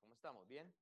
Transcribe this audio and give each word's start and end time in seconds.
¿Cómo 0.00 0.14
estamos? 0.14 0.46
¿Bien? 0.48 0.72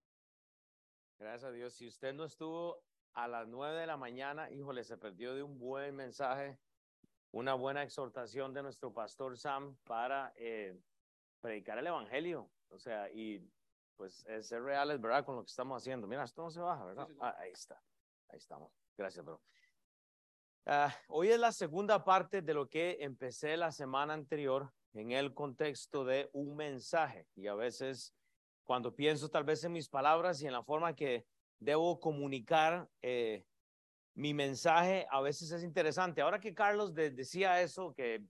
Gracias 1.19 1.45
a 1.45 1.53
Dios. 1.53 1.75
Si 1.75 1.87
usted 1.87 2.15
no 2.15 2.25
estuvo 2.25 2.83
a 3.15 3.29
las 3.29 3.49
nueve 3.49 3.81
de 3.81 3.87
la 3.87 3.97
mañana, 3.97 4.51
híjole, 4.51 4.85
se 4.85 4.97
perdió 4.97 5.35
de 5.35 5.43
un 5.43 5.59
buen 5.59 5.95
mensaje, 5.95 6.59
una 7.33 7.55
buena 7.55 7.83
exhortación 7.83 8.55
de 8.55 8.63
nuestro 8.63 8.93
pastor 8.93 9.37
Sam 9.37 9.77
para 9.85 10.33
eh, 10.37 10.79
predicar 11.41 11.79
el 11.79 11.87
Evangelio. 11.87 12.51
O 12.69 12.79
sea, 12.79 13.11
y 13.11 13.47
pues 13.97 14.25
es 14.27 14.49
ser 14.49 14.63
reales, 14.63 15.01
¿verdad? 15.01 15.25
Con 15.25 15.37
lo 15.37 15.43
que 15.43 15.51
estamos 15.51 15.83
haciendo. 15.83 16.07
Mira, 16.07 16.25
esto 16.25 16.43
no 16.43 16.51
se 16.51 16.61
baja, 16.61 16.85
¿verdad? 16.85 17.09
Ah, 17.21 17.37
ahí 17.39 17.51
está. 17.51 17.83
Ahí 18.29 18.39
estamos. 18.39 18.73
Gracias, 18.97 19.25
bro. 19.25 19.43
Ah, 20.67 20.95
hoy 21.09 21.31
es 21.31 21.39
la 21.39 21.53
segunda 21.53 22.05
parte 22.05 22.43
de 22.43 22.55
lo 22.55 22.69
que 22.69 22.99
empecé 23.01 23.57
la 23.57 23.73
semana 23.73 24.15
anterior 24.15 24.73
en 24.93 25.11
el 25.13 25.35
contexto 25.35 26.05
de 26.05 26.31
un 26.33 26.57
mensaje. 26.57 27.27
Y 27.35 27.47
a 27.47 27.55
veces 27.55 28.15
cuando 28.71 28.95
pienso 28.95 29.29
tal 29.29 29.43
vez 29.43 29.65
en 29.65 29.73
mis 29.73 29.89
palabras 29.89 30.41
y 30.41 30.47
en 30.47 30.53
la 30.53 30.63
forma 30.63 30.95
que 30.95 31.27
debo 31.59 31.99
comunicar 31.99 32.89
eh, 33.03 33.45
mi 34.15 34.33
mensaje, 34.33 35.09
a 35.11 35.21
veces 35.21 35.51
es 35.51 35.65
interesante. 35.65 36.21
Ahora 36.21 36.39
que 36.39 36.55
Carlos 36.55 36.95
decía 36.95 37.63
eso, 37.63 37.93
que 37.93 38.23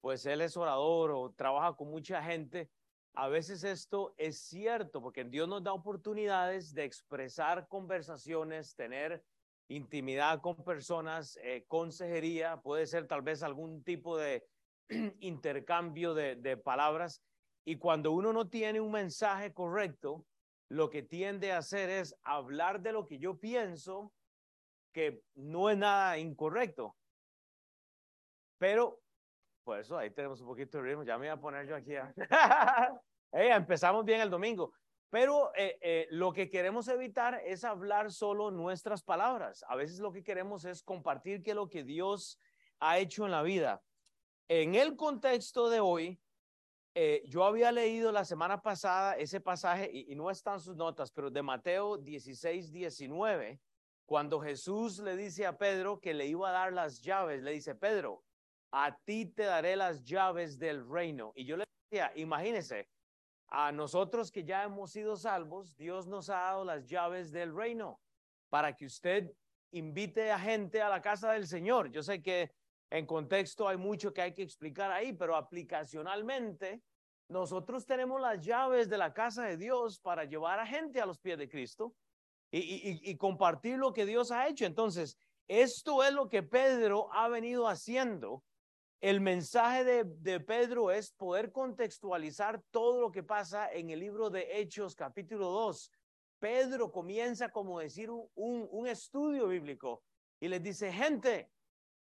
pues 0.00 0.26
él 0.26 0.42
es 0.42 0.56
orador 0.56 1.10
o 1.10 1.32
trabaja 1.32 1.74
con 1.74 1.90
mucha 1.90 2.22
gente, 2.22 2.70
a 3.14 3.26
veces 3.26 3.64
esto 3.64 4.14
es 4.16 4.38
cierto, 4.38 5.02
porque 5.02 5.24
Dios 5.24 5.48
nos 5.48 5.64
da 5.64 5.72
oportunidades 5.72 6.72
de 6.72 6.84
expresar 6.84 7.66
conversaciones, 7.66 8.76
tener 8.76 9.24
intimidad 9.66 10.40
con 10.40 10.54
personas, 10.54 11.36
eh, 11.42 11.64
consejería, 11.66 12.58
puede 12.58 12.86
ser 12.86 13.08
tal 13.08 13.22
vez 13.22 13.42
algún 13.42 13.82
tipo 13.82 14.16
de 14.16 14.46
intercambio 15.18 16.14
de, 16.14 16.36
de 16.36 16.56
palabras 16.56 17.24
y 17.64 17.76
cuando 17.76 18.12
uno 18.12 18.32
no 18.32 18.48
tiene 18.48 18.80
un 18.80 18.92
mensaje 18.92 19.52
correcto, 19.52 20.26
lo 20.68 20.90
que 20.90 21.02
tiende 21.02 21.52
a 21.52 21.58
hacer 21.58 21.88
es 21.88 22.16
hablar 22.22 22.80
de 22.80 22.92
lo 22.92 23.06
que 23.06 23.18
yo 23.18 23.38
pienso, 23.38 24.12
que 24.92 25.22
no 25.34 25.70
es 25.70 25.78
nada 25.78 26.18
incorrecto. 26.18 26.96
Pero, 28.58 29.00
por 29.64 29.78
eso 29.78 29.96
ahí 29.96 30.10
tenemos 30.10 30.40
un 30.40 30.46
poquito 30.46 30.78
de 30.78 30.84
ritmo. 30.84 31.02
Ya 31.04 31.18
me 31.18 31.26
voy 31.26 31.36
a 31.36 31.40
poner 31.40 31.66
yo 31.66 31.76
aquí. 31.76 31.94
empezamos 33.32 34.04
bien 34.04 34.20
el 34.20 34.30
domingo. 34.30 34.72
Pero 35.10 35.54
eh, 35.54 35.78
eh, 35.80 36.06
lo 36.10 36.32
que 36.32 36.50
queremos 36.50 36.88
evitar 36.88 37.40
es 37.44 37.64
hablar 37.64 38.10
solo 38.10 38.50
nuestras 38.50 39.02
palabras. 39.02 39.64
A 39.68 39.76
veces 39.76 40.00
lo 40.00 40.12
que 40.12 40.24
queremos 40.24 40.64
es 40.64 40.82
compartir 40.82 41.42
qué 41.42 41.50
es 41.50 41.56
lo 41.56 41.68
que 41.68 41.84
Dios 41.84 42.38
ha 42.80 42.98
hecho 42.98 43.24
en 43.24 43.30
la 43.30 43.42
vida. 43.42 43.82
En 44.48 44.74
el 44.74 44.96
contexto 44.96 45.70
de 45.70 45.80
hoy, 45.80 46.20
eh, 46.96 47.22
yo 47.26 47.44
había 47.44 47.72
leído 47.72 48.12
la 48.12 48.24
semana 48.24 48.62
pasada 48.62 49.14
ese 49.16 49.40
pasaje, 49.40 49.90
y, 49.92 50.14
no 50.14 50.30
están 50.30 50.60
sus 50.60 50.76
notas, 50.76 51.10
pero 51.10 51.28
de 51.28 51.42
Mateo 51.42 51.98
16, 51.98 52.70
19, 52.70 53.60
cuando 54.06 54.40
Jesús 54.40 55.00
le 55.00 55.16
dice 55.16 55.44
a 55.44 55.58
Pedro 55.58 55.98
que 55.98 56.14
le 56.14 56.26
iba 56.26 56.50
a 56.50 56.52
dar 56.52 56.72
las 56.72 57.02
llaves, 57.02 57.42
le 57.42 57.50
dice, 57.50 57.74
Pedro, 57.74 58.22
a 58.70 58.96
ti 59.04 59.26
te 59.26 59.42
daré 59.42 59.74
las 59.74 60.04
llaves 60.04 60.58
del 60.58 60.88
reino. 60.88 61.32
Y 61.34 61.44
yo 61.44 61.56
le 61.56 61.64
decía, 61.90 62.12
imagínese, 62.14 62.88
a 63.48 63.72
nosotros 63.72 64.30
que 64.30 64.44
ya 64.44 64.62
hemos 64.62 64.92
sido 64.92 65.16
salvos, 65.16 65.76
Dios 65.76 66.06
nos 66.06 66.30
ha 66.30 66.34
dado 66.34 66.64
las 66.64 66.88
llaves 66.88 67.32
del 67.32 67.54
reino 67.54 68.00
para 68.50 68.76
que 68.76 68.86
usted 68.86 69.32
invite 69.72 70.30
a 70.30 70.38
gente 70.38 70.80
a 70.80 70.88
la 70.88 71.02
casa 71.02 71.32
del 71.32 71.48
Señor. 71.48 71.90
Yo 71.90 72.02
sé 72.02 72.22
que 72.22 72.52
en 72.90 73.06
contexto 73.06 73.66
hay 73.68 73.76
mucho 73.76 74.12
que 74.12 74.22
hay 74.22 74.34
que 74.34 74.42
explicar 74.42 74.90
ahí, 74.90 75.12
pero 75.12 75.36
aplicacionalmente 75.36 76.82
nosotros 77.28 77.86
tenemos 77.86 78.20
las 78.20 78.40
llaves 78.40 78.88
de 78.88 78.98
la 78.98 79.12
casa 79.12 79.44
de 79.44 79.56
Dios 79.56 79.98
para 79.98 80.24
llevar 80.24 80.60
a 80.60 80.66
gente 80.66 81.00
a 81.00 81.06
los 81.06 81.18
pies 81.18 81.38
de 81.38 81.48
Cristo 81.48 81.94
y, 82.50 83.16
compartir 83.16 83.78
lo 83.78 83.92
que 83.92 84.06
Dios 84.06 84.30
ha 84.30 84.46
hecho. 84.46 84.64
Entonces, 84.64 85.18
esto 85.48 86.04
es 86.04 86.12
lo 86.12 86.28
que 86.28 86.42
Pedro 86.42 87.12
ha 87.12 87.28
venido 87.28 87.66
haciendo. 87.66 88.44
El 89.00 89.20
mensaje 89.20 89.84
de, 89.84 90.40
Pedro 90.40 90.90
es 90.90 91.10
poder 91.12 91.50
contextualizar 91.50 92.62
todo 92.70 93.00
lo 93.00 93.10
que 93.10 93.22
pasa 93.22 93.72
en 93.72 93.90
el 93.90 94.00
libro 94.00 94.30
de 94.30 94.60
Hechos 94.60 94.94
capítulo 94.94 95.48
2. 95.50 95.90
Pedro 96.38 96.92
comienza 96.92 97.48
como 97.48 97.80
decir 97.80 98.10
un, 98.10 98.28
un 98.34 98.86
estudio 98.86 99.48
bíblico 99.48 100.04
y 100.38 100.48
les 100.48 100.62
dice, 100.62 100.92
gente, 100.92 101.50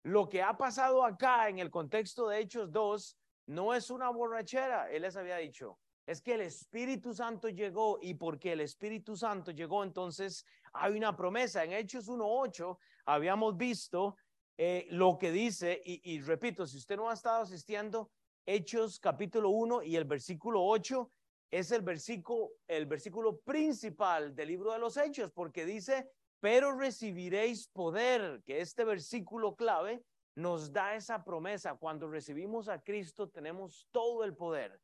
lo 0.04 0.28
que 0.28 0.42
ha 0.42 0.56
pasado 0.56 1.04
acá 1.04 1.48
en 1.48 1.58
el 1.58 1.70
contexto 1.70 2.28
de 2.28 2.40
Hechos 2.40 2.72
2 2.72 3.16
no 3.46 3.74
es 3.74 3.90
una 3.90 4.10
borrachera, 4.10 4.90
él 4.90 5.02
les 5.02 5.16
había 5.16 5.36
dicho. 5.36 5.78
Es 6.06 6.20
que 6.20 6.34
el 6.34 6.40
Espíritu 6.40 7.14
Santo 7.14 7.48
llegó 7.48 7.98
y 8.02 8.14
porque 8.14 8.52
el 8.52 8.60
Espíritu 8.60 9.16
Santo 9.16 9.52
llegó, 9.52 9.84
entonces 9.84 10.44
hay 10.72 10.96
una 10.96 11.14
promesa. 11.16 11.62
En 11.62 11.72
Hechos 11.72 12.08
1.8 12.08 12.76
habíamos 13.06 13.56
visto 13.56 14.16
eh, 14.58 14.86
lo 14.90 15.16
que 15.18 15.30
dice, 15.30 15.80
y, 15.84 16.20
repito, 16.20 16.66
si 16.66 16.78
usted 16.78 16.96
no 16.96 17.08
ha 17.08 17.14
estado 17.14 17.42
asistiendo, 17.42 18.10
Hechos 18.44 18.98
capítulo 18.98 19.50
1 19.50 19.84
y 19.84 19.94
el 19.94 20.04
versículo 20.04 20.64
8 20.64 21.08
es 21.52 21.70
el 21.70 21.82
versículo, 21.82 22.50
el 22.66 22.86
versículo 22.86 23.38
principal 23.40 24.34
del 24.34 24.48
libro 24.48 24.72
de 24.72 24.80
los 24.80 24.96
Hechos, 24.96 25.30
porque 25.30 25.64
dice 25.64 26.10
pero 26.42 26.76
recibiréis 26.76 27.68
poder, 27.68 28.42
que 28.44 28.60
este 28.60 28.84
versículo 28.84 29.54
clave 29.54 30.02
nos 30.34 30.72
da 30.72 30.96
esa 30.96 31.22
promesa. 31.22 31.76
Cuando 31.76 32.10
recibimos 32.10 32.68
a 32.68 32.82
Cristo 32.82 33.28
tenemos 33.28 33.86
todo 33.92 34.24
el 34.24 34.34
poder. 34.34 34.80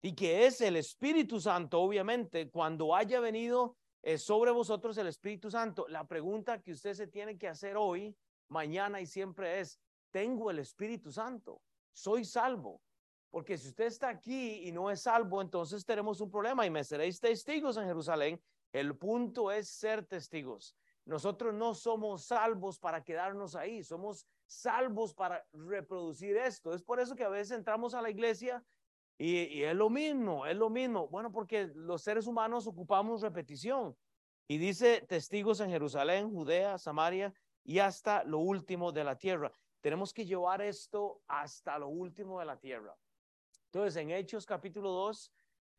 Y 0.00 0.14
que 0.14 0.46
es 0.46 0.62
el 0.62 0.76
Espíritu 0.76 1.38
Santo, 1.42 1.78
obviamente, 1.78 2.48
cuando 2.48 2.96
haya 2.96 3.20
venido 3.20 3.76
eh, 4.00 4.16
sobre 4.16 4.50
vosotros 4.50 4.96
el 4.96 5.08
Espíritu 5.08 5.50
Santo. 5.50 5.86
La 5.88 6.08
pregunta 6.08 6.62
que 6.62 6.72
usted 6.72 6.94
se 6.94 7.06
tiene 7.06 7.36
que 7.36 7.48
hacer 7.48 7.76
hoy, 7.76 8.16
mañana 8.48 8.98
y 8.98 9.04
siempre 9.04 9.60
es, 9.60 9.78
¿tengo 10.10 10.50
el 10.50 10.58
Espíritu 10.58 11.12
Santo? 11.12 11.60
¿Soy 11.92 12.24
salvo? 12.24 12.80
Porque 13.30 13.58
si 13.58 13.68
usted 13.68 13.84
está 13.84 14.08
aquí 14.08 14.66
y 14.66 14.72
no 14.72 14.90
es 14.90 15.02
salvo, 15.02 15.42
entonces 15.42 15.84
tenemos 15.84 16.22
un 16.22 16.30
problema 16.30 16.64
y 16.64 16.70
me 16.70 16.82
seréis 16.82 17.20
testigos 17.20 17.76
en 17.76 17.84
Jerusalén 17.84 18.42
el 18.72 18.96
punto 18.96 19.50
es 19.50 19.68
ser 19.68 20.04
testigos. 20.04 20.76
Nosotros 21.04 21.52
no 21.52 21.74
somos 21.74 22.24
salvos 22.24 22.78
para 22.78 23.02
quedarnos 23.02 23.56
ahí, 23.56 23.82
somos 23.82 24.26
salvos 24.46 25.14
para 25.14 25.44
reproducir 25.52 26.36
esto. 26.36 26.72
Es 26.72 26.82
por 26.82 27.00
eso 27.00 27.16
que 27.16 27.24
a 27.24 27.28
veces 27.28 27.56
entramos 27.56 27.94
a 27.94 28.02
la 28.02 28.10
iglesia 28.10 28.64
y, 29.18 29.62
es 29.62 29.74
lo 29.74 29.90
mismo, 29.90 30.46
es 30.46 30.56
lo 30.56 30.70
mismo. 30.70 31.08
Bueno, 31.08 31.32
porque 31.32 31.70
los 31.74 32.02
seres 32.02 32.26
humanos 32.26 32.66
ocupamos 32.66 33.22
repetición. 33.22 33.96
Y 34.48 34.58
dice 34.58 35.00
testigos 35.08 35.60
en 35.60 35.70
Jerusalén, 35.70 36.30
Judea, 36.30 36.78
Samaria 36.78 37.32
y 37.64 37.78
hasta 37.78 38.24
lo 38.24 38.38
último 38.38 38.92
de 38.92 39.04
la 39.04 39.16
tierra. 39.16 39.52
Tenemos 39.80 40.12
que 40.12 40.24
llevar 40.24 40.62
esto 40.62 41.22
hasta 41.26 41.78
lo 41.78 41.88
último 41.88 42.38
de 42.38 42.46
la 42.46 42.58
tierra. 42.58 42.96
Entonces, 43.66 43.96
en 43.96 44.10
Hechos 44.10 44.44
capítulo 44.44 44.90
2, 44.90 45.32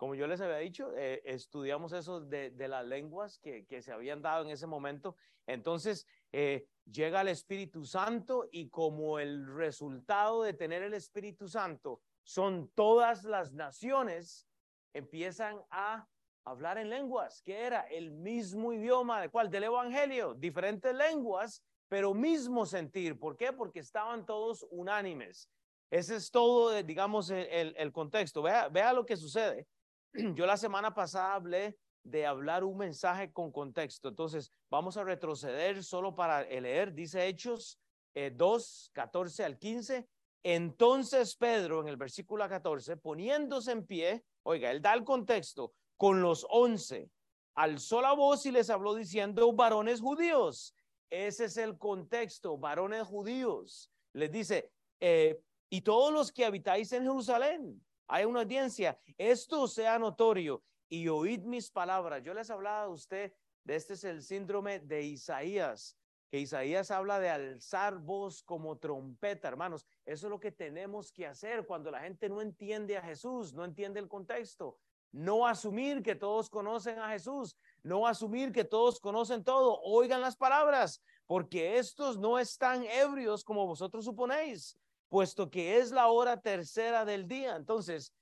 como 0.04 0.16
yo 0.16 0.28
les 0.28 0.42
había 0.42 0.58
dicho, 0.58 0.92
eh, 0.98 1.22
estudiamos 1.24 1.94
eso 1.94 2.20
de, 2.20 2.52
las 2.68 2.86
lenguas 2.86 3.40
que, 3.40 3.82
se 3.82 3.94
habían 3.94 4.22
dado 4.22 4.44
en 4.44 4.50
ese 4.50 4.68
momento. 4.68 5.16
Entonces, 5.48 6.06
eh, 6.34 6.68
llega 6.92 7.22
el 7.22 7.30
Espíritu 7.30 7.86
Santo 7.86 8.50
y 8.52 8.68
como 8.68 9.18
el 9.18 9.56
resultado 9.56 10.44
de 10.44 10.52
tener 10.52 10.84
el 10.84 10.94
Espíritu 10.94 11.48
Santo 11.48 12.02
son 12.22 12.70
todas 12.76 13.24
las 13.24 13.54
naciones, 13.54 14.46
empiezan 14.94 15.62
a 15.72 16.06
hablar 16.44 16.78
en 16.80 16.90
lenguas, 16.90 17.42
que 17.42 17.62
era 17.62 17.84
el 17.84 18.12
mismo 18.12 18.74
idioma, 18.74 19.22
¿de 19.22 19.30
cuál? 19.30 19.50
Del 19.50 19.64
Evangelio, 19.64 20.34
diferentes 20.34 20.94
lenguas, 20.94 21.64
pero 21.88 22.14
mismo 22.14 22.66
sentir. 22.66 23.18
¿Por 23.18 23.38
qué? 23.38 23.54
Porque 23.54 23.80
estaban 23.80 24.26
todos 24.26 24.68
unánimes. 24.70 25.50
Ese 25.90 26.18
es 26.18 26.30
todo, 26.30 26.84
digamos, 26.84 27.30
el, 27.30 27.74
el 27.78 27.94
contexto. 27.94 28.42
Vea, 28.42 28.68
vea 28.68 28.92
lo 28.92 29.06
que 29.06 29.16
sucede. 29.16 29.66
Yo 30.36 30.46
la 30.46 30.58
semana 30.58 30.94
pasada 30.94 31.34
hablé 31.34 31.78
de 32.04 32.26
hablar 32.26 32.64
un 32.64 32.78
mensaje 32.78 33.32
con 33.32 33.52
contexto. 33.52 34.10
Entonces, 34.10 34.52
vamos 34.70 34.98
a 34.98 35.04
retroceder 35.04 35.84
solo 35.84 36.16
para 36.16 36.44
leer, 36.44 36.94
dice 36.94 37.26
Hechos 37.28 37.80
2, 38.14 38.88
eh, 38.88 38.92
14 38.94 39.44
al 39.44 39.58
15. 39.58 40.08
Entonces 40.46 41.38
Pedro, 41.38 41.80
en 41.82 41.88
el 41.88 41.96
versículo 41.96 42.48
14, 42.48 42.98
poniéndose 42.98 43.72
en 43.72 43.86
pie, 43.86 44.26
oiga, 44.44 44.72
él 44.72 44.82
da 44.82 44.94
el 44.94 45.06
contexto, 45.06 45.74
con 45.96 46.22
los 46.22 46.46
once, 46.50 47.10
alzó 47.56 48.02
la 48.02 48.12
voz 48.12 48.46
y 48.46 48.52
les 48.52 48.70
habló 48.70 48.94
diciendo, 48.94 49.54
varones 49.54 50.02
judíos. 50.02 50.76
Ese 51.10 51.46
es 51.46 51.56
el 51.56 51.78
contexto, 51.78 52.58
varones 52.58 53.04
judíos. 53.04 53.90
Les 54.12 54.30
dice, 54.32 54.70
eh, 55.00 55.40
y 55.70 55.82
todos 55.82 56.12
los 56.12 56.32
que 56.32 56.44
habitáis 56.44 56.92
en 56.92 57.04
Jerusalén, 57.04 57.82
hay 58.08 58.26
una 58.26 58.42
audiencia, 58.42 58.98
esto 59.18 59.68
sea 59.68 60.00
notorio 60.00 60.64
y 60.90 61.08
oíd 61.08 61.42
mis 61.44 61.72
palabras. 61.72 62.24
Yo 62.24 62.34
les 62.34 62.50
hablaba 62.50 62.84
a 62.84 62.90
usted 62.90 63.34
de 63.64 63.76
este 63.76 63.94
es 63.94 64.04
el 64.04 64.22
síndrome 64.22 64.80
de 64.80 65.04
Isaías, 65.04 65.98
que 66.30 66.40
Isaías 66.40 66.92
habla 66.92 67.20
de 67.20 67.30
alzar 67.30 67.98
voz 67.98 68.44
como 68.44 68.78
trompeta, 68.78 69.48
hermanos. 69.48 69.86
Eso 70.06 70.28
es 70.28 70.30
lo 70.32 70.40
que 70.40 70.52
tenemos 70.52 71.12
que 71.12 71.26
hacer 71.26 71.66
cuando 71.66 71.90
la 71.92 72.02
gente 72.02 72.28
no 72.28 72.42
entiende 72.42 72.98
a 72.98 73.02
Jesús, 73.02 73.54
no 73.54 73.64
entiende 73.64 74.00
el 74.00 74.10
contexto. 74.10 74.78
No 75.12 75.46
asumir 75.46 76.02
que 76.02 76.16
todos 76.16 76.50
conocen 76.50 76.98
a 76.98 77.10
Jesús, 77.10 77.56
no 77.84 78.08
asumir 78.08 78.52
que 78.52 78.64
todos 78.64 79.00
conocen 79.00 79.44
todo. 79.44 79.80
Oigan 79.84 80.22
las 80.22 80.36
palabras, 80.36 81.04
porque 81.28 81.78
estos 81.78 82.18
no 82.18 82.40
están 82.40 82.84
ebrios 82.84 83.44
como 83.44 83.68
vosotros 83.68 84.04
suponéis, 84.04 84.76
puesto 85.14 85.52
que 85.52 85.78
es 85.78 85.92
la 85.92 86.08
hora 86.08 86.42
tercera 86.42 87.06
del 87.06 87.28
día. 87.28 87.56
Entonces, 87.56 88.16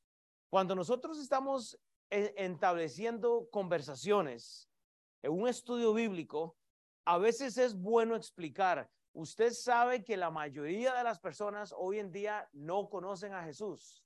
cuando 0.50 0.76
nosotros 0.76 1.18
estamos 1.20 1.80
estableciendo 2.10 3.48
conversaciones 3.50 4.70
en 5.22 5.32
un 5.32 5.48
estudio 5.48 5.94
bíblico, 5.94 6.58
a 7.06 7.18
veces 7.18 7.58
es 7.58 7.76
bueno 7.76 8.18
explicar. 8.18 8.92
Usted 9.14 9.52
sabe 9.52 10.04
que 10.04 10.18
la 10.18 10.32
mayoría 10.32 10.94
de 10.94 11.06
las 11.06 11.18
personas 11.18 11.74
hoy 11.78 12.00
en 12.00 12.12
día 12.12 12.50
no 12.52 12.90
conocen 12.90 13.34
a 13.34 13.46
Jesús. 13.46 14.04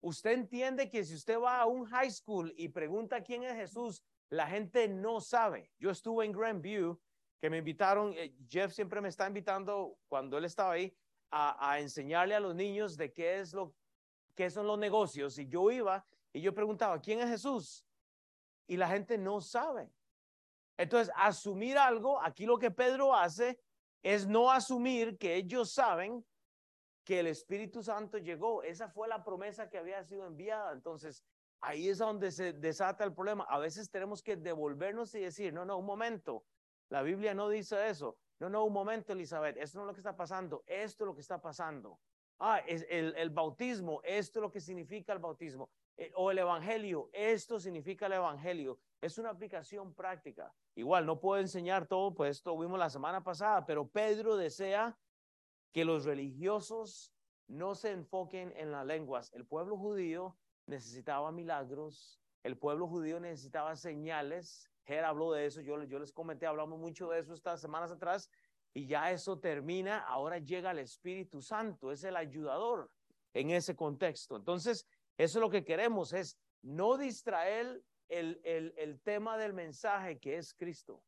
Usted 0.00 0.32
entiende 0.32 0.90
que 0.90 1.04
si 1.04 1.14
usted 1.14 1.38
va 1.38 1.60
a 1.60 1.66
un 1.66 1.84
high 1.84 2.10
school 2.10 2.52
y 2.56 2.70
pregunta 2.70 3.22
quién 3.22 3.44
es 3.44 3.54
Jesús, 3.54 4.02
la 4.30 4.48
gente 4.48 4.88
no 4.88 5.20
sabe. 5.20 5.70
Yo 5.78 5.92
estuve 5.92 6.24
en 6.24 6.32
Grandview, 6.32 6.98
que 7.40 7.50
me 7.50 7.58
invitaron, 7.58 8.14
eh, 8.16 8.34
Jeff 8.48 8.72
siempre 8.72 9.00
me 9.00 9.10
está 9.10 9.28
invitando 9.28 9.96
cuando 10.08 10.38
él 10.38 10.44
estaba 10.44 10.72
ahí 10.72 10.92
a, 11.30 11.78
enseñarle 11.80 12.34
a 12.34 12.40
los 12.40 12.54
niños 12.54 12.96
de 12.96 13.12
qué 13.12 13.40
es 13.40 13.52
lo 13.52 13.74
qué 14.34 14.50
son 14.50 14.66
los 14.66 14.78
negocios. 14.78 15.38
Y 15.38 15.48
yo 15.48 15.70
iba 15.70 16.06
y 16.32 16.40
yo 16.40 16.54
preguntaba, 16.54 17.00
¿quién 17.00 17.20
es 17.20 17.28
Jesús? 17.28 17.84
Y 18.66 18.76
la 18.76 18.88
gente 18.88 19.16
no 19.16 19.40
sabe. 19.40 19.90
Entonces, 20.76 21.12
asumir 21.16 21.78
algo, 21.78 22.20
aquí 22.20 22.44
lo 22.44 22.58
que 22.58 22.70
Pedro 22.70 23.14
hace 23.14 23.58
es 24.02 24.26
no 24.26 24.50
asumir 24.50 25.16
que 25.16 25.34
ellos 25.34 25.72
saben 25.72 26.24
que 27.02 27.20
el 27.20 27.28
Espíritu 27.28 27.82
Santo 27.82 28.18
llegó. 28.18 28.62
Esa 28.62 28.88
fue 28.88 29.08
la 29.08 29.24
promesa 29.24 29.70
que 29.70 29.78
había 29.78 30.04
sido 30.04 30.26
enviada. 30.26 30.72
Entonces, 30.72 31.24
ahí 31.60 31.88
es 31.88 31.98
donde 31.98 32.30
se 32.30 32.52
desata 32.52 33.04
el 33.04 33.14
problema. 33.14 33.44
A 33.48 33.58
veces 33.58 33.90
tenemos 33.90 34.22
que 34.22 34.36
devolvernos 34.36 35.14
y 35.14 35.20
decir, 35.20 35.54
no, 35.54 35.64
no, 35.64 35.78
un 35.78 35.86
momento. 35.86 36.44
La 36.90 37.02
Biblia 37.02 37.32
no 37.32 37.48
dice 37.48 37.88
eso. 37.88 38.18
No, 38.38 38.48
no, 38.48 38.64
un 38.64 38.72
momento, 38.72 39.12
Elizabeth. 39.12 39.56
Esto 39.56 39.78
no 39.78 39.84
es 39.84 39.88
lo 39.88 39.94
que 39.94 40.00
está 40.00 40.16
pasando. 40.16 40.62
Esto 40.66 41.04
es 41.04 41.06
lo 41.06 41.14
que 41.14 41.20
está 41.20 41.40
pasando. 41.40 41.98
Ah, 42.38 42.58
es 42.66 42.86
el, 42.90 43.14
el 43.16 43.30
bautismo. 43.30 44.00
Esto 44.04 44.40
es 44.40 44.42
lo 44.42 44.50
que 44.50 44.60
significa 44.60 45.12
el 45.12 45.18
bautismo. 45.18 45.70
Eh, 45.96 46.12
o 46.14 46.30
el 46.30 46.38
evangelio. 46.38 47.08
Esto 47.12 47.58
significa 47.58 48.06
el 48.06 48.12
evangelio. 48.12 48.78
Es 49.00 49.18
una 49.18 49.30
aplicación 49.30 49.94
práctica. 49.94 50.52
Igual, 50.74 51.06
no 51.06 51.20
puedo 51.20 51.40
enseñar 51.40 51.86
todo, 51.86 52.14
pues 52.14 52.36
esto 52.36 52.56
vimos 52.58 52.78
la 52.78 52.90
semana 52.90 53.22
pasada, 53.22 53.64
pero 53.64 53.88
Pedro 53.88 54.36
desea 54.36 54.98
que 55.72 55.84
los 55.84 56.04
religiosos 56.04 57.14
no 57.48 57.74
se 57.74 57.92
enfoquen 57.92 58.52
en 58.56 58.70
las 58.72 58.84
lenguas. 58.84 59.32
El 59.32 59.46
pueblo 59.46 59.78
judío 59.78 60.36
necesitaba 60.66 61.32
milagros, 61.32 62.20
el 62.42 62.58
pueblo 62.58 62.88
judío 62.88 63.20
necesitaba 63.20 63.74
señales. 63.76 64.70
Ger 64.86 65.04
habló 65.04 65.32
de 65.32 65.46
eso, 65.46 65.60
yo, 65.60 65.76
les 65.76 66.12
comenté, 66.12 66.46
hablamos 66.46 66.78
mucho 66.78 67.10
de 67.10 67.18
eso 67.18 67.34
estas 67.34 67.60
semanas 67.60 67.90
atrás, 67.90 68.30
y 68.72 68.86
ya 68.86 69.10
eso 69.10 69.38
termina, 69.38 69.98
ahora 69.98 70.38
llega 70.38 70.70
el 70.70 70.78
Espíritu 70.78 71.42
Santo, 71.42 71.90
es 71.90 72.04
el 72.04 72.16
ayudador 72.16 72.90
en 73.34 73.50
ese 73.50 73.74
contexto. 73.74 74.36
Entonces, 74.36 74.86
eso 75.16 75.38
es 75.38 75.40
lo 75.40 75.50
que 75.50 75.64
queremos, 75.64 76.12
es 76.12 76.38
no 76.62 76.96
distraer 76.96 77.82
el, 78.08 78.40
el 78.44 79.00
tema 79.00 79.36
del 79.36 79.54
mensaje 79.54 80.18
que 80.18 80.36
es 80.36 80.54
Cristo. 80.54 81.02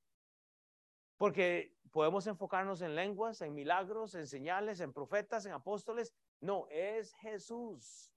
Porque 1.18 1.74
podemos 1.90 2.26
enfocarnos 2.26 2.80
en 2.80 2.94
lenguas, 2.94 3.40
en 3.42 3.52
milagros, 3.54 4.14
en 4.14 4.26
señales, 4.26 4.80
en 4.80 4.92
profetas, 4.92 5.46
en 5.46 5.52
apóstoles. 5.52 6.14
No, 6.40 6.66
es 6.70 7.12
Jesús. 7.14 8.12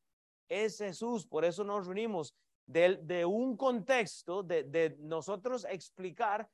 Es 0.48 0.78
Jesús. 0.78 1.25
Por 1.25 1.44
eso 1.44 1.64
nos 1.64 1.88
reunimos 1.88 2.36
de, 2.66 3.25
un 3.25 3.58
contexto 3.58 4.44
de, 4.44 4.63
de 4.63 4.96
nosotros 5.00 5.66
explicar. 5.69 6.50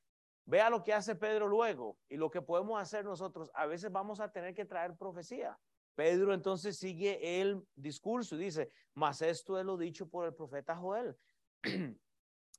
Vea 0.45 0.69
lo 0.69 0.81
que 0.81 0.93
hace 0.93 1.15
Pedro 1.15 1.47
luego 1.47 1.97
y 2.07 2.15
lo 2.15 2.31
que 2.31 2.41
podemos 2.41 2.81
hacer 2.81 3.03
nosotros. 3.03 3.51
A 3.53 3.65
veces 3.65 3.91
vamos 3.91 4.19
a 4.19 4.31
tener 4.31 4.53
que 4.53 4.65
traer 4.65 4.95
profecía. 4.95 5.57
Pedro 5.97 6.33
entonces 6.33 6.77
sigue 6.77 7.41
el 7.41 7.61
discurso 7.75 8.35
y 8.35 8.45
dice, 8.45 8.71
mas 8.93 9.21
esto 9.23 9.59
es 9.59 9.65
lo 9.65 9.77
dicho 9.77 10.07
por 10.07 10.25
el 10.25 10.33
profeta 10.35 10.75
Joel. 10.75 11.17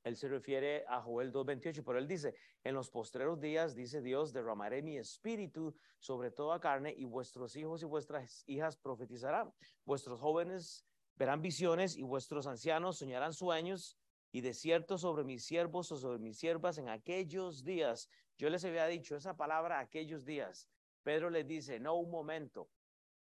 él 0.03 0.15
se 0.15 0.27
refiere 0.27 0.83
a 0.87 1.01
Joel 1.01 1.31
2.28, 1.31 1.83
pero 1.85 1.99
él 1.99 2.07
dice, 2.07 2.35
en 2.65 2.75
los 2.75 2.89
postreros 2.89 3.39
días, 3.39 3.75
dice 3.75 4.01
Dios, 4.01 4.33
derramaré 4.33 4.81
mi 4.81 4.97
espíritu 4.97 5.73
sobre 5.99 6.31
toda 6.31 6.59
carne 6.59 6.93
y 6.97 7.05
vuestros 7.05 7.55
hijos 7.55 7.81
y 7.81 7.85
vuestras 7.85 8.43
hijas 8.47 8.75
profetizarán. 8.75 9.53
Vuestros 9.85 10.19
jóvenes 10.19 10.85
verán 11.19 11.43
visiones 11.43 11.95
y 11.95 12.01
vuestros 12.01 12.47
ancianos 12.47 12.97
soñarán 12.97 13.33
sueños 13.33 13.95
y 14.31 14.41
de 14.41 14.55
cierto 14.55 14.97
sobre 14.97 15.23
mis 15.23 15.45
siervos 15.45 15.91
o 15.91 15.97
sobre 15.97 16.17
mis 16.17 16.39
siervas 16.39 16.79
en 16.79 16.89
aquellos 16.89 17.63
días. 17.63 18.09
Yo 18.37 18.49
les 18.49 18.65
había 18.65 18.87
dicho 18.87 19.15
esa 19.15 19.37
palabra 19.37 19.79
aquellos 19.79 20.25
días. 20.25 20.67
Pedro 21.03 21.29
les 21.29 21.45
dice, 21.45 21.79
no, 21.79 21.95
un 21.95 22.09
momento, 22.09 22.69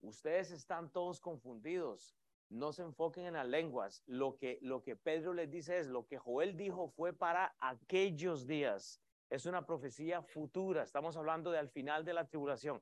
ustedes 0.02 0.52
están 0.52 0.92
todos 0.92 1.20
confundidos 1.20 2.16
no 2.50 2.74
se 2.74 2.82
enfoquen 2.82 3.26
en 3.26 3.34
las 3.34 3.48
lenguas. 3.48 4.04
Lo 4.08 4.36
que, 4.38 4.58
lo 4.62 4.82
que 4.82 4.96
Pedro 4.96 5.34
les 5.34 5.50
dice 5.50 5.78
es, 5.78 5.88
lo 5.88 6.06
que 6.08 6.18
Joel 6.18 6.58
dijo 6.58 6.90
fue 6.90 7.14
para 7.14 7.56
aquellos 7.60 8.48
días. 8.48 9.02
Es 9.30 9.46
una 9.46 9.66
profecía 9.66 10.24
futura. 10.24 10.84
Estamos 10.84 11.16
hablando 11.16 11.52
de 11.52 11.60
al 11.60 11.70
final 11.70 12.04
de 12.04 12.14
la 12.14 12.28
tribulación. 12.28 12.82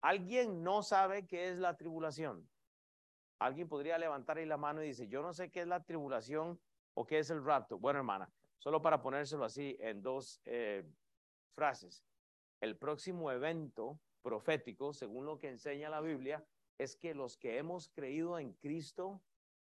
¿Alguien 0.00 0.62
no 0.62 0.82
sabe 0.82 1.26
qué 1.26 1.50
es 1.50 1.58
la 1.58 1.76
tribulación? 1.76 2.48
Alguien 3.38 3.68
podría 3.68 3.98
levantar 3.98 4.38
ahí 4.38 4.46
la 4.46 4.56
mano 4.56 4.82
y 4.82 4.88
dice, 4.88 5.08
yo 5.08 5.22
no 5.22 5.32
sé 5.32 5.50
qué 5.50 5.60
es 5.60 5.66
la 5.66 5.84
tribulación 5.84 6.58
o 6.94 7.06
qué 7.06 7.18
es 7.18 7.30
el 7.30 7.44
rapto. 7.44 7.78
Bueno, 7.78 7.98
hermana, 7.98 8.30
solo 8.58 8.80
para 8.80 9.02
ponérselo 9.02 9.44
así 9.44 9.76
en 9.80 10.02
dos 10.02 10.40
eh, 10.44 10.84
frases. 11.54 12.04
El 12.60 12.76
próximo 12.76 13.30
evento 13.30 13.98
profético, 14.22 14.92
según 14.92 15.26
lo 15.26 15.38
que 15.38 15.48
enseña 15.48 15.90
la 15.90 16.00
Biblia, 16.00 16.44
es 16.78 16.96
que 16.96 17.14
los 17.14 17.36
que 17.36 17.58
hemos 17.58 17.88
creído 17.88 18.38
en 18.38 18.52
Cristo, 18.54 19.20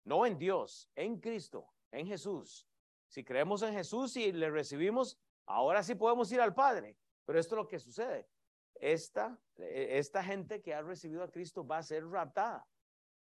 no 0.03 0.25
en 0.25 0.37
Dios, 0.37 0.89
en 0.95 1.19
Cristo, 1.19 1.67
en 1.91 2.07
Jesús, 2.07 2.67
si 3.11 3.25
creemos 3.25 3.61
en 3.61 3.73
Jesús 3.73 4.15
y 4.15 4.31
le 4.31 4.49
recibimos, 4.49 5.19
ahora 5.45 5.83
sí 5.83 5.95
podemos 5.95 6.31
ir 6.31 6.39
al 6.39 6.55
Padre. 6.55 6.95
Pero 7.25 7.39
esto 7.39 7.55
es 7.55 7.57
lo 7.57 7.67
que 7.67 7.77
sucede. 7.77 8.25
Esta, 8.75 9.37
esta 9.57 10.23
gente 10.23 10.61
que 10.61 10.73
ha 10.73 10.81
recibido 10.81 11.21
a 11.21 11.29
Cristo 11.29 11.67
va 11.67 11.79
a 11.79 11.83
ser 11.83 12.07
raptada. 12.07 12.65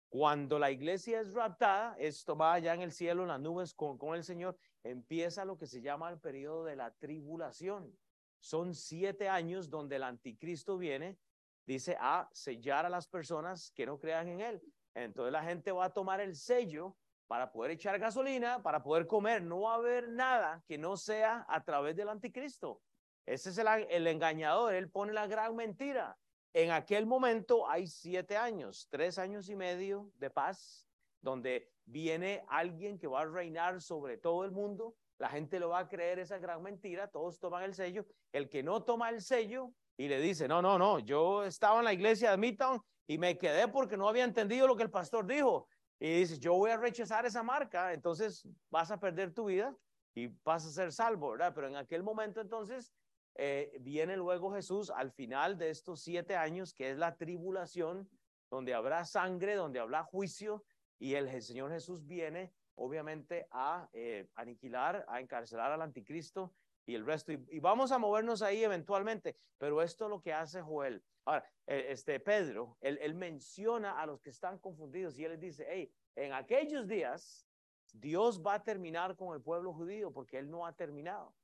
Cuando 0.08 0.58
la 0.58 0.70
iglesia 0.70 1.20
es 1.20 1.32
raptada, 1.32 1.96
esto 1.98 2.36
va 2.36 2.54
allá 2.54 2.74
en 2.74 2.82
el 2.82 2.92
cielo, 2.92 3.22
en 3.22 3.28
las 3.28 3.40
nubes 3.40 3.74
con, 3.74 3.98
con 3.98 4.14
el 4.14 4.24
Señor, 4.24 4.56
empieza 4.82 5.44
lo 5.44 5.58
que 5.58 5.66
se 5.66 5.80
llama 5.80 6.10
el 6.10 6.18
periodo 6.18 6.64
de 6.64 6.76
la 6.76 6.92
tribulación. 6.92 7.96
Son 8.38 8.74
siete 8.74 9.28
años 9.28 9.68
donde 9.68 9.96
el 9.96 10.04
anticristo 10.04 10.78
viene 10.78 11.18
dice 11.66 11.96
a 12.00 12.28
sellar 12.32 12.86
a 12.86 12.88
las 12.88 13.08
personas 13.08 13.72
que 13.72 13.86
no 13.86 13.98
crean 13.98 14.28
en 14.28 14.40
él. 14.40 14.62
Entonces 14.94 15.32
la 15.32 15.42
gente 15.42 15.72
va 15.72 15.86
a 15.86 15.92
tomar 15.92 16.20
el 16.20 16.36
sello 16.36 16.96
para 17.26 17.50
poder 17.50 17.72
echar 17.72 17.98
gasolina, 17.98 18.62
para 18.62 18.82
poder 18.82 19.06
comer. 19.06 19.42
No 19.42 19.62
va 19.62 19.72
a 19.72 19.76
haber 19.76 20.08
nada 20.08 20.62
que 20.66 20.78
no 20.78 20.96
sea 20.96 21.44
a 21.48 21.62
través 21.64 21.96
del 21.96 22.08
anticristo. 22.08 22.80
Ese 23.26 23.50
es 23.50 23.58
el, 23.58 23.66
el 23.90 24.06
engañador, 24.06 24.74
él 24.74 24.88
pone 24.88 25.12
la 25.12 25.26
gran 25.26 25.56
mentira. 25.56 26.16
En 26.56 26.70
aquel 26.70 27.04
momento 27.04 27.68
hay 27.68 27.86
siete 27.86 28.34
años, 28.34 28.88
tres 28.90 29.18
años 29.18 29.50
y 29.50 29.54
medio 29.54 30.10
de 30.14 30.30
paz, 30.30 30.88
donde 31.20 31.70
viene 31.84 32.46
alguien 32.48 32.98
que 32.98 33.06
va 33.06 33.20
a 33.20 33.24
reinar 33.26 33.82
sobre 33.82 34.16
todo 34.16 34.42
el 34.42 34.52
mundo. 34.52 34.96
La 35.18 35.28
gente 35.28 35.60
lo 35.60 35.68
va 35.68 35.80
a 35.80 35.88
creer 35.90 36.18
esa 36.18 36.38
gran 36.38 36.62
mentira, 36.62 37.08
todos 37.08 37.38
toman 37.38 37.62
el 37.64 37.74
sello. 37.74 38.06
El 38.32 38.48
que 38.48 38.62
no 38.62 38.82
toma 38.84 39.10
el 39.10 39.20
sello 39.20 39.74
y 39.98 40.08
le 40.08 40.18
dice, 40.18 40.48
no, 40.48 40.62
no, 40.62 40.78
no, 40.78 40.98
yo 40.98 41.44
estaba 41.44 41.80
en 41.80 41.84
la 41.84 41.92
iglesia 41.92 42.30
de 42.30 42.38
Midtown 42.38 42.80
y 43.06 43.18
me 43.18 43.36
quedé 43.36 43.68
porque 43.68 43.98
no 43.98 44.08
había 44.08 44.24
entendido 44.24 44.66
lo 44.66 44.76
que 44.76 44.84
el 44.84 44.90
pastor 44.90 45.26
dijo. 45.26 45.68
Y 46.00 46.20
dice, 46.20 46.38
yo 46.38 46.54
voy 46.54 46.70
a 46.70 46.78
rechazar 46.78 47.26
esa 47.26 47.42
marca, 47.42 47.92
entonces 47.92 48.48
vas 48.70 48.90
a 48.90 48.98
perder 48.98 49.34
tu 49.34 49.44
vida 49.44 49.76
y 50.14 50.28
vas 50.42 50.64
a 50.64 50.70
ser 50.70 50.90
salvo, 50.90 51.32
¿verdad? 51.32 51.52
Pero 51.54 51.68
en 51.68 51.76
aquel 51.76 52.02
momento 52.02 52.40
entonces 52.40 52.94
eh, 53.38 53.76
viene 53.80 54.16
luego 54.16 54.52
Jesús 54.52 54.90
al 54.90 55.12
final 55.12 55.58
de 55.58 55.70
estos 55.70 56.00
siete 56.00 56.36
años, 56.36 56.72
que 56.72 56.90
es 56.90 56.98
la 56.98 57.16
tribulación, 57.16 58.08
donde 58.50 58.74
habrá 58.74 59.04
sangre, 59.04 59.54
donde 59.54 59.80
habrá 59.80 60.02
juicio, 60.04 60.64
y 60.98 61.14
el, 61.14 61.42
Señor 61.42 61.70
Jesús 61.70 62.06
viene 62.06 62.52
obviamente 62.76 63.46
a 63.50 63.88
eh, 63.92 64.28
aniquilar, 64.34 65.04
a 65.08 65.20
encarcelar 65.20 65.72
al 65.72 65.82
anticristo 65.82 66.54
y 66.86 66.94
el 66.94 67.04
resto. 67.04 67.32
Y, 67.32 67.58
vamos 67.58 67.92
a 67.92 67.98
movernos 67.98 68.42
ahí 68.42 68.64
eventualmente, 68.64 69.36
pero 69.58 69.82
esto 69.82 70.04
es 70.04 70.10
lo 70.10 70.20
que 70.20 70.32
hace 70.32 70.62
Joel. 70.62 71.02
Ahora, 71.24 71.44
eh, 71.66 71.86
este 71.90 72.20
Pedro, 72.20 72.76
él, 72.80 72.98
él 73.02 73.14
menciona 73.14 74.00
a 74.00 74.06
los 74.06 74.20
que 74.20 74.30
están 74.30 74.58
confundidos 74.58 75.18
y 75.18 75.24
él 75.24 75.32
les 75.32 75.40
dice, 75.40 75.66
hey, 75.68 75.92
en 76.14 76.32
aquellos 76.32 76.86
días 76.86 77.46
Dios 77.92 78.42
va 78.44 78.54
a 78.54 78.62
terminar 78.62 79.16
con 79.16 79.34
el 79.34 79.42
pueblo 79.42 79.72
judío 79.72 80.12
porque 80.12 80.38
él 80.38 80.50
no 80.50 80.66
ha 80.66 80.72
terminado. 80.72 81.34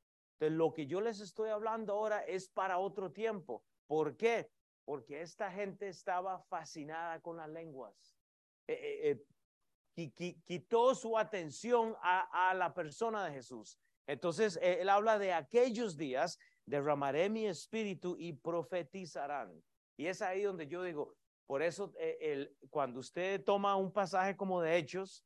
Lo 0.50 0.72
que 0.72 0.86
yo 0.86 1.00
les 1.00 1.20
estoy 1.20 1.50
hablando 1.50 1.92
ahora 1.92 2.20
es 2.24 2.48
para 2.48 2.78
otro 2.78 3.12
tiempo. 3.12 3.64
¿Por 3.86 4.16
qué? 4.16 4.50
Porque 4.84 5.22
esta 5.22 5.50
gente 5.50 5.88
estaba 5.88 6.40
fascinada 6.40 7.20
con 7.20 7.36
las 7.36 7.48
lenguas. 7.48 8.16
Eh, 8.66 9.10
eh, 9.10 9.24
quitó 9.94 10.94
su 10.94 11.18
atención 11.18 11.94
a, 12.00 12.54
la 12.54 12.72
persona 12.72 13.24
de 13.24 13.32
Jesús. 13.32 13.78
Entonces, 14.06 14.58
eh, 14.62 14.78
él 14.80 14.88
habla 14.88 15.18
de 15.18 15.32
aquellos 15.32 15.96
días, 15.96 16.38
derramaré 16.66 17.28
mi 17.28 17.46
espíritu 17.46 18.16
y 18.18 18.32
profetizarán. 18.32 19.62
Y 19.96 20.06
es 20.06 20.22
ahí 20.22 20.42
donde 20.42 20.66
yo 20.66 20.82
digo, 20.82 21.14
por 21.46 21.62
eso 21.62 21.92
eh, 21.98 22.18
el, 22.20 22.56
cuando 22.70 23.00
usted 23.00 23.44
toma 23.44 23.76
un 23.76 23.92
pasaje 23.92 24.36
como 24.36 24.60
de 24.60 24.76
hechos, 24.76 25.24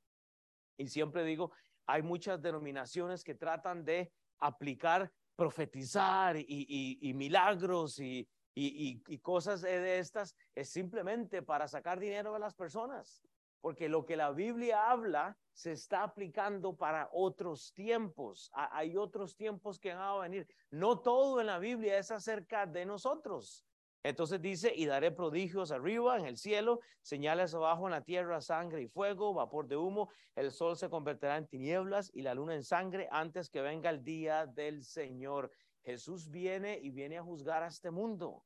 y 0.76 0.88
siempre 0.88 1.24
digo, 1.24 1.52
hay 1.86 2.02
muchas 2.02 2.42
denominaciones 2.42 3.22
que 3.22 3.34
tratan 3.34 3.84
de 3.84 4.12
aplicar, 4.40 5.10
profetizar 5.34 6.36
y, 6.36 7.12
milagros 7.14 7.98
y, 7.98 8.28
y, 8.54 9.18
cosas 9.18 9.62
de 9.62 9.98
estas, 9.98 10.34
es 10.54 10.70
simplemente 10.70 11.42
para 11.42 11.68
sacar 11.68 11.98
dinero 11.98 12.32
de 12.32 12.38
las 12.40 12.54
personas 12.54 13.22
porque 13.66 13.88
lo 13.88 14.06
que 14.06 14.16
la 14.16 14.30
Biblia 14.30 14.88
habla 14.88 15.36
se 15.52 15.72
está 15.72 16.04
aplicando 16.04 16.76
para 16.76 17.08
otros 17.10 17.72
tiempos. 17.72 18.48
Hay 18.54 18.96
otros 18.96 19.34
tiempos 19.34 19.80
que 19.80 19.92
van 19.92 20.02
a 20.02 20.18
venir. 20.18 20.46
No 20.70 21.00
todo 21.00 21.40
en 21.40 21.48
la 21.48 21.58
Biblia 21.58 21.98
es 21.98 22.12
acerca 22.12 22.64
de 22.64 22.86
nosotros. 22.86 23.65
Entonces 24.06 24.40
dice, 24.40 24.72
y 24.72 24.86
daré 24.86 25.10
prodigios 25.10 25.72
arriba 25.72 26.16
en 26.16 26.26
el 26.26 26.36
cielo, 26.36 26.78
señales 27.02 27.52
abajo 27.54 27.88
en 27.88 27.90
la 27.90 28.04
tierra, 28.04 28.40
sangre 28.40 28.82
y 28.82 28.86
fuego, 28.86 29.34
vapor 29.34 29.66
de 29.66 29.76
humo, 29.76 30.10
el 30.36 30.52
sol 30.52 30.76
se 30.76 30.88
convertirá 30.88 31.36
en 31.36 31.48
tinieblas 31.48 32.12
y 32.14 32.22
la 32.22 32.32
luna 32.32 32.54
en 32.54 32.62
sangre 32.62 33.08
antes 33.10 33.50
que 33.50 33.62
venga 33.62 33.90
el 33.90 34.04
día 34.04 34.46
del 34.46 34.84
Señor. 34.84 35.50
Jesús 35.82 36.30
viene 36.30 36.78
y 36.80 36.90
viene 36.90 37.18
a 37.18 37.24
juzgar 37.24 37.64
a 37.64 37.66
este 37.66 37.90
mundo 37.90 38.44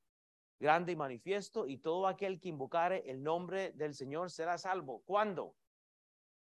grande 0.58 0.92
y 0.92 0.96
manifiesto, 0.96 1.66
y 1.66 1.76
todo 1.76 2.06
aquel 2.06 2.40
que 2.40 2.48
invocare 2.48 3.02
el 3.10 3.22
nombre 3.22 3.72
del 3.72 3.94
Señor 3.94 4.30
será 4.30 4.56
salvo. 4.56 5.02
¿Cuándo? 5.04 5.56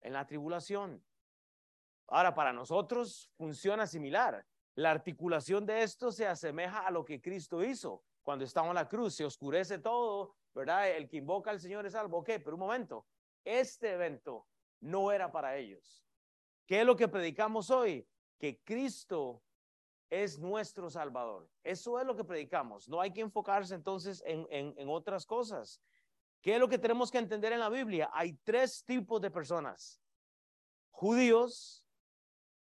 En 0.01 0.13
la 0.13 0.29
tribulación. 0.29 1.05
Ahora, 2.07 2.37
para 2.37 2.53
nosotros 2.53 3.33
funciona 3.37 3.89
similar. 3.89 4.47
La 4.77 4.93
articulación 4.93 5.67
de 5.67 5.83
esto 5.83 6.13
se 6.13 6.29
asemeja 6.29 6.87
a 6.87 6.93
lo 6.93 7.05
que 7.05 7.21
Cristo 7.21 7.65
hizo 7.65 8.05
cuando 8.29 8.45
estaba 8.45 8.69
en 8.69 8.75
la 8.75 8.87
cruz. 8.87 9.15
Se 9.15 9.25
oscurece 9.25 9.79
todo, 9.79 10.37
¿verdad? 10.53 10.91
El 10.91 11.09
que 11.09 11.17
invoca 11.17 11.51
al 11.51 11.61
Señor 11.61 11.87
es 11.87 11.95
salvo. 11.95 12.19
Ok, 12.19 12.27
pero 12.45 12.57
un 12.57 12.61
momento. 12.61 13.07
Este 13.43 13.95
evento 13.95 14.47
no 14.81 15.11
era 15.11 15.33
para 15.33 15.57
ellos. 15.57 16.05
¿Qué 16.67 16.81
es 16.81 16.85
lo 16.85 16.95
que 16.95 17.09
predicamos 17.09 17.71
hoy? 17.71 18.07
Que 18.39 18.61
Cristo 18.65 19.43
es 20.11 20.39
nuestro 20.39 20.91
Salvador. 20.91 21.49
Eso 21.65 21.99
es 21.99 22.05
lo 22.05 22.15
que 22.15 22.23
predicamos. 22.23 22.87
No 22.87 23.01
hay 23.01 23.15
que 23.15 23.23
enfocarse 23.23 23.75
entonces 23.75 24.23
en, 24.27 24.47
en, 24.51 24.89
otras 24.91 25.25
cosas. 25.25 25.81
¿Qué 26.43 26.53
es 26.53 26.61
lo 26.61 26.69
que 26.69 26.77
tenemos 26.77 27.11
que 27.11 27.17
entender 27.17 27.55
en 27.55 27.61
la 27.61 27.71
Biblia? 27.71 28.11
Hay 28.13 28.35
tres 28.45 28.85
tipos 28.85 29.23
de 29.23 29.31
personas. 29.31 30.03
Judíos, 30.91 31.83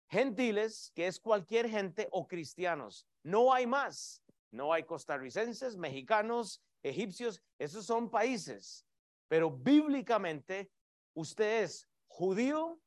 gentiles, 0.09 0.91
que 0.93 1.07
es 1.07 1.21
cualquier 1.21 1.71
gente, 1.71 2.09
o 2.11 2.27
cristianos. 2.27 3.07
No 3.23 3.53
hay 3.53 3.65
más. 3.65 4.25
No 4.53 4.73
hay 4.73 4.85
costarricenses, 4.85 5.77
mexicanos, 5.77 6.63
egipcios. 6.83 7.43
Esos 7.59 7.87
son 7.87 8.11
países. 8.11 8.87
Pero 9.29 9.51
bíblicamente, 9.51 10.71
usted 11.15 11.65
es 11.65 11.89
judío 12.07 12.79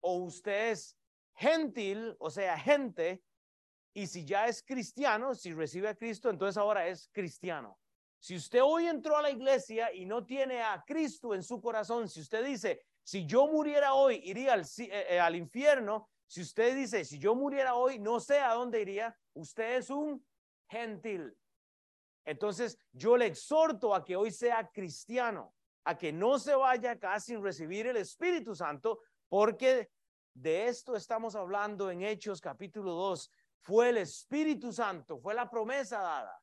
o 0.00 0.16
usted 0.18 0.70
es 0.70 0.96
gentil, 1.34 2.14
o 2.18 2.30
sea, 2.30 2.58
gente 2.58 3.22
y 3.94 4.06
si 4.06 4.24
ya 4.24 4.46
es 4.46 4.62
cristiano, 4.62 5.34
si 5.34 5.52
recibe 5.52 5.88
a 5.88 5.94
Cristo, 5.94 6.30
entonces 6.30 6.56
ahora 6.56 6.86
es 6.86 7.08
cristiano. 7.12 7.78
Si 8.18 8.36
usted 8.36 8.60
hoy 8.62 8.86
entró 8.86 9.16
a 9.16 9.22
la 9.22 9.30
iglesia 9.30 9.92
y 9.92 10.04
no 10.04 10.24
tiene 10.24 10.62
a 10.62 10.84
Cristo 10.86 11.34
en 11.34 11.42
su 11.42 11.60
corazón, 11.60 12.08
si 12.08 12.20
usted 12.20 12.44
dice, 12.44 12.82
si 13.02 13.26
yo 13.26 13.46
muriera 13.46 13.94
hoy, 13.94 14.20
iría 14.24 14.52
al, 14.52 14.60
eh, 14.60 15.06
eh, 15.08 15.18
al 15.18 15.34
infierno, 15.34 16.08
si 16.26 16.42
usted 16.42 16.76
dice, 16.76 17.04
si 17.04 17.18
yo 17.18 17.34
muriera 17.34 17.74
hoy, 17.74 17.98
no 17.98 18.20
sé 18.20 18.38
a 18.38 18.52
dónde 18.52 18.82
iría, 18.82 19.16
usted 19.32 19.78
es 19.78 19.90
un 19.90 20.24
gentil. 20.70 21.36
Entonces, 22.24 22.78
yo 22.92 23.16
le 23.16 23.26
exhorto 23.26 23.94
a 23.94 24.04
que 24.04 24.16
hoy 24.16 24.30
sea 24.30 24.70
cristiano, 24.72 25.54
a 25.84 25.96
que 25.98 26.12
no 26.12 26.38
se 26.38 26.54
vaya 26.54 26.92
acá 26.92 27.18
sin 27.18 27.42
recibir 27.42 27.86
el 27.86 27.96
Espíritu 27.96 28.54
Santo, 28.54 29.00
porque 29.28 29.90
de 30.34 30.68
esto 30.68 30.94
estamos 30.94 31.34
hablando 31.34 31.90
en 31.90 32.02
Hechos 32.02 32.40
capítulo 32.40 32.92
2, 32.92 33.30
fue 33.62 33.88
el 33.88 33.98
Espíritu 33.98 34.72
Santo, 34.72 35.18
fue 35.18 35.34
la 35.34 35.50
promesa 35.50 36.00
dada. 36.00 36.40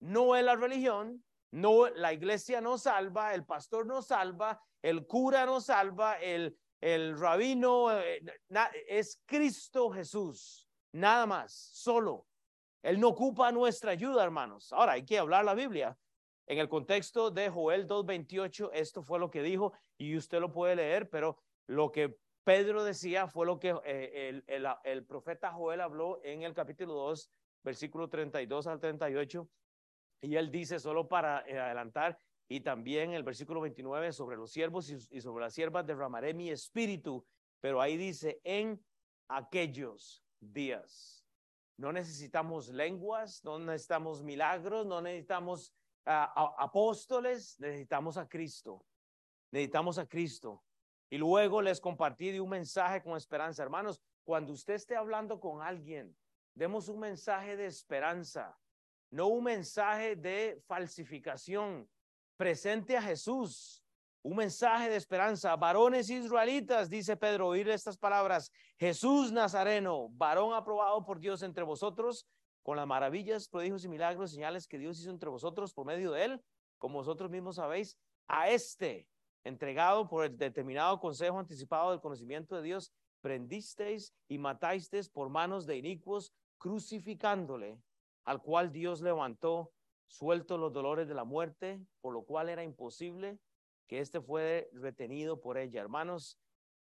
No 0.00 0.36
es 0.36 0.44
la 0.44 0.54
religión, 0.54 1.24
no 1.50 1.88
la 1.88 2.12
iglesia 2.12 2.60
no 2.60 2.78
salva, 2.78 3.34
el 3.34 3.44
pastor 3.44 3.86
no 3.86 4.02
salva, 4.02 4.62
el 4.82 5.06
cura 5.06 5.46
no 5.46 5.60
salva, 5.60 6.18
el, 6.20 6.56
el 6.80 7.18
rabino, 7.18 7.92
eh, 7.92 8.22
es 8.86 9.20
Cristo 9.26 9.90
Jesús, 9.90 10.68
nada 10.92 11.26
más, 11.26 11.52
solo. 11.52 12.27
Él 12.82 13.00
no 13.00 13.08
ocupa 13.08 13.50
nuestra 13.52 13.92
ayuda, 13.92 14.24
hermanos. 14.24 14.72
Ahora 14.72 14.92
hay 14.92 15.04
que 15.04 15.18
hablar 15.18 15.44
la 15.44 15.54
Biblia. 15.54 15.96
En 16.46 16.58
el 16.58 16.68
contexto 16.68 17.30
de 17.30 17.50
Joel 17.50 17.86
2.28, 17.86 18.70
esto 18.72 19.02
fue 19.02 19.18
lo 19.18 19.30
que 19.30 19.42
dijo 19.42 19.72
y 19.98 20.16
usted 20.16 20.40
lo 20.40 20.50
puede 20.50 20.76
leer, 20.76 21.10
pero 21.10 21.38
lo 21.66 21.92
que 21.92 22.16
Pedro 22.48 22.82
decía 22.82 23.28
fue 23.28 23.44
lo 23.44 23.58
que 23.58 23.76
eh, 23.84 24.42
el, 24.46 25.04
profeta 25.04 25.52
Joel 25.52 25.82
habló 25.82 26.18
en 26.24 26.44
el 26.44 26.54
capítulo 26.54 26.94
2, 26.94 27.30
versículo 27.62 28.08
32 28.08 28.66
al 28.66 28.80
38, 28.80 29.46
y 30.22 30.36
él 30.36 30.50
dice, 30.50 30.78
solo 30.78 31.06
para 31.06 31.44
eh, 31.46 31.58
adelantar, 31.58 32.18
y 32.48 32.60
también 32.60 33.12
el 33.12 33.22
versículo 33.22 33.60
29, 33.60 34.14
sobre 34.14 34.38
los 34.38 34.50
siervos 34.50 34.88
y, 34.88 35.20
sobre 35.20 35.44
las 35.44 35.52
siervas 35.52 35.86
derramaré 35.86 36.32
mi 36.32 36.48
espíritu, 36.48 37.26
pero 37.60 37.82
ahí 37.82 37.98
dice, 37.98 38.40
en 38.42 38.82
aquellos 39.28 40.24
días. 40.40 41.17
No 41.78 41.92
necesitamos 41.92 42.68
lenguas, 42.68 43.42
no 43.44 43.58
necesitamos 43.58 44.22
milagros, 44.22 44.84
no 44.84 45.00
necesitamos 45.00 45.72
ah, 46.04 46.54
apóstoles, 46.58 47.58
necesitamos 47.60 48.16
a 48.16 48.28
Cristo. 48.28 48.84
Necesitamos 49.52 49.96
a 49.98 50.06
Cristo. 50.06 50.62
Y 51.08 51.16
luego 51.18 51.62
les 51.62 51.80
compartí 51.80 52.38
un 52.38 52.50
mensaje 52.50 53.00
con 53.00 53.16
esperanza. 53.16 53.62
Hermanos, 53.62 54.02
cuando 54.24 54.52
usted 54.52 54.74
esté 54.74 54.96
hablando 54.96 55.40
con 55.40 55.62
alguien, 55.62 56.14
demos 56.52 56.88
un 56.88 56.98
mensaje 56.98 57.56
de 57.56 57.66
esperanza, 57.66 58.58
no 59.10 59.28
un 59.28 59.44
mensaje 59.44 60.16
de 60.16 60.60
falsificación. 60.66 61.88
Presente 62.36 62.96
a 62.96 63.02
Jesús, 63.02 63.82
un 64.22 64.36
mensaje 64.36 64.88
de 64.88 64.96
esperanza. 64.96 65.54
Varones 65.56 66.10
israelitas, 66.10 66.90
dice 66.90 67.16
Pedro, 67.16 67.48
oír 67.48 67.68
estas 67.68 67.96
palabras. 67.96 68.50
Jesús 68.78 69.32
Nazareno, 69.32 70.08
varón 70.10 70.54
aprobado 70.54 71.04
por 71.04 71.20
Dios 71.20 71.42
entre 71.42 71.64
vosotros, 71.64 72.26
con 72.62 72.76
las 72.76 72.86
maravillas, 72.86 73.48
prodigios 73.48 73.84
y 73.84 73.88
milagros, 73.88 74.32
señales 74.32 74.66
que 74.66 74.78
Dios 74.78 75.00
hizo 75.00 75.10
entre 75.10 75.30
vosotros 75.30 75.72
por 75.72 75.86
medio 75.86 76.12
de 76.12 76.24
él, 76.24 76.44
como 76.78 76.98
vosotros 76.98 77.30
mismos 77.30 77.56
sabéis, 77.56 77.98
a 78.26 78.50
este 78.50 79.08
entregado 79.44 80.08
por 80.08 80.24
el 80.24 80.36
determinado 80.36 81.00
consejo 81.00 81.38
anticipado 81.38 81.90
del 81.90 82.00
conocimiento 82.00 82.56
de 82.56 82.62
Dios, 82.62 82.92
prendisteis 83.20 84.12
y 84.28 84.38
matasteis 84.38 85.08
por 85.08 85.30
manos 85.30 85.64
de 85.66 85.76
inicuos, 85.76 86.34
crucificándole, 86.58 87.80
al 88.24 88.42
cual 88.42 88.70
Dios 88.70 89.00
levantó, 89.00 89.72
suelto 90.06 90.58
los 90.58 90.72
dolores 90.72 91.08
de 91.08 91.14
la 91.14 91.24
muerte, 91.24 91.80
por 92.00 92.12
lo 92.12 92.22
cual 92.22 92.48
era 92.48 92.62
imposible 92.62 93.38
que 93.88 94.00
éste 94.00 94.20
fue 94.20 94.68
retenido 94.72 95.40
por 95.40 95.58
ella. 95.58 95.80
Hermanos, 95.80 96.38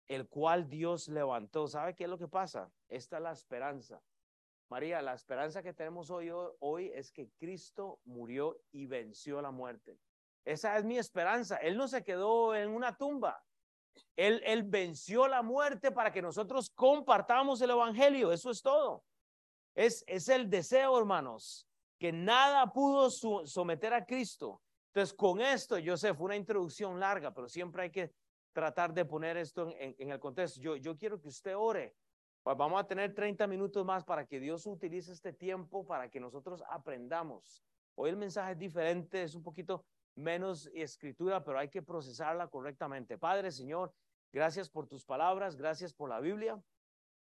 el 0.06 0.28
cual 0.28 0.68
Dios 0.68 1.08
levantó. 1.08 1.66
¿Sabe 1.66 1.94
qué 1.94 2.04
es 2.04 2.11
lo 2.11 2.18
que 2.18 2.28
pasa? 2.28 2.70
Esta 2.88 3.16
es 3.16 3.22
la 3.22 3.32
esperanza. 3.32 4.00
María, 4.68 5.02
la 5.02 5.14
esperanza 5.14 5.62
que 5.62 5.72
tenemos 5.72 6.11
hoy, 6.11 6.30
hoy 6.61 6.90
es 6.94 7.11
que 7.11 7.30
Cristo 7.38 7.99
murió 8.04 8.58
y 8.70 8.87
venció 8.87 9.42
la 9.42 9.50
muerte. 9.50 9.99
Esa 10.44 10.76
es 10.76 10.84
mi 10.84 10.99
esperanza. 10.99 11.56
Él 11.56 11.76
no 11.76 11.88
se 11.88 12.04
quedó 12.04 12.54
en 12.54 12.70
una 12.70 12.96
tumba. 12.96 13.42
Él, 14.16 14.42
él 14.44 14.62
venció 14.62 15.28
la 15.28 15.42
muerte 15.42 15.92
para 15.92 16.12
que 16.12 16.22
nosotros 16.22 16.70
compartamos 16.70 17.61
el 17.62 17.70
Evangelio. 17.70 18.32
Eso 18.32 18.50
es 18.50 18.62
todo. 18.62 19.04
Es, 19.75 20.04
es 20.06 20.28
el 20.28 20.50
deseo, 20.50 20.99
hermanos, 20.99 21.66
que 21.99 22.12
nada 22.12 22.72
pudo 22.72 23.11
someter 23.11 23.94
a 23.94 24.04
Cristo. 24.04 24.61
Entonces, 24.94 25.14
con 25.14 25.40
esto, 25.40 25.78
yo 25.78 25.96
sé, 25.96 26.12
fue 26.12 26.26
una 26.26 26.37
introducción 26.37 27.00
larga, 27.00 27.32
pero 27.32 27.49
siempre 27.49 27.84
hay 27.84 27.90
que 27.90 28.12
tratar 28.52 28.92
de 28.92 29.06
poner 29.06 29.38
esto 29.38 29.70
en, 29.78 29.96
en, 29.99 30.11
el 30.11 30.20
contexto. 30.20 30.61
Yo, 30.61 30.76
yo 30.76 30.99
quiero 30.99 31.18
que 31.18 31.28
usted 31.28 31.56
ore. 31.56 31.96
Pues 32.42 32.56
vamos 32.58 32.78
a 32.78 32.87
tener 32.87 33.14
30 33.14 33.46
minutos 33.46 33.87
más 33.87 34.04
para 34.04 34.26
que 34.26 34.38
Dios 34.38 34.66
utilice 34.66 35.12
este 35.12 35.32
tiempo 35.32 35.87
para 35.87 36.11
que 36.11 36.20
nosotros 36.20 36.62
aprendamos. 36.68 37.64
Hoy 37.94 38.11
el 38.11 38.16
mensaje 38.16 38.52
es 38.52 38.58
diferente, 38.58 39.22
es 39.22 39.34
un 39.34 39.42
poquito 39.42 39.87
menos 40.14 40.68
escritura, 40.75 41.42
pero 41.42 41.58
hay 41.58 41.68
que 41.68 41.80
procesarla 41.80 42.49
correctamente. 42.49 43.16
Padre, 43.16 43.50
Señor, 43.50 43.94
gracias 44.30 44.68
por 44.68 44.87
tus 44.87 45.06
palabras, 45.06 45.56
gracias 45.56 45.94
por 45.94 46.11
la 46.11 46.20
Biblia, 46.20 46.62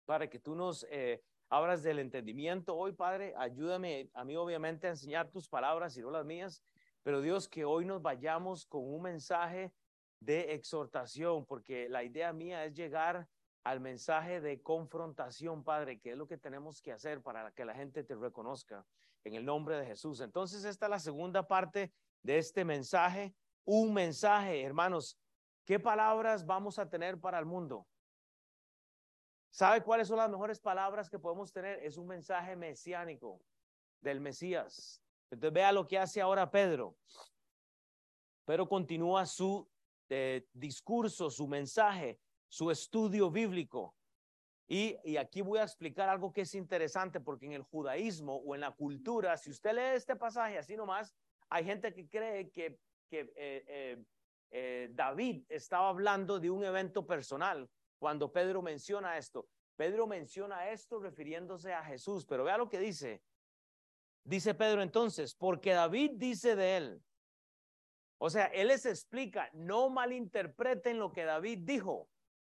para 0.05 0.29
que 0.29 0.39
tú 0.39 0.55
nos 0.55 0.87
eh, 0.91 1.23
abras 1.49 1.83
del 1.83 1.99
entendimiento 1.99 2.77
hoy, 2.77 2.93
Padre. 2.93 3.33
Ayúdame 3.37 4.11
a 4.13 4.25
mí, 4.25 4.37
obviamente, 4.37 4.87
a 4.87 4.91
enseñar 4.91 5.31
tus 5.31 5.49
palabras 5.49 5.97
y 5.97 6.03
no 6.03 6.11
las 6.11 6.27
mías, 6.27 6.63
pero 7.05 7.21
Dios, 7.21 7.49
que 7.49 7.65
hoy 7.65 7.85
nos 7.85 8.03
vayamos 8.03 8.67
con 8.67 8.83
un 8.83 9.03
mensaje 9.03 9.73
de 10.21 10.55
exhortación, 10.55 11.45
porque 11.45 11.89
la 11.89 12.03
idea 12.03 12.33
mía 12.33 12.65
es 12.65 12.75
llegar 12.75 13.29
al 13.63 13.79
mensaje 13.79 14.41
de 14.41 14.63
confrontación, 14.63 15.63
Padre, 15.63 16.01
que 16.01 16.13
es 16.13 16.17
lo 16.17 16.27
que 16.27 16.39
tenemos 16.39 16.81
que 16.81 16.93
hacer 16.93 17.23
para 17.23 17.53
que 17.53 17.67
la 17.67 17.75
gente 17.75 18.05
te 18.05 18.15
reconozca 18.15 18.87
en 19.23 19.35
el 19.35 19.45
nombre 19.45 19.77
de 19.77 19.87
Jesús. 19.87 20.21
Entonces, 20.21 20.65
esta 20.65 20.87
es 20.87 20.91
la 20.91 20.99
segunda 20.99 21.47
parte 21.47 21.93
de 22.23 22.39
este 22.39 22.65
mensaje, 22.65 23.35
un 23.67 23.93
mensaje, 23.93 24.63
hermanos, 24.63 25.19
¿qué 25.67 25.79
palabras 25.79 26.47
vamos 26.47 26.79
a 26.79 26.89
tener 26.89 27.21
para 27.21 27.39
el 27.39 27.45
mundo? 27.45 27.87
¿Sabe 29.51 29.83
cuáles 29.83 30.09
son 30.09 30.17
las 30.17 30.31
mejores 30.31 30.59
palabras 30.59 31.11
que 31.11 31.19
podemos 31.19 31.53
tener? 31.53 31.85
Es 31.85 31.99
un 31.99 32.07
mensaje 32.07 32.57
mesiánico 32.57 33.43
del 34.01 34.21
Mesías. 34.21 35.04
Entonces 35.31 35.53
vea 35.53 35.73
lo 35.73 35.87
que 35.87 35.99
hace 35.99 36.21
ahora 36.21 36.51
Pedro. 36.51 36.97
Pero 38.45 38.69
continúa 38.69 39.27
su 39.27 39.69
eh, 40.09 40.47
discurso, 40.53 41.31
su 41.31 41.47
mensaje, 41.47 42.21
su 42.49 42.71
estudio 42.71 43.31
bíblico. 43.31 43.97
Y, 44.67 44.97
y, 45.05 45.19
aquí 45.19 45.43
voy 45.43 45.59
a 45.59 45.65
explicar 45.65 46.09
algo 46.09 46.33
que 46.33 46.43
es 46.43 46.55
interesante, 46.55 47.21
porque 47.21 47.47
en 47.47 47.53
el 47.53 47.63
judaísmo 47.63 48.37
o 48.37 48.55
en 48.55 48.63
la 48.63 48.71
cultura, 48.71 49.37
si 49.37 49.51
usted 49.51 49.75
lee 49.75 49.97
este 49.97 50.17
pasaje 50.17 50.57
así 50.57 50.75
nomás, 50.75 51.15
hay 51.51 51.65
gente 51.65 51.93
que 51.93 52.09
cree 52.09 52.51
que, 52.51 52.79
eh, 53.11 54.03
eh, 54.51 54.89
David 54.93 55.45
estaba 55.49 55.89
hablando 55.89 56.41
de 56.41 56.51
un 56.51 56.65
evento 56.65 57.07
personal 57.07 57.69
cuando 57.99 58.33
Pedro 58.33 58.63
menciona 58.63 59.19
esto. 59.19 59.49
Pedro 59.77 60.07
menciona 60.07 60.71
esto 60.71 60.99
refiriéndose 60.99 61.73
a 61.73 61.83
Jesús, 61.83 62.25
pero 62.25 62.45
vea 62.45 62.57
lo 62.57 62.69
que 62.69 62.79
dice. 62.79 63.23
Dice 64.25 64.55
Pedro 64.55 64.83
entonces, 64.83 65.35
porque 65.35 65.73
David 65.73 66.13
dice 66.17 66.57
de 66.57 66.77
él, 66.79 67.03
o 68.19 68.31
sea, 68.31 68.47
él 68.47 68.69
les 68.69 68.87
explica, 68.87 69.51
no 69.53 69.91
malinterpreten 69.91 70.99
lo 70.99 71.13
que 71.13 71.25
David 71.25 71.59
dijo, 71.63 72.09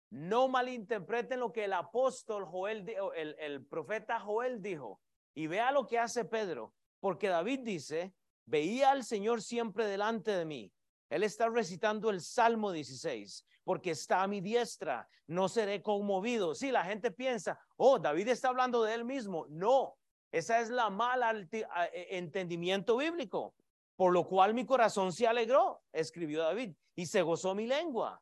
no 0.09 0.49
malinterpreten 0.49 1.39
lo 1.39 1.53
que 1.53 1.63
el 1.63 1.73
apóstol 1.73 2.45
Joel, 2.45 2.87
el, 3.15 3.35
el 3.39 3.65
profeta 3.65 4.19
Joel 4.19 4.61
dijo. 4.61 4.99
Y 5.33 5.47
vea 5.47 5.71
lo 5.71 5.87
que 5.87 5.97
hace 5.97 6.25
Pedro, 6.25 6.73
porque 6.99 7.29
David 7.29 7.61
dice, 7.63 8.13
veía 8.45 8.91
al 8.91 9.05
Señor 9.05 9.41
siempre 9.41 9.87
delante 9.87 10.31
de 10.31 10.43
mí. 10.43 10.73
Él 11.09 11.23
está 11.23 11.47
recitando 11.47 12.09
el 12.09 12.19
Salmo 12.19 12.73
16, 12.73 13.45
porque 13.63 13.91
está 13.91 14.23
a 14.23 14.27
mi 14.27 14.41
diestra, 14.41 15.07
no 15.27 15.47
seré 15.47 15.81
conmovido. 15.81 16.53
Si 16.53 16.71
la 16.71 16.83
gente 16.83 17.11
piensa, 17.11 17.57
oh, 17.77 17.97
David 17.97 18.27
está 18.27 18.49
hablando 18.49 18.83
de 18.83 18.93
él 18.93 19.05
mismo. 19.05 19.45
No, 19.49 19.97
esa 20.31 20.59
es 20.59 20.69
la 20.69 20.89
mala 20.89 21.33
e, 21.51 22.17
entendimiento 22.17 22.97
bíblico 22.97 23.53
por 24.01 24.13
lo 24.13 24.27
cual 24.27 24.55
mi 24.55 24.65
corazón 24.65 25.13
se 25.13 25.27
alegró, 25.27 25.83
escribió 25.93 26.41
David, 26.41 26.73
y 26.95 27.05
se 27.05 27.21
gozó 27.21 27.53
mi 27.53 27.67
lengua. 27.67 28.19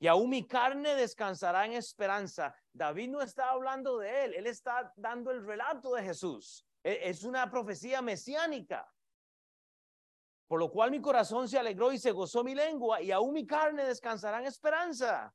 Y 0.00 0.08
aún 0.08 0.28
mi 0.28 0.44
carne 0.44 0.96
descansará 0.96 1.66
en 1.66 1.74
esperanza. 1.74 2.52
David 2.72 3.10
no 3.10 3.22
está 3.22 3.50
hablando 3.50 3.98
de 3.98 4.24
él, 4.24 4.34
él 4.34 4.48
está 4.48 4.92
dando 4.96 5.30
el 5.30 5.46
relato 5.46 5.94
de 5.94 6.02
Jesús. 6.02 6.66
E, 6.82 6.98
es 7.08 7.22
una 7.22 7.48
profecía 7.48 8.02
mesiánica. 8.02 8.92
Por 10.48 10.58
lo 10.58 10.68
cual 10.72 10.90
mi 10.90 11.00
corazón 11.00 11.48
se 11.48 11.60
alegró 11.60 11.92
y 11.92 11.98
se 11.98 12.10
gozó 12.10 12.42
mi 12.42 12.56
lengua, 12.56 13.00
y 13.00 13.12
aún 13.12 13.34
mi 13.34 13.46
carne 13.46 13.84
descansará 13.84 14.40
en 14.40 14.46
esperanza. 14.46 15.32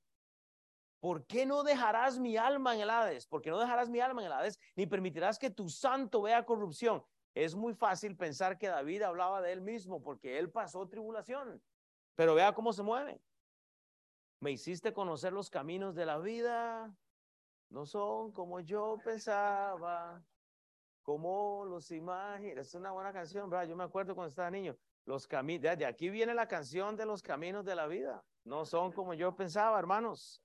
¿Por 0.99 1.25
qué 1.25 1.45
no 1.45 1.63
dejarás 1.63 2.17
mi 2.17 2.37
alma 2.37 2.73
en 2.75 2.81
el 2.81 2.89
Hades? 2.89 3.27
¿Por 3.27 3.41
qué 3.41 3.49
no 3.49 3.59
dejarás 3.59 3.89
mi 3.89 3.99
alma 3.99 4.21
en 4.21 4.27
el 4.27 4.33
Hades? 4.33 4.59
Ni 4.75 4.87
permitirás 4.87 5.37
que 5.37 5.49
tu 5.49 5.69
santo 5.69 6.23
vea 6.23 6.45
corrupción. 6.45 7.03
Es 7.35 7.55
muy 7.55 7.75
fácil 7.75 8.15
pensar 8.17 8.57
que 8.57 8.67
David 8.67 9.03
hablaba 9.03 9.41
de 9.41 9.51
él 9.51 9.61
mismo 9.61 10.01
porque 10.01 10.39
él 10.39 10.49
pasó 10.49 10.87
tribulación. 10.87 11.61
Pero 12.15 12.33
vea 12.33 12.53
cómo 12.53 12.73
se 12.73 12.81
mueve. 12.81 13.21
Me 14.39 14.51
hiciste 14.51 14.91
conocer 14.91 15.33
los 15.33 15.49
caminos 15.49 15.93
de 15.93 16.05
la 16.05 16.17
vida. 16.17 16.95
No 17.69 17.85
son 17.85 18.31
como 18.31 18.59
yo 18.59 18.97
pensaba, 19.03 20.23
como 21.03 21.63
los 21.65 21.91
imaginé. 21.91 22.59
Es 22.59 22.73
una 22.73 22.91
buena 22.91 23.13
canción, 23.13 23.49
¿verdad? 23.49 23.67
Yo 23.67 23.75
me 23.75 23.83
acuerdo 23.83 24.15
cuando 24.15 24.29
estaba 24.29 24.49
niño. 24.49 24.75
Los 25.05 25.27
caminos, 25.27 25.77
de 25.77 25.85
aquí 25.85 26.09
viene 26.09 26.33
la 26.33 26.47
canción 26.47 26.95
de 26.95 27.05
los 27.05 27.21
caminos 27.21 27.63
de 27.65 27.75
la 27.75 27.85
vida. 27.85 28.25
No 28.43 28.65
son 28.65 28.91
como 28.91 29.13
yo 29.13 29.35
pensaba, 29.35 29.77
hermanos. 29.77 30.41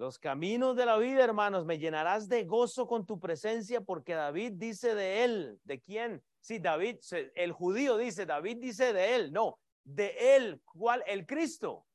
Los 0.00 0.18
caminos 0.18 0.76
de 0.76 0.86
la 0.86 0.96
vida, 0.96 1.22
hermanos, 1.22 1.66
me 1.66 1.78
llenarás 1.78 2.26
de 2.26 2.44
gozo 2.44 2.86
con 2.86 3.04
tu 3.04 3.20
presencia, 3.20 3.82
porque 3.82 4.14
David 4.14 4.52
dice 4.54 4.94
de 4.94 5.24
él, 5.24 5.60
¿de 5.64 5.78
quién? 5.78 6.24
Sí, 6.40 6.58
David, 6.58 6.96
el 7.34 7.52
judío 7.52 7.98
dice, 7.98 8.24
David 8.24 8.56
dice 8.62 8.94
de 8.94 9.14
él, 9.14 9.30
no, 9.30 9.58
de 9.84 10.36
él, 10.36 10.62
¿cuál? 10.64 11.04
El 11.06 11.26
Cristo. 11.26 11.86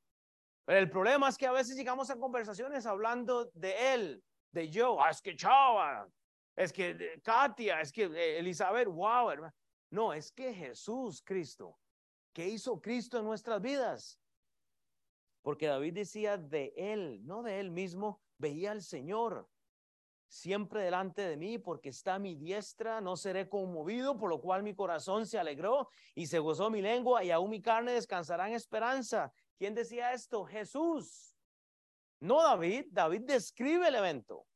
Pero 0.66 0.78
el 0.78 0.88
problema 0.88 1.30
es 1.30 1.36
que 1.36 1.48
a 1.48 1.52
veces 1.52 1.76
llegamos 1.76 2.12
a 2.12 2.20
conversaciones 2.20 2.86
hablando 2.86 3.50
de 3.56 3.96
él, 3.96 4.24
de 4.52 4.70
yo, 4.70 5.02
ah, 5.02 5.10
es 5.10 5.20
que 5.20 5.36
Chava, 5.36 6.08
es 6.56 6.72
que 6.72 7.20
Katia, 7.24 7.82
es 7.82 7.92
que 7.92 8.04
eh, 8.04 8.38
Elizabeth, 8.38 8.88
wow, 8.88 9.32
hermano. 9.32 9.56
No, 9.90 10.14
es 10.14 10.32
que 10.32 10.54
Jesús, 10.54 11.24
Cristo, 11.26 11.80
¿qué 12.34 12.48
hizo 12.50 12.80
Cristo 12.80 13.18
en 13.18 13.26
nuestras 13.26 13.60
vidas? 13.60 14.20
Porque 15.46 15.68
David 15.68 15.94
decía 15.94 16.40
de 16.40 16.74
él, 16.76 17.24
no 17.24 17.44
de 17.44 17.60
él 17.60 17.70
mismo, 17.70 18.20
veía 18.40 18.72
al 18.72 18.82
Señor 18.82 19.48
siempre 20.28 20.82
delante 20.82 21.22
de 21.22 21.38
mí, 21.38 21.60
porque 21.60 21.90
está 21.90 22.18
mi 22.18 22.34
diestra, 22.34 23.00
no 23.00 23.16
seré 23.16 23.48
conmovido, 23.48 24.18
por 24.18 24.32
lo 24.32 24.42
cual 24.42 24.64
mi 24.64 24.74
corazón 24.74 25.28
se 25.28 25.38
alegró 25.38 25.88
y 26.16 26.26
se 26.26 26.40
gozó 26.40 26.72
mi 26.72 26.82
lengua 26.82 27.24
y 27.24 27.30
aún 27.30 27.52
mi 27.52 27.62
carne 27.62 27.92
descansará 27.92 28.48
en 28.48 28.56
esperanza. 28.56 29.32
¿Quién 29.60 29.76
decía 29.76 30.14
esto? 30.14 30.46
Jesús. 30.46 31.38
No 32.20 32.42
David, 32.42 32.88
David 32.90 33.22
describe 33.28 33.88
el 33.88 33.94
evento. 33.94 34.48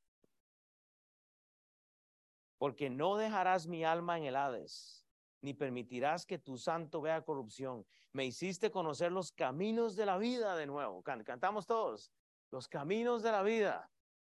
Porque 2.58 2.90
no 2.90 3.16
dejarás 3.16 3.68
mi 3.68 3.84
alma 3.84 4.18
en 4.18 4.24
el 4.24 4.36
Hades, 4.36 5.06
ni 5.42 5.54
permitirás 5.54 6.26
que 6.26 6.38
tu 6.38 6.58
santo 6.58 7.02
vea 7.02 7.24
corrupción 7.24 7.86
me 8.12 8.26
hiciste 8.26 8.72
conocer 8.72 9.12
los 9.12 9.32
caminos 9.32 9.96
de 9.96 10.06
la 10.06 10.18
vida 10.18 10.56
de 10.56 10.66
nuevo. 10.66 11.04
Cantamos 11.04 11.66
todos. 11.66 12.12
Los 12.52 12.68
caminos 12.68 13.22
de 13.22 13.32
la 13.32 13.44
vida 13.44 13.92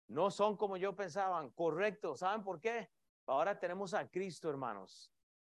no 0.07 0.31
son 0.31 0.55
como 0.55 0.77
yo 0.77 0.95
pensaba, 0.95 1.47
correcto. 1.53 2.15
¿Saben 2.15 2.43
por 2.43 2.59
qué? 2.59 2.89
Ahora 3.25 3.59
tenemos 3.59 3.93
a 3.93 4.09
Cristo, 4.09 4.49
hermanos. 4.49 5.11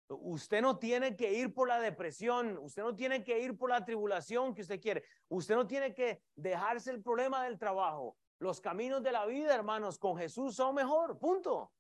Usted 0.08 0.62
no 0.62 0.78
tiene 0.78 1.16
que 1.16 1.34
ir 1.34 1.54
por 1.54 1.70
la 1.70 1.80
depresión, 1.80 2.58
usted 2.58 2.84
no 2.84 2.94
tiene 2.94 3.24
que 3.24 3.40
ir 3.40 3.58
por 3.58 3.70
la 3.70 3.86
tribulación 3.86 4.54
que 4.54 4.62
usted 4.62 4.82
quiere, 4.82 5.06
usted 5.30 5.56
no 5.56 5.66
tiene 5.66 5.94
que 5.94 6.22
dejarse 6.36 6.92
el 6.92 7.02
problema 7.02 7.46
del 7.46 7.58
trabajo. 7.58 8.18
Los 8.38 8.60
caminos 8.60 9.02
de 9.04 9.14
la 9.14 9.26
vida, 9.26 9.56
hermanos, 9.56 9.98
con 9.98 10.18
Jesús 10.18 10.56
son 10.56 10.76
mejor, 10.76 11.18
punto. 11.18 11.72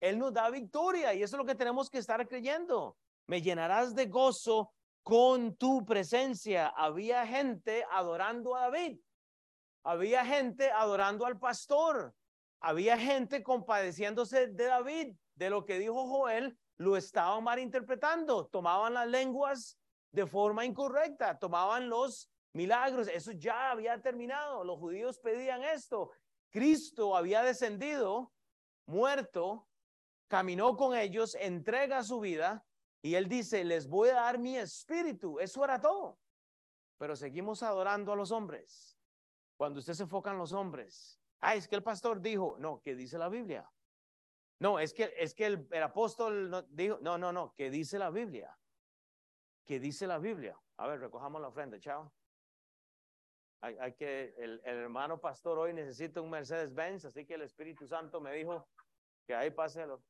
Él 0.00 0.18
nos 0.18 0.32
da 0.32 0.48
victoria 0.50 1.14
y 1.14 1.22
eso 1.22 1.36
es 1.36 1.38
lo 1.38 1.46
que 1.46 1.54
tenemos 1.54 1.90
que 1.90 1.98
estar 1.98 2.26
creyendo. 2.26 2.96
Me 3.26 3.42
llenarás 3.42 3.94
de 3.94 4.06
gozo 4.06 4.72
con 5.02 5.54
tu 5.56 5.84
presencia. 5.84 6.68
Había 6.68 7.26
gente 7.26 7.84
adorando 7.90 8.56
a 8.56 8.62
David. 8.62 8.98
Había 9.84 10.24
gente 10.24 10.70
adorando 10.70 11.26
al 11.26 11.38
pastor. 11.38 12.14
Había 12.60 12.98
gente 12.98 13.42
compadeciéndose 13.42 14.48
de 14.48 14.64
David, 14.64 15.14
de 15.34 15.50
lo 15.50 15.64
que 15.64 15.78
dijo 15.78 16.06
Joel, 16.06 16.58
lo 16.76 16.96
estaban 16.96 17.42
malinterpretando. 17.44 18.46
Tomaban 18.46 18.94
las 18.94 19.06
lenguas 19.06 19.78
de 20.12 20.26
forma 20.26 20.64
incorrecta, 20.64 21.38
tomaban 21.38 21.88
los 21.88 22.30
milagros. 22.52 23.08
Eso 23.08 23.32
ya 23.32 23.70
había 23.70 24.00
terminado. 24.02 24.64
Los 24.64 24.78
judíos 24.78 25.18
pedían 25.18 25.62
esto. 25.62 26.10
Cristo 26.50 27.16
había 27.16 27.42
descendido, 27.42 28.32
muerto, 28.86 29.68
caminó 30.30 30.76
con 30.76 30.96
ellos, 30.96 31.34
entrega 31.34 32.04
su 32.04 32.20
vida 32.20 32.64
y 33.02 33.16
él 33.16 33.28
dice, 33.28 33.64
les 33.64 33.88
voy 33.88 34.10
a 34.10 34.14
dar 34.14 34.38
mi 34.38 34.56
espíritu. 34.56 35.40
Eso 35.40 35.64
era 35.64 35.80
todo. 35.80 36.20
Pero 36.98 37.16
seguimos 37.16 37.64
adorando 37.64 38.12
a 38.12 38.16
los 38.16 38.30
hombres. 38.30 38.96
Cuando 39.56 39.80
usted 39.80 39.94
se 39.94 40.04
enfoca 40.04 40.30
en 40.30 40.38
los 40.38 40.52
hombres. 40.52 41.20
Ah, 41.40 41.56
es 41.56 41.66
que 41.66 41.74
el 41.74 41.82
pastor 41.82 42.20
dijo, 42.20 42.56
no, 42.60 42.80
que 42.80 42.94
dice 42.94 43.18
la 43.18 43.28
Biblia. 43.28 43.68
No, 44.60 44.78
es 44.78 44.94
que, 44.94 45.12
es 45.16 45.34
que 45.34 45.46
el, 45.46 45.68
apóstol 45.82 46.64
dijo, 46.70 46.98
no, 47.00 47.18
no, 47.18 47.32
no, 47.32 47.52
que 47.56 47.68
dice 47.68 47.98
la 47.98 48.10
Biblia. 48.10 48.56
Que 49.66 49.80
dice 49.80 50.06
la 50.06 50.18
Biblia. 50.18 50.56
A 50.76 50.86
ver, 50.86 51.00
recojamos 51.00 51.40
la 51.40 51.48
ofrenda, 51.48 51.80
chao. 51.80 52.12
Hay, 53.62 53.94
que, 53.94 54.32
el, 54.38 54.60
hermano 54.64 55.20
pastor 55.20 55.58
hoy 55.58 55.74
necesita 55.74 56.20
un 56.20 56.30
Mercedes 56.30 56.72
Benz, 56.72 57.04
así 57.04 57.26
que 57.26 57.34
el 57.34 57.42
Espíritu 57.42 57.86
Santo 57.86 58.20
me 58.20 58.32
dijo 58.32 58.68
que 59.26 59.34
ahí 59.34 59.50
páselo. 59.50 60.02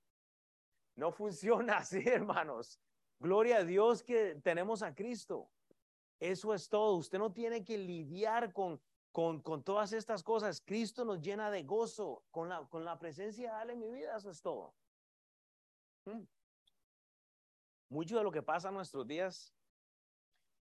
No 0.96 1.12
funciona 1.12 1.76
así, 1.78 2.02
hermanos. 2.06 2.80
Gloria 3.18 3.58
a 3.58 3.64
Dios 3.64 4.02
que 4.02 4.36
tenemos 4.42 4.82
a 4.82 4.94
Cristo. 4.94 5.50
Eso 6.18 6.54
es 6.54 6.68
todo. 6.68 6.96
Usted 6.96 7.18
no 7.18 7.32
tiene 7.32 7.64
que 7.64 7.78
lidiar 7.78 8.52
con, 8.52 8.80
con, 9.12 9.40
con 9.40 9.62
todas 9.62 9.92
estas 9.92 10.22
cosas. 10.22 10.60
Cristo 10.60 11.04
nos 11.04 11.20
llena 11.20 11.50
de 11.50 11.62
gozo 11.62 12.24
con 12.30 12.48
la, 12.48 12.66
con 12.68 12.84
la 12.84 12.98
presencia 12.98 13.56
de 13.56 13.62
Él 13.62 13.70
en 13.70 13.80
mi 13.80 13.90
vida. 13.90 14.16
Eso 14.16 14.30
es 14.30 14.40
todo. 14.40 14.74
Mm. 16.06 16.22
Mucho 17.90 18.18
de 18.18 18.24
lo 18.24 18.30
que 18.30 18.42
pasa 18.42 18.68
en 18.68 18.74
nuestros 18.74 19.06
días 19.06 19.54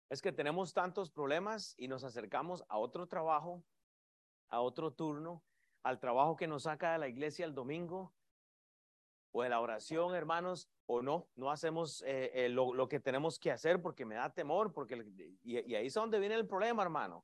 es 0.08 0.22
que 0.22 0.32
tenemos 0.32 0.72
tantos 0.72 1.10
problemas 1.10 1.74
y 1.76 1.88
nos 1.88 2.04
acercamos 2.04 2.64
a 2.68 2.78
otro 2.78 3.08
trabajo, 3.08 3.64
a 4.48 4.60
otro 4.60 4.92
turno, 4.92 5.42
al 5.82 5.98
trabajo 5.98 6.36
que 6.36 6.46
nos 6.46 6.64
saca 6.64 6.92
de 6.92 6.98
la 6.98 7.08
iglesia 7.08 7.44
el 7.44 7.54
domingo, 7.54 8.14
o 9.36 9.42
de 9.42 9.50
la 9.50 9.60
oración, 9.60 10.14
hermanos, 10.14 10.66
o 10.86 11.02
no, 11.02 11.28
no 11.36 11.50
hacemos 11.50 12.02
eh, 12.06 12.30
eh, 12.32 12.48
lo, 12.48 12.88
que 12.88 13.00
tenemos 13.00 13.38
que 13.38 13.50
hacer 13.50 13.82
porque 13.82 14.06
me 14.06 14.14
da 14.14 14.32
temor, 14.32 14.72
porque 14.72 15.04
y, 15.42 15.56
ahí 15.74 15.86
es 15.86 15.92
donde 15.92 16.18
viene 16.18 16.36
el 16.36 16.46
problema, 16.46 16.82
hermano. 16.82 17.22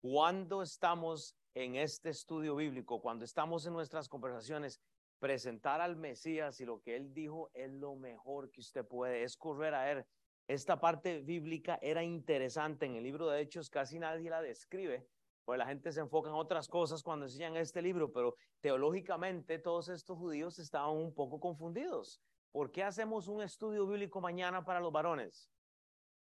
Cuando 0.00 0.62
estamos 0.62 1.36
en 1.54 1.74
este 1.74 2.10
estudio 2.10 2.54
bíblico, 2.54 3.00
cuando 3.00 3.24
estamos 3.24 3.66
en 3.66 3.72
nuestras 3.72 4.08
conversaciones, 4.08 4.80
presentar 5.18 5.80
al 5.80 5.96
Mesías 5.96 6.60
y 6.60 6.64
lo 6.64 6.80
que 6.80 6.94
él 6.94 7.12
dijo 7.12 7.50
es 7.52 7.72
lo 7.72 7.96
mejor 7.96 8.52
que 8.52 8.60
usted 8.60 8.86
puede, 8.86 9.24
es 9.24 9.36
correr 9.36 9.74
a 9.74 9.90
él. 9.90 10.06
Esta 10.46 10.78
parte 10.78 11.20
bíblica 11.20 11.80
era 11.82 12.04
interesante 12.04 12.86
en 12.86 12.94
el 12.94 13.02
libro 13.02 13.28
de 13.28 13.40
Hechos, 13.40 13.70
casi 13.70 13.98
nadie 13.98 14.30
la 14.30 14.40
describe, 14.40 15.08
pues 15.46 15.58
la 15.60 15.66
gente 15.66 15.92
se 15.92 16.00
enfoca 16.00 16.28
en 16.28 16.34
otras 16.34 16.66
cosas 16.66 17.04
cuando 17.04 17.24
enseñan 17.24 17.56
este 17.56 17.80
libro, 17.80 18.12
pero 18.12 18.34
teológicamente 18.60 19.60
todos 19.60 19.88
estos 19.88 20.18
judíos 20.18 20.58
estaban 20.58 20.90
un 20.90 21.14
poco 21.14 21.38
confundidos. 21.38 22.20
¿Por 22.50 22.72
qué 22.72 22.82
hacemos 22.82 23.28
un 23.28 23.40
estudio 23.42 23.86
bíblico 23.86 24.20
mañana 24.20 24.64
para 24.64 24.80
los 24.80 24.90
varones? 24.90 25.48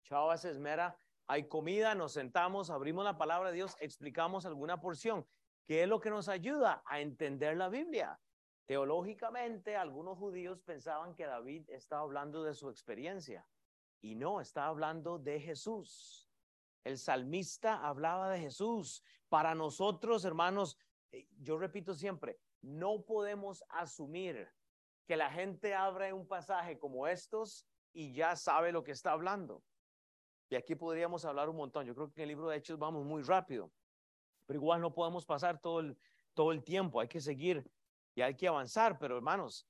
Chava 0.03 0.37
se 0.37 0.51
esmera, 0.51 0.95
hay 1.25 1.47
comida, 1.47 1.95
nos 1.95 2.13
sentamos, 2.13 2.69
abrimos 2.69 3.03
la 3.03 3.17
palabra 3.17 3.49
de 3.49 3.55
Dios, 3.55 3.75
explicamos 3.79 4.45
alguna 4.45 4.79
porción. 4.79 5.25
¿Qué 5.65 5.81
es 5.81 5.89
lo 5.89 5.99
que 5.99 6.11
nos 6.11 6.29
ayuda 6.29 6.83
a 6.85 7.01
entender 7.01 7.57
la 7.57 7.69
Biblia? 7.69 8.19
Teológicamente, 8.67 9.75
algunos 9.75 10.19
judíos 10.19 10.61
pensaban 10.61 11.15
que 11.15 11.25
David 11.25 11.67
estaba 11.69 12.03
hablando 12.03 12.43
de 12.43 12.53
su 12.53 12.69
experiencia 12.69 13.47
y 14.01 14.13
no, 14.13 14.39
estaba 14.39 14.67
hablando 14.67 15.17
de 15.17 15.39
Jesús. 15.39 16.24
El 16.85 16.99
salmista 16.99 17.85
hablaba 17.85 18.29
de 18.29 18.39
Jesús. 18.39 19.03
Para 19.27 19.55
nosotros, 19.55 20.23
hermanos, 20.23 20.77
eh, 21.11 21.27
yo 21.39 21.57
repito 21.57 21.95
siempre, 21.95 22.39
no 22.61 23.03
podemos 23.03 23.63
asumir 23.69 24.47
que 25.07 25.17
la 25.17 25.31
gente 25.31 25.73
abre 25.73 26.13
un 26.13 26.27
pasaje 26.27 26.77
como 26.77 27.07
estos 27.07 27.65
y 27.91 28.13
ya 28.13 28.35
sabe 28.35 28.71
lo 28.71 28.83
que 28.83 28.91
está 28.91 29.11
hablando. 29.11 29.63
Y 30.49 30.55
aquí 30.55 30.75
podríamos 30.75 31.25
hablar 31.25 31.49
un 31.49 31.57
montón. 31.57 31.87
Yo 31.87 31.95
creo 31.95 32.11
que 32.11 32.21
en 32.21 32.23
el 32.23 32.29
libro 32.29 32.49
de 32.49 32.57
Hechos 32.57 32.77
vamos 32.77 33.03
muy 33.03 33.23
rápido, 33.23 33.71
pero 34.45 34.57
igual 34.57 34.79
no 34.79 34.93
podemos 34.93 35.25
pasar 35.25 35.59
todo 35.59 35.81
todo 36.35 36.51
el 36.51 36.63
tiempo. 36.63 36.99
Hay 36.99 37.07
que 37.07 37.21
seguir 37.21 37.67
y 38.13 38.21
hay 38.21 38.35
que 38.35 38.47
avanzar. 38.47 38.99
Pero 38.99 39.15
hermanos, 39.15 39.67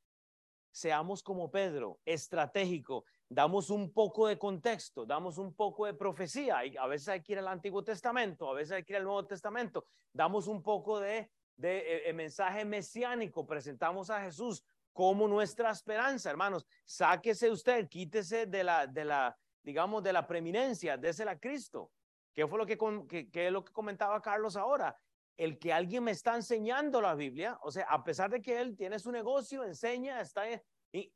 seamos 0.72 1.24
como 1.24 1.50
Pedro, 1.50 2.02
estratégico 2.04 3.06
damos 3.30 3.70
un 3.70 3.92
poco 3.92 4.28
de 4.28 4.38
contexto, 4.38 5.06
damos 5.06 5.38
un 5.38 5.54
poco 5.54 5.86
de 5.86 5.94
profecía. 5.94 6.60
A 6.80 6.88
veces 6.88 7.08
hay 7.10 7.22
que 7.22 7.34
ir 7.34 7.40
al 7.40 7.48
Antiguo 7.48 7.84
Testamento, 7.84 8.50
a 8.50 8.54
veces 8.54 8.74
hay 8.74 8.84
que 8.84 8.94
ir 8.94 8.98
al 8.98 9.04
Nuevo 9.04 9.26
Testamento. 9.26 9.86
Damos 10.14 10.48
un 10.48 10.62
poco 10.62 11.00
de, 11.00 11.30
eh, 11.62 12.04
eh, 12.06 12.14
mensaje 12.14 12.66
mesiánico, 12.66 13.46
presentamos 13.46 14.10
a 14.10 14.22
Jesús 14.22 14.64
como 14.94 15.28
nuestra 15.28 15.72
esperanza, 15.72 16.30
hermanos. 16.30 16.66
Sáquese 16.86 17.52
usted, 17.52 17.88
quítese 17.90 18.46
de 18.46 18.64
la, 18.64 18.88
de 18.88 19.06
la 19.06 19.38
digamos, 19.66 20.04
de 20.04 20.14
la 20.14 20.26
preeminencia, 20.28 20.96
désela 20.96 21.32
a 21.32 21.40
Cristo. 21.40 21.92
¿Qué 22.34 22.48
fue 22.48 22.60
lo 22.60 22.66
que, 22.66 23.52
lo 23.52 23.66
que 23.66 23.74
comentaba 23.74 24.22
Carlos 24.22 24.56
ahora? 24.56 24.98
El 25.36 25.58
que 25.58 25.74
alguien 25.74 26.04
me 26.04 26.12
está 26.12 26.36
enseñando 26.36 27.02
la 27.02 27.16
Biblia, 27.16 27.58
o 27.62 27.72
sea, 27.72 27.86
a 27.90 28.04
pesar 28.04 28.30
de 28.30 28.42
que 28.42 28.62
él 28.62 28.78
tiene 28.78 29.00
su 29.00 29.12
negocio, 29.12 29.64
enseña, 29.64 30.22
está 30.22 30.44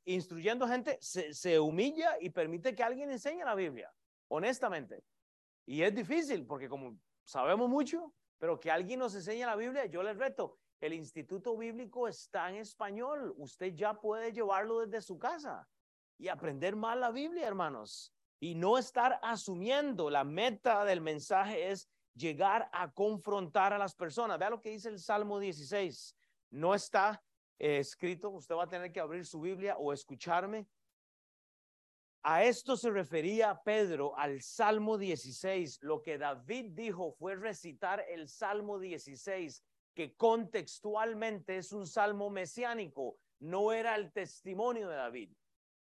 instruyendo 0.06 0.68
gente, 0.68 0.98
se, 1.02 1.60
humilla 1.60 2.18
y 2.20 2.30
permite 2.30 2.76
que 2.76 2.84
alguien 2.84 3.10
enseñe 3.12 3.44
la 3.44 3.56
Biblia, 3.56 3.94
honestamente. 4.28 5.04
Y 5.66 5.84
es 5.84 5.94
difícil 5.94 6.46
porque 6.46 6.68
como 6.68 6.98
sabemos 7.24 7.70
mucho, 7.70 8.14
pero 8.38 8.60
que 8.60 8.72
alguien 8.72 9.00
nos 9.00 9.16
enseñe 9.16 9.46
la 9.46 9.56
Biblia, 9.56 9.86
yo 9.86 10.02
les 10.04 10.18
reto, 10.18 10.58
el 10.82 10.94
Instituto 10.94 11.58
Bíblico 11.58 12.08
está 12.08 12.50
en 12.50 12.56
español, 12.56 13.34
usted 13.38 13.74
ya 13.74 13.94
puede 13.94 14.32
llevarlo 14.32 14.80
desde 14.80 15.02
su 15.02 15.20
casa 15.20 15.68
y 16.18 16.28
aprender 16.28 16.76
más 16.76 16.98
la 16.98 17.12
Biblia, 17.12 17.48
hermanos. 17.48 18.14
Y 18.42 18.56
no 18.56 18.78
estar 18.78 19.20
asumiendo, 19.22 20.10
la 20.10 20.24
meta 20.24 20.86
del 20.86 21.02
mensaje 21.02 21.72
es 21.72 21.90
llegar 22.14 22.70
a 22.72 22.92
confrontar 22.92 23.74
a 23.74 23.78
las 23.78 23.96
personas. 23.96 24.40
Vea 24.40 24.50
lo 24.50 24.62
que 24.62 24.70
dice 24.70 24.90
el 24.90 25.00
Salmo 25.00 25.40
16. 25.40 26.16
No 26.52 26.74
está 26.74 27.22
escrito, 27.60 28.30
usted 28.30 28.56
va 28.56 28.64
a 28.64 28.70
tener 28.70 28.92
que 28.92 29.00
abrir 29.00 29.26
su 29.26 29.42
Biblia 29.42 29.78
o 29.78 29.92
escucharme. 29.94 30.68
A 32.24 32.44
esto 32.44 32.76
se 32.76 32.90
refería 32.90 33.62
Pedro 33.64 34.18
al 34.18 34.42
Salmo 34.42 34.98
16. 34.98 35.80
Lo 35.82 36.02
que 36.02 36.18
David 36.18 36.72
dijo 36.72 37.12
fue 37.12 37.36
recitar 37.36 38.04
el 38.10 38.28
Salmo 38.28 38.80
16, 38.80 39.64
que 39.94 40.16
contextualmente 40.16 41.58
es 41.58 41.72
un 41.72 41.88
salmo 41.88 42.30
mesiánico, 42.30 43.18
no 43.40 43.72
era 43.72 43.96
el 43.96 44.12
testimonio 44.12 44.90
de 44.90 44.96
David. 44.96 45.34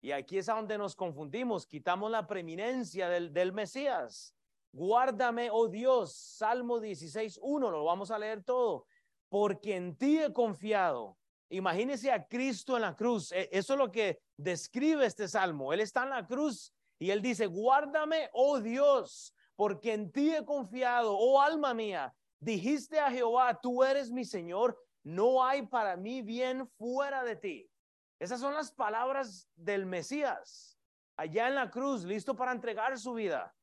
Y 0.02 0.12
aquí 0.12 0.40
es 0.40 0.50
a 0.50 0.56
donde 0.56 0.78
nos 0.78 0.96
confundimos, 0.96 1.68
quitamos 1.68 2.10
la 2.10 2.26
preeminencia 2.26 3.08
del, 3.10 3.32
del 3.32 3.52
Mesías. 3.54 4.36
Guárdame, 4.72 5.50
oh 5.52 5.68
Dios, 5.68 6.14
Salmo 6.14 6.80
16, 6.80 7.40
1, 7.42 7.72
lo 7.72 7.84
vamos 7.84 8.10
a 8.10 8.18
leer 8.18 8.44
todo, 8.44 8.86
porque 9.30 9.76
en 9.76 9.96
ti 9.96 10.20
he 10.20 10.32
confiado. 10.32 11.18
Imagínese 11.52 12.10
a 12.12 12.26
Cristo 12.26 12.78
en 12.78 12.84
la 12.84 12.96
cruz. 12.96 13.32
E, 13.34 13.50
eso 13.52 13.74
es 13.74 13.80
lo 13.80 13.92
que 13.92 14.20
describe 14.38 15.06
este 15.06 15.28
salmo. 15.28 15.74
Él 15.74 15.82
está 15.82 16.04
en 16.04 16.12
la 16.12 16.26
cruz 16.26 16.74
y 16.98 17.12
él 17.12 17.22
dice, 17.22 17.46
guárdame, 17.46 18.30
oh 18.34 18.60
Dios, 18.60 19.36
porque 19.56 19.94
en 19.94 20.12
ti 20.12 20.34
he 20.34 20.46
confiado, 20.46 21.18
oh 21.18 21.42
alma 21.42 21.74
mía. 21.74 22.14
Dijiste 22.40 23.00
a 23.00 23.12
Jehová, 23.12 23.60
tú 23.62 23.84
eres 23.84 24.10
mi 24.10 24.24
Señor, 24.24 24.82
no 25.04 25.44
hay 25.44 25.68
para 25.68 25.98
mí 25.98 26.22
bien 26.22 26.68
fuera 26.78 27.24
de 27.24 27.36
ti. 27.36 27.70
Esas 28.18 28.40
son 28.40 28.54
las 28.54 28.72
palabras 28.72 29.50
del 29.56 29.86
Mesías, 29.86 30.80
allá 31.18 31.48
en 31.48 31.56
la 31.56 31.70
cruz, 31.70 32.04
listo 32.04 32.36
para 32.36 32.52
entregar 32.52 32.98
su 32.98 33.14
vida, 33.14 33.54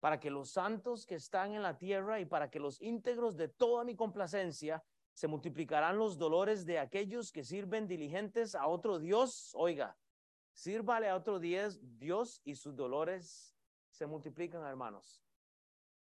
para 0.00 0.20
que 0.20 0.30
los 0.30 0.50
santos 0.50 1.06
que 1.06 1.14
están 1.14 1.54
en 1.54 1.62
la 1.62 1.78
tierra 1.78 2.20
y 2.20 2.26
para 2.26 2.50
que 2.50 2.60
los 2.60 2.80
íntegros 2.82 3.36
de 3.36 3.48
toda 3.48 3.84
mi 3.84 3.96
complacencia 3.96 4.84
se 5.16 5.28
multiplicarán 5.28 5.96
los 5.96 6.18
dolores 6.18 6.66
de 6.66 6.78
aquellos 6.78 7.32
que 7.32 7.42
sirven 7.42 7.88
diligentes 7.88 8.54
a 8.54 8.66
otro 8.66 8.98
Dios. 8.98 9.50
Oiga, 9.54 9.96
sírvale 10.52 11.08
a 11.08 11.16
otro 11.16 11.38
Dios, 11.38 12.42
y 12.44 12.54
sus 12.54 12.76
dolores 12.76 13.56
se 13.88 14.06
multiplican, 14.06 14.62
hermanos. 14.66 15.24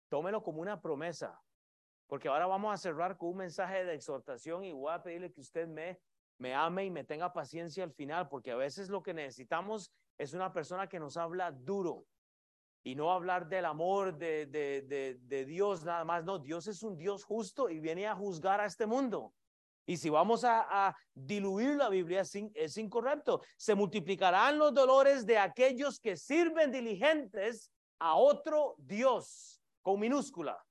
Tómelo 0.10 0.44
como 0.44 0.62
una 0.62 0.80
promesa, 0.80 1.42
porque 2.06 2.28
ahora 2.28 2.46
vamos 2.46 2.72
a 2.72 2.78
cerrar 2.78 3.18
con 3.18 3.30
un 3.30 3.38
mensaje 3.38 3.84
de 3.84 3.96
exhortación 3.96 4.64
y 4.64 4.74
voy 4.74 4.94
a 4.94 5.02
pedirle 5.02 5.32
que 5.32 5.42
usted 5.42 5.68
me, 5.68 6.00
me 6.38 6.54
ame 6.54 6.86
y 6.86 6.92
me 6.92 7.04
tenga 7.04 7.34
paciencia 7.34 7.84
al 7.84 7.92
final, 7.92 8.30
porque 8.30 8.52
a 8.52 8.58
veces 8.58 8.90
lo 8.90 9.02
que 9.02 9.16
necesitamos 9.16 9.92
es 10.20 10.36
una 10.36 10.54
persona 10.54 10.88
que 10.88 11.00
nos 11.00 11.18
habla 11.18 11.52
duro, 11.52 12.06
y 12.84 12.96
no 12.96 13.12
hablar 13.12 13.48
del 13.48 13.66
amor 13.66 14.18
de, 14.18 14.46
de, 14.46 15.18
de, 15.22 15.46
Dios 15.46 15.84
nada 15.84 16.06
más. 16.06 16.24
No, 16.24 16.40
Dios 16.40 16.68
es 16.68 16.82
un 16.84 16.98
Dios 16.98 17.24
justo 17.24 17.70
y 17.70 17.80
viene 17.80 18.08
a 18.08 18.16
juzgar 18.16 18.62
a 18.62 18.66
este 18.66 18.86
mundo. 18.86 19.34
Y 19.86 19.98
si 19.98 20.10
vamos 20.10 20.44
a, 20.44 20.96
diluir 21.14 21.76
la 21.76 21.90
Biblia, 21.90 22.22
es, 22.22 22.78
incorrecto. 22.78 23.42
Se 23.58 23.74
multiplicarán 23.74 24.58
los 24.58 24.74
dolores 24.74 25.26
de 25.26 25.38
aquellos 25.38 26.00
que 26.00 26.16
sirven 26.16 26.72
diligentes 26.72 27.72
a 27.98 28.16
otro 28.16 28.76
Dios, 28.78 29.62
con 29.82 30.00
minúscula. 30.00 30.64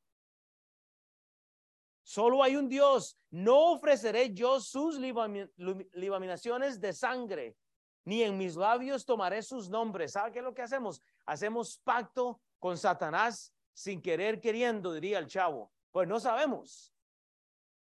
Solo 2.05 2.43
hay 2.43 2.57
un 2.57 2.69
Dios. 2.69 3.19
No 3.31 3.73
ofreceré 3.73 4.33
yo 4.33 4.61
sus 4.61 4.99
libaminaciones 4.99 6.81
de 6.81 6.93
sangre, 6.93 7.57
ni 8.05 8.23
en 8.23 8.39
mis 8.39 8.55
labios 8.55 9.05
tomaré 9.05 9.43
sus 9.43 9.69
nombres. 9.69 10.13
¿Sabe 10.13 10.31
qué 10.31 10.39
es 10.39 10.45
lo 10.45 10.55
que 10.55 10.63
hacemos? 10.63 11.03
Hacemos 11.29 11.79
pacto 11.85 12.41
con 12.59 12.79
Satanás 12.79 13.55
sin 13.75 14.01
querer 14.01 14.41
queriendo, 14.41 14.95
diría 14.95 15.19
el 15.19 15.27
chavo. 15.27 15.71
Pues 15.93 16.09
no 16.09 16.19
sabemos. 16.19 16.95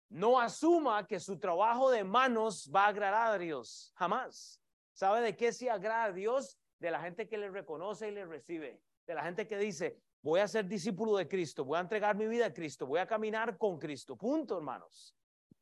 No 0.09 0.39
asuma 0.39 1.05
que 1.05 1.19
su 1.19 1.37
trabajo 1.37 1.91
de 1.91 2.03
manos 2.03 2.71
va 2.73 2.85
a 2.85 2.87
agradar 2.87 3.33
a 3.33 3.37
Dios, 3.37 3.91
jamás. 3.95 4.61
¿Sabe 4.93 5.21
de 5.21 5.35
qué 5.35 5.51
se 5.51 5.69
agrada 5.69 6.05
a 6.05 6.11
Dios? 6.13 6.57
De 6.79 6.89
la 6.89 7.01
gente 7.01 7.27
que 7.27 7.37
le 7.37 7.49
reconoce 7.49 8.07
y 8.07 8.11
le 8.11 8.25
recibe. 8.25 8.81
De 9.05 9.13
la 9.13 9.23
gente 9.23 9.45
que 9.45 9.57
dice, 9.57 9.99
voy 10.21 10.39
a 10.39 10.47
ser 10.47 10.65
discípulo 10.65 11.17
de 11.17 11.27
Cristo, 11.27 11.65
voy 11.65 11.77
a 11.77 11.81
entregar 11.81 12.15
mi 12.15 12.27
vida 12.27 12.45
a 12.45 12.53
Cristo, 12.53 12.87
voy 12.87 12.99
a 12.99 13.07
caminar 13.07 13.57
con 13.57 13.77
Cristo. 13.77 14.15
Punto, 14.15 14.57
hermanos. 14.57 15.15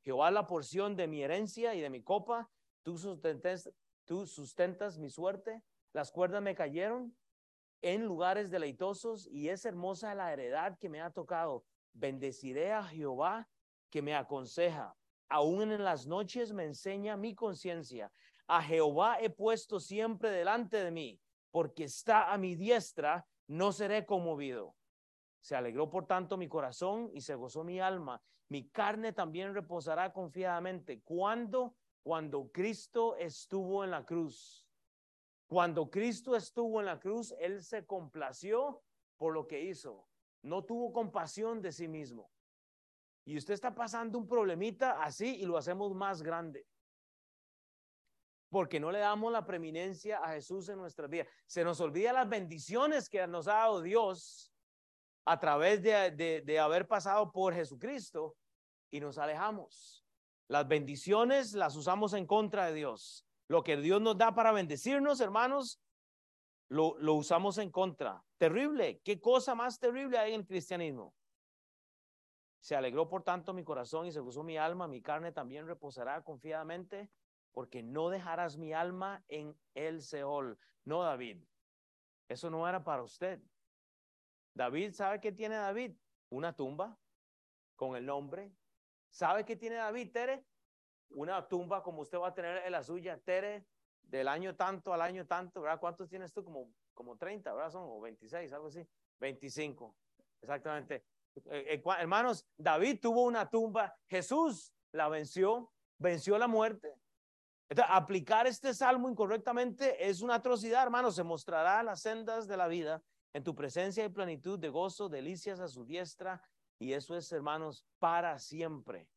Jehová 0.04 0.30
la 0.30 0.46
porción 0.46 0.96
de 0.96 1.08
mi 1.08 1.24
herencia 1.24 1.74
y 1.74 1.82
de 1.82 1.90
mi 1.90 2.04
copa. 2.04 2.48
Tú 2.84 2.98
sustentas 2.98 5.00
mi 5.00 5.10
suerte. 5.10 5.64
Las 5.94 6.12
cuerdas 6.12 6.42
me 6.42 6.56
cayeron 6.56 7.16
en 7.82 8.06
lugares 8.06 8.52
deleitosos 8.52 9.28
y 9.28 9.50
es 9.50 9.66
hermosa 9.66 10.16
la 10.16 10.32
heredad 10.32 10.78
que 10.78 10.90
me 10.90 11.02
ha 11.02 11.12
tocado. 11.12 11.66
Bendeciré 11.94 12.72
a 12.72 12.84
Jehová 12.84 13.50
que 13.90 14.02
me 14.02 14.16
aconseja. 14.16 14.96
Aún 15.30 15.72
en 15.72 15.84
las 15.84 16.08
noches 16.08 16.54
me 16.54 16.66
enseña 16.66 17.18
mi 17.18 17.34
conciencia. 17.36 18.12
A 18.48 18.62
Jehová 18.62 19.18
he 19.20 19.30
puesto 19.30 19.80
siempre 19.80 20.30
delante 20.30 20.84
de 20.84 20.92
mí, 20.92 21.20
porque 21.52 21.86
está 21.86 22.32
a 22.32 22.38
mi 22.38 22.56
diestra, 22.56 23.26
no 23.48 23.72
seré 23.72 24.06
conmovido. 24.06 24.76
Se 25.42 25.56
alegró 25.56 25.90
por 25.90 26.06
tanto 26.06 26.38
mi 26.38 26.48
corazón 26.48 27.10
y 27.14 27.22
se 27.22 27.36
gozó 27.36 27.64
mi 27.64 27.80
alma. 27.80 28.22
Mi 28.50 28.70
carne 28.70 29.14
también 29.14 29.54
reposará 29.54 30.12
confiadamente. 30.12 31.02
¿Cuándo? 31.02 31.76
Cuando 32.04 32.52
Cristo 32.52 33.16
estuvo 33.16 33.84
en 33.84 33.92
la 33.92 34.06
cruz. 34.06 34.68
Cuando 35.52 35.92
Cristo 35.92 36.34
estuvo 36.38 36.80
en 36.80 36.86
la 36.86 36.98
cruz, 36.98 37.36
Él 37.38 37.62
se 37.62 37.86
complació 37.86 38.82
por 39.18 39.34
lo 39.34 39.50
que 39.50 39.60
hizo. 39.62 40.08
No 40.44 40.64
tuvo 40.64 40.94
compasión 40.94 41.62
de 41.62 41.74
sí 41.74 41.90
mismo. 41.90 42.32
Y 43.26 43.38
usted 43.38 43.56
está 43.56 43.76
pasando 43.76 44.18
un 44.18 44.30
problemita 44.30 45.04
así 45.04 45.42
y 45.42 45.46
lo 45.46 45.58
hacemos 45.58 45.94
más 45.94 46.22
grande. 46.22 46.66
Porque 48.50 48.80
no 48.80 48.94
le 48.94 49.00
damos 49.00 49.30
la 49.34 49.46
preeminencia 49.46 50.20
a 50.20 50.32
Jesús 50.32 50.70
en 50.70 50.78
nuestra 50.78 51.08
vida. 51.08 51.26
Se 51.46 51.66
nos 51.66 51.82
olvida 51.82 52.14
las 52.14 52.30
bendiciones 52.30 53.10
que 53.10 53.28
nos 53.28 53.50
ha 53.50 53.56
dado 53.56 53.82
Dios 53.82 54.54
a 55.26 55.38
través 55.38 55.82
de, 55.84 56.44
de 56.46 56.60
haber 56.60 56.88
pasado 56.88 57.30
por 57.30 57.54
Jesucristo 57.54 58.38
y 58.90 59.02
nos 59.02 59.18
alejamos. 59.18 60.06
Las 60.48 60.66
bendiciones 60.66 61.52
las 61.52 61.76
usamos 61.76 62.14
en 62.14 62.26
contra 62.26 62.68
de 62.68 62.74
Dios. 62.76 63.28
Lo 63.52 63.66
que 63.66 63.76
Dios 63.76 64.02
nos 64.02 64.18
da 64.18 64.34
para 64.34 64.54
bendecirnos, 64.54 65.20
hermanos, 65.20 65.82
lo, 66.70 66.96
usamos 67.14 67.58
en 67.58 67.70
contra. 67.70 68.24
Terrible. 68.38 69.02
¿Qué 69.04 69.20
cosa 69.20 69.56
más 69.56 69.78
terrible 69.78 70.18
hay 70.18 70.34
en 70.34 70.40
el 70.40 70.48
cristianismo? 70.48 71.14
Se 72.62 72.78
alegró 72.78 73.10
por 73.10 73.24
tanto 73.24 73.54
mi 73.54 73.66
corazón 73.66 74.06
y 74.06 74.14
se 74.14 74.22
gozó 74.22 74.42
mi 74.42 74.58
alma, 74.58 74.88
mi 74.88 75.02
carne 75.02 75.34
también 75.34 75.68
reposará 75.68 76.24
confiadamente, 76.24 77.12
porque 77.52 77.84
no 77.84 78.08
dejarás 78.08 78.56
mi 78.56 78.72
alma 78.72 79.22
en 79.28 79.54
el 79.76 80.02
Seol. 80.02 80.58
No, 80.86 81.04
David, 81.04 81.44
eso 82.30 82.50
no 82.50 82.66
era 82.70 82.86
para 82.86 83.04
usted. 83.04 83.42
David, 84.54 84.94
¿sabe 84.94 85.20
qué 85.20 85.34
tiene 85.34 85.56
David? 85.56 85.98
Una 86.30 86.56
tumba 86.56 86.98
con 87.76 87.98
el 87.98 88.06
nombre. 88.06 88.56
¿Sabe 89.10 89.44
qué 89.44 89.58
tiene 89.58 89.76
David, 89.76 90.10
Tere? 90.14 90.46
Una 91.14 91.48
tumba 91.48 91.84
como 91.84 92.02
usted 92.02 92.18
va 92.18 92.30
a 92.30 92.34
tener 92.34 92.66
en 92.66 92.72
la 92.72 92.84
suya, 92.84 93.18
Tere, 93.18 93.66
del 94.02 94.28
año 94.28 94.56
tanto 94.56 94.94
al 94.94 95.02
año 95.02 95.26
tanto, 95.26 95.62
¿verdad? 95.62 95.80
¿Cuántos 95.80 96.10
tienes 96.10 96.34
tú? 96.34 96.44
Como, 96.44 96.74
como 96.94 97.18
30, 97.18 97.54
¿verdad? 97.54 97.72
Son, 97.72 97.84
o 97.86 98.00
26, 98.02 98.52
algo 98.54 98.68
así. 98.68 98.88
25, 99.20 99.96
exactamente. 100.42 101.06
Eh, 101.46 101.76
eh, 101.76 101.84
hermanos, 102.00 102.46
David 102.58 103.00
tuvo 103.02 103.24
una 103.24 103.50
tumba, 103.50 103.96
Jesús 104.08 104.74
la 104.92 105.08
venció, 105.08 105.72
venció 105.98 106.38
la 106.38 106.48
muerte. 106.48 106.94
aplicar 107.88 108.48
este 108.48 108.74
salmo 108.74 109.10
incorrectamente 109.10 110.10
es 110.10 110.22
una 110.22 110.36
atrocidad, 110.36 110.84
hermanos. 110.84 111.16
Se 111.16 111.24
mostrará 111.24 111.82
las 111.84 112.02
sendas 112.02 112.48
de 112.48 112.58
la 112.58 112.68
vida 112.68 113.02
en 113.34 113.44
tu 113.44 113.56
presencia 113.56 114.04
y 114.04 114.10
plenitud 114.10 114.60
de 114.60 114.70
gozo, 114.70 115.08
delicias 115.08 115.60
a 115.60 115.70
su 115.70 115.86
diestra. 115.86 116.42
Y 116.80 116.94
eso 116.94 117.16
es, 117.16 117.32
hermanos, 117.32 117.86
para 118.00 118.40
siempre. 118.40 119.08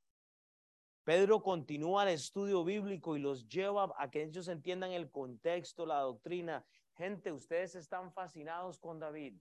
Pedro 1.05 1.43
continúa 1.43 2.05
el 2.05 2.15
estudio 2.15 2.65
bíblico 2.65 3.15
y 3.15 3.21
los 3.21 3.47
lleva 3.47 3.95
a 3.99 4.11
que 4.11 4.23
ellos 4.23 4.49
entiendan 4.49 4.93
el 4.93 5.11
contexto, 5.11 5.85
la 5.85 6.01
doctrina. 6.01 6.65
Gente, 6.97 7.31
ustedes 7.31 7.75
están 7.75 8.11
fascinados 8.11 8.79
con 8.79 8.99
David, 8.99 9.35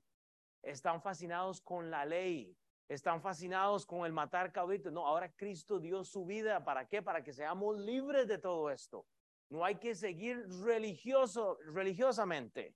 están 0.61 1.01
fascinados 1.01 1.61
con 1.61 1.89
la 1.89 2.03
ley, 2.03 2.53
están 2.89 3.21
fascinados 3.21 3.85
con 3.85 4.05
el 4.05 4.11
matar 4.11 4.51
cabritos. 4.51 4.91
No, 4.91 5.07
ahora 5.07 5.31
Cristo 5.33 5.79
dio 5.79 6.03
su 6.03 6.25
vida. 6.25 6.65
¿Para 6.65 6.85
qué? 6.85 7.01
Para 7.01 7.23
que 7.23 7.31
seamos 7.31 7.79
libres 7.79 8.27
de 8.27 8.39
todo 8.39 8.69
esto. 8.69 9.05
No 9.49 9.63
hay 9.63 9.75
que 9.75 9.95
seguir 9.95 10.45
religioso, 10.63 11.57
religiosamente. 11.73 12.75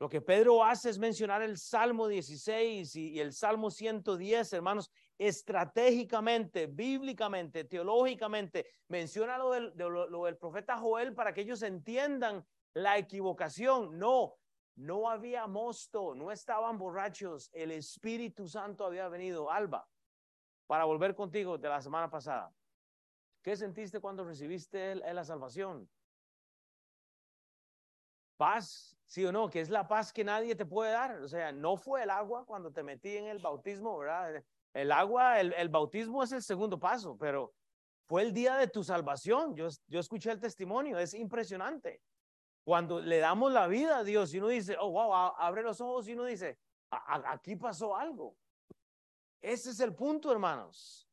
Lo 0.00 0.08
que 0.08 0.20
Pedro 0.20 0.64
hace 0.64 0.90
es 0.90 0.98
mencionar 0.98 1.42
el 1.42 1.58
Salmo 1.58 2.08
16 2.08 2.96
y, 2.96 3.20
el 3.20 3.32
Salmo 3.32 3.70
110, 3.70 4.52
hermanos, 4.54 4.90
estratégicamente, 5.20 6.66
bíblicamente, 6.66 7.64
teológicamente, 7.64 8.66
menciona 8.88 9.36
lo 9.36 9.50
del, 9.50 9.76
del 9.76 10.38
profeta 10.38 10.78
Joel 10.78 11.14
para 11.14 11.34
que 11.34 11.42
ellos 11.42 11.60
entiendan 11.62 12.42
la 12.72 12.96
equivocación. 12.96 13.98
No, 13.98 14.36
no 14.76 15.10
había 15.10 15.46
mosto, 15.46 16.14
no 16.14 16.32
estaban 16.32 16.78
borrachos, 16.78 17.50
el 17.52 17.70
Espíritu 17.72 18.48
Santo 18.48 18.86
había 18.86 19.08
venido. 19.08 19.50
Alba, 19.50 19.86
para 20.66 20.84
volver 20.84 21.14
contigo 21.14 21.58
de 21.58 21.68
la 21.68 21.82
semana 21.82 22.08
pasada, 22.08 22.50
¿qué 23.42 23.54
sentiste 23.56 24.00
cuando 24.00 24.24
recibiste 24.24 24.94
la 24.94 25.22
salvación? 25.22 25.86
Paz, 28.38 28.96
sí 29.04 29.22
o 29.26 29.32
no, 29.32 29.50
que 29.50 29.60
es 29.60 29.68
la 29.68 29.86
paz 29.86 30.14
que 30.14 30.24
nadie 30.24 30.56
te 30.56 30.64
puede 30.64 30.92
dar. 30.92 31.20
O 31.20 31.28
sea, 31.28 31.52
no 31.52 31.76
fue 31.76 32.04
el 32.04 32.08
agua 32.08 32.46
cuando 32.46 32.72
te 32.72 32.82
metí 32.82 33.18
en 33.18 33.26
el 33.26 33.38
bautismo, 33.38 33.98
¿verdad? 33.98 34.42
El 34.72 34.92
agua, 34.92 35.40
el, 35.40 35.68
bautismo 35.68 36.22
es 36.22 36.32
el 36.32 36.42
segundo 36.42 36.78
paso, 36.78 37.16
pero 37.18 37.54
fue 38.06 38.22
el 38.22 38.32
día 38.32 38.56
de 38.56 38.68
tu 38.68 38.84
salvación. 38.84 39.56
Yo, 39.56 39.68
escuché 39.98 40.30
el 40.30 40.40
testimonio, 40.40 40.98
es 40.98 41.14
impresionante. 41.14 42.02
Cuando 42.64 43.00
le 43.00 43.18
damos 43.18 43.52
la 43.52 43.66
vida 43.66 43.98
a 43.98 44.04
Dios 44.04 44.32
y 44.32 44.38
uno 44.38 44.48
dice, 44.48 44.76
oh, 44.78 44.90
wow, 44.90 45.12
abre 45.38 45.62
los 45.62 45.80
ojos 45.80 46.06
y 46.08 46.12
uno 46.12 46.24
dice, 46.24 46.58
aquí 46.90 47.56
pasó 47.56 47.96
algo. 47.96 48.36
Ese 49.40 49.70
es 49.70 49.80
el 49.80 49.94
punto, 49.94 50.30
hermanos. 50.30 51.08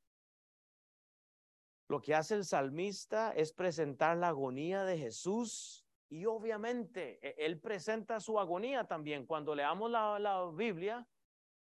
Lo 1.90 2.02
que 2.02 2.14
hace 2.14 2.36
el 2.36 2.44
salmista 2.44 3.32
es 3.32 3.54
presentar 3.54 4.18
la 4.18 4.28
agonía 4.28 4.84
de 4.84 4.98
Jesús 4.98 5.86
y 6.10 6.26
obviamente 6.26 7.18
e, 7.22 7.46
él 7.46 7.60
presenta 7.60 8.20
su 8.20 8.40
agonía 8.40 8.84
también. 8.84 9.26
Cuando 9.26 9.56
leamos 9.56 9.90
la, 9.90 10.20
la 10.20 10.52
Biblia, 10.52 11.08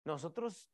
nosotros 0.05 0.69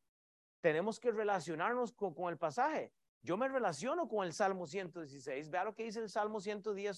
tenemos 0.61 0.99
que 0.99 1.11
relacionarnos 1.11 1.93
con, 1.93 2.13
el 2.29 2.37
pasaje. 2.37 2.91
Yo 3.21 3.37
me 3.37 3.47
relaciono 3.47 4.07
con 4.07 4.25
el 4.25 4.33
Salmo 4.33 4.67
116. 4.67 5.49
Vea 5.49 5.63
lo 5.63 5.75
que 5.75 5.83
dice 5.83 5.99
el 5.99 6.09
Salmo 6.09 6.39
111. 6.39 6.93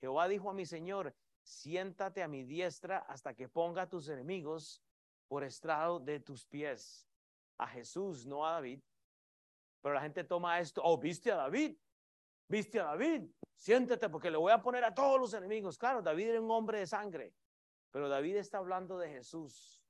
Jehová 0.00 0.28
dijo 0.28 0.50
a 0.50 0.54
mi 0.54 0.66
Señor, 0.66 1.14
siéntate 1.42 2.22
a 2.22 2.28
mi 2.28 2.44
diestra 2.44 2.98
hasta 2.98 3.34
que 3.34 3.48
ponga 3.48 3.82
a 3.82 3.88
tus 3.88 4.08
enemigos 4.08 4.82
por 5.28 5.44
estrado 5.44 6.00
de 6.00 6.20
tus 6.20 6.46
pies. 6.46 7.08
A 7.58 7.66
Jesús, 7.66 8.24
no 8.24 8.46
a 8.46 8.52
David. 8.52 8.80
Pero 9.80 9.94
la 9.94 10.00
gente 10.00 10.24
toma 10.24 10.60
esto, 10.60 10.80
oh, 10.84 10.98
viste 10.98 11.30
a 11.30 11.36
David, 11.36 11.76
viste 12.48 12.80
a 12.80 12.84
David, 12.84 13.30
siéntate 13.56 14.08
porque 14.08 14.30
le 14.30 14.36
voy 14.36 14.52
a 14.52 14.60
poner 14.60 14.84
a 14.84 14.94
todos 14.94 15.20
los 15.20 15.34
enemigos. 15.34 15.78
Claro, 15.78 16.02
David 16.02 16.30
era 16.30 16.40
un 16.40 16.50
hombre 16.50 16.80
de 16.80 16.86
sangre, 16.86 17.32
pero 17.90 18.08
David 18.08 18.36
está 18.36 18.58
hablando 18.58 18.98
de 18.98 19.08
Jesús. 19.08 19.82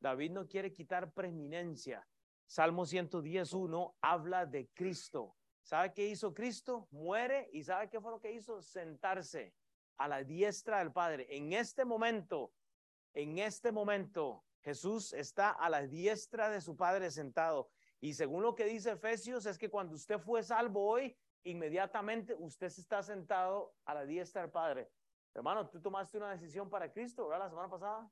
David 0.00 0.30
no 0.30 0.46
quiere 0.46 0.72
quitar 0.72 1.12
preeminencia. 1.12 2.06
Salmo 2.46 2.86
111 2.86 3.94
habla 4.00 4.46
de 4.46 4.68
Cristo. 4.68 5.36
¿Sabe 5.62 5.92
qué 5.92 6.06
hizo 6.06 6.32
Cristo? 6.32 6.86
Muere 6.92 7.48
y 7.52 7.64
¿sabe 7.64 7.90
qué 7.90 8.00
fue 8.00 8.12
lo 8.12 8.20
que 8.20 8.32
hizo? 8.32 8.62
Sentarse 8.62 9.52
a 9.98 10.06
la 10.06 10.22
diestra 10.22 10.78
del 10.78 10.92
Padre. 10.92 11.26
En 11.28 11.52
este 11.52 11.84
momento, 11.84 12.52
en 13.14 13.38
este 13.38 13.72
momento, 13.72 14.44
Jesús 14.60 15.12
está 15.12 15.50
a 15.50 15.68
la 15.68 15.82
diestra 15.86 16.50
de 16.50 16.60
su 16.60 16.76
Padre 16.76 17.10
sentado. 17.10 17.68
Y 18.00 18.14
según 18.14 18.42
lo 18.42 18.54
que 18.54 18.64
dice 18.64 18.92
Efesios, 18.92 19.46
es 19.46 19.58
que 19.58 19.70
cuando 19.70 19.94
usted 19.94 20.20
fue 20.20 20.42
salvo 20.42 20.86
hoy, 20.86 21.16
inmediatamente 21.42 22.34
usted 22.34 22.68
se 22.68 22.80
está 22.80 23.02
sentado 23.02 23.74
a 23.84 23.94
la 23.94 24.04
diestra 24.04 24.42
del 24.42 24.50
Padre. 24.50 24.90
Hermano, 25.34 25.68
tú 25.68 25.80
tomaste 25.80 26.16
una 26.16 26.30
decisión 26.30 26.70
para 26.70 26.92
Cristo, 26.92 27.26
¿verdad? 27.28 27.46
La 27.46 27.50
semana 27.50 27.68
pasada. 27.68 28.10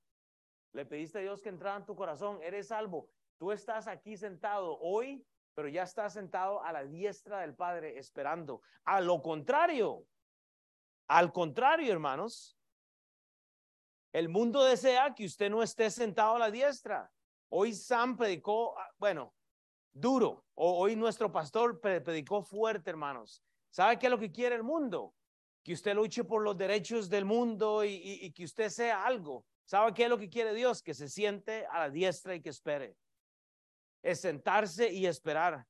Le 0.72 0.84
pediste 0.84 1.18
a 1.18 1.22
Dios 1.22 1.40
que 1.40 1.50
entrara 1.50 1.76
en 1.76 1.86
tu 1.86 1.94
corazón, 1.94 2.40
eres 2.42 2.68
salvo. 2.68 3.08
Tú 3.44 3.52
estás 3.52 3.88
aquí 3.88 4.16
sentado 4.16 4.78
hoy, 4.80 5.22
pero 5.52 5.68
ya 5.68 5.82
estás 5.82 6.14
sentado 6.14 6.64
a 6.64 6.72
la 6.72 6.82
diestra 6.82 7.40
del 7.40 7.54
Padre 7.54 7.98
esperando. 7.98 8.62
A 8.86 9.02
lo 9.02 9.20
contrario, 9.20 10.06
al 11.08 11.30
contrario, 11.30 11.92
hermanos, 11.92 12.56
el 14.14 14.30
mundo 14.30 14.64
desea 14.64 15.14
que 15.14 15.26
usted 15.26 15.50
no 15.50 15.62
esté 15.62 15.90
sentado 15.90 16.36
a 16.36 16.38
la 16.38 16.50
diestra. 16.50 17.12
Hoy 17.50 17.74
Sam 17.74 18.16
predicó, 18.16 18.78
ah, 18.78 18.90
bueno, 18.96 19.34
duro. 19.92 20.46
Hoy 20.54 20.96
nuestro 20.96 21.30
pastor 21.30 21.82
predicó 21.82 22.42
fuerte, 22.42 22.88
hermanos. 22.88 23.44
¿Sabe 23.68 23.98
qué 23.98 24.06
es 24.06 24.10
lo 24.10 24.18
que 24.18 24.32
quiere 24.32 24.56
el 24.56 24.62
mundo? 24.62 25.14
Que 25.62 25.74
usted 25.74 25.94
luche 25.94 26.24
por 26.24 26.40
los 26.40 26.56
derechos 26.56 27.10
del 27.10 27.26
mundo 27.26 27.84
y, 27.84 28.32
que 28.32 28.44
usted 28.44 28.70
sea 28.70 29.04
algo. 29.04 29.44
¿Sabe 29.66 29.92
qué 29.92 30.04
es 30.04 30.08
lo 30.08 30.16
que 30.16 30.30
quiere 30.30 30.54
Dios? 30.54 30.82
Que 30.82 30.94
se 30.94 31.10
siente 31.10 31.66
a 31.66 31.80
la 31.80 31.90
diestra 31.90 32.34
y 32.34 32.40
que 32.40 32.48
espere. 32.48 32.96
Es 34.04 34.20
sentarse 34.20 34.92
y 34.92 35.06
esperar. 35.06 35.66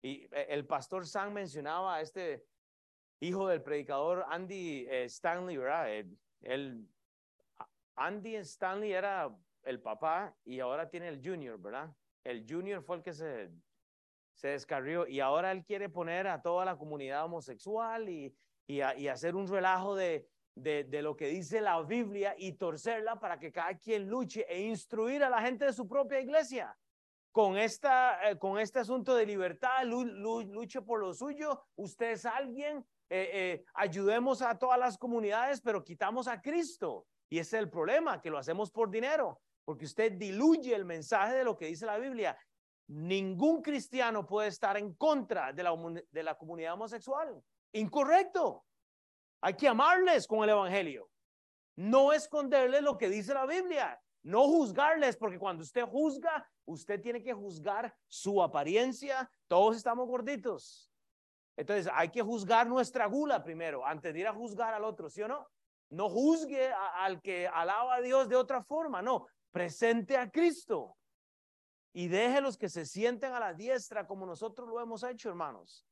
Y 0.00 0.28
eh, 0.30 0.46
el 0.50 0.64
pastor 0.64 1.04
Sam 1.04 1.32
mencionaba 1.32 1.96
a 1.96 2.00
este 2.00 2.46
hijo 3.18 3.48
del 3.48 3.60
predicador 3.60 4.24
Andy 4.28 4.86
eh, 4.88 5.04
Stanley, 5.06 5.56
¿verdad? 5.56 5.90
El, 6.42 6.88
Andy 7.96 8.36
Stanley 8.36 8.92
era 8.92 9.36
el 9.64 9.80
papá 9.80 10.32
y 10.44 10.60
ahora 10.60 10.88
tiene 10.88 11.08
el 11.08 11.20
junior, 11.24 11.60
¿verdad? 11.60 11.92
El 12.22 12.46
junior 12.48 12.82
fue 12.82 12.96
el 12.96 13.02
que 13.02 13.12
se, 13.12 13.50
se 14.32 14.48
descarrió 14.48 15.08
y 15.08 15.18
ahora 15.18 15.50
él 15.50 15.64
quiere 15.64 15.88
poner 15.88 16.28
a 16.28 16.40
toda 16.40 16.64
la 16.64 16.76
comunidad 16.76 17.24
homosexual 17.24 18.08
y, 18.08 18.32
y, 18.68 18.80
hacer 18.80 19.34
un 19.34 19.48
relajo 19.48 19.96
de, 19.96 20.28
de, 20.54 20.84
de, 20.84 21.02
lo 21.02 21.16
que 21.16 21.26
dice 21.26 21.60
la 21.60 21.82
Biblia 21.82 22.36
y 22.38 22.52
torcerla 22.52 23.18
para 23.18 23.40
que 23.40 23.50
cada 23.50 23.76
quien 23.76 24.08
luche 24.08 24.46
e 24.48 24.62
instruir 24.62 25.24
a 25.24 25.30
la 25.30 25.42
gente 25.42 25.64
de 25.64 25.72
su 25.72 25.88
propia 25.88 26.20
iglesia. 26.20 26.76
Con, 27.32 27.56
esta, 27.56 28.30
eh, 28.30 28.38
con 28.38 28.58
este 28.58 28.80
asunto 28.80 29.14
de 29.14 29.24
libertad, 29.24 29.84
luche 29.84 30.82
por 30.82 31.00
lo 31.00 31.14
suyo, 31.14 31.64
usted 31.76 32.10
es 32.10 32.26
alguien, 32.26 32.86
eh, 33.08 33.30
eh, 33.32 33.64
ayudemos 33.74 34.42
a 34.42 34.58
todas 34.58 34.78
las 34.78 34.98
comunidades, 34.98 35.62
pero 35.62 35.82
quitamos 35.82 36.28
a 36.28 36.42
Cristo. 36.42 37.06
Y 37.30 37.38
ese 37.38 37.56
es 37.56 37.62
el 37.62 37.70
problema, 37.70 38.20
que 38.20 38.28
lo 38.28 38.36
hacemos 38.36 38.70
por 38.70 38.90
dinero, 38.90 39.40
porque 39.64 39.86
usted 39.86 40.12
diluye 40.12 40.74
el 40.74 40.84
mensaje 40.84 41.34
de 41.34 41.44
lo 41.44 41.56
que 41.56 41.66
dice 41.66 41.86
la 41.86 41.96
Biblia. 41.96 42.36
Ningún 42.88 43.62
cristiano 43.62 44.26
puede 44.26 44.48
estar 44.48 44.76
en 44.76 44.92
contra 44.94 45.54
de 45.54 45.62
la, 45.62 45.74
de 46.10 46.22
la 46.22 46.36
comunidad 46.36 46.74
homosexual. 46.74 47.42
Incorrecto. 47.72 48.66
Hay 49.40 49.54
que 49.54 49.68
amarles 49.68 50.26
con 50.26 50.44
el 50.44 50.50
Evangelio. 50.50 51.08
No 51.76 52.12
esconderles 52.12 52.82
lo 52.82 52.98
que 52.98 53.08
dice 53.08 53.32
la 53.32 53.46
Biblia. 53.46 53.98
No 54.22 54.44
juzgarles, 54.44 55.16
porque 55.16 55.38
cuando 55.38 55.62
usted 55.62 55.84
juzga, 55.84 56.48
usted 56.64 57.00
tiene 57.00 57.22
que 57.22 57.32
juzgar 57.32 57.94
su 58.06 58.42
apariencia. 58.42 59.30
Todos 59.48 59.76
estamos 59.76 60.06
gorditos. 60.06 60.92
Entonces 61.56 61.90
hay 61.92 62.08
que 62.08 62.22
juzgar 62.22 62.66
nuestra 62.66 63.06
gula 63.06 63.42
primero, 63.42 63.84
antes 63.84 64.12
de 64.12 64.20
ir 64.20 64.26
a 64.26 64.32
juzgar 64.32 64.72
al 64.72 64.84
otro, 64.84 65.10
¿sí 65.10 65.22
o 65.22 65.28
no? 65.28 65.46
No 65.90 66.08
juzgue 66.08 66.72
al 66.72 67.20
que 67.20 67.46
alaba 67.46 67.96
a 67.96 68.00
Dios 68.00 68.28
de 68.28 68.36
otra 68.36 68.62
forma, 68.62 69.02
no. 69.02 69.26
Presente 69.50 70.16
a 70.16 70.30
Cristo 70.30 70.96
y 71.92 72.08
deje 72.08 72.40
los 72.40 72.56
que 72.56 72.70
se 72.70 72.86
sienten 72.86 73.32
a 73.34 73.40
la 73.40 73.52
diestra 73.52 74.06
como 74.06 74.24
nosotros 74.24 74.68
lo 74.68 74.80
hemos 74.80 75.02
hecho, 75.02 75.28
hermanos. 75.28 75.86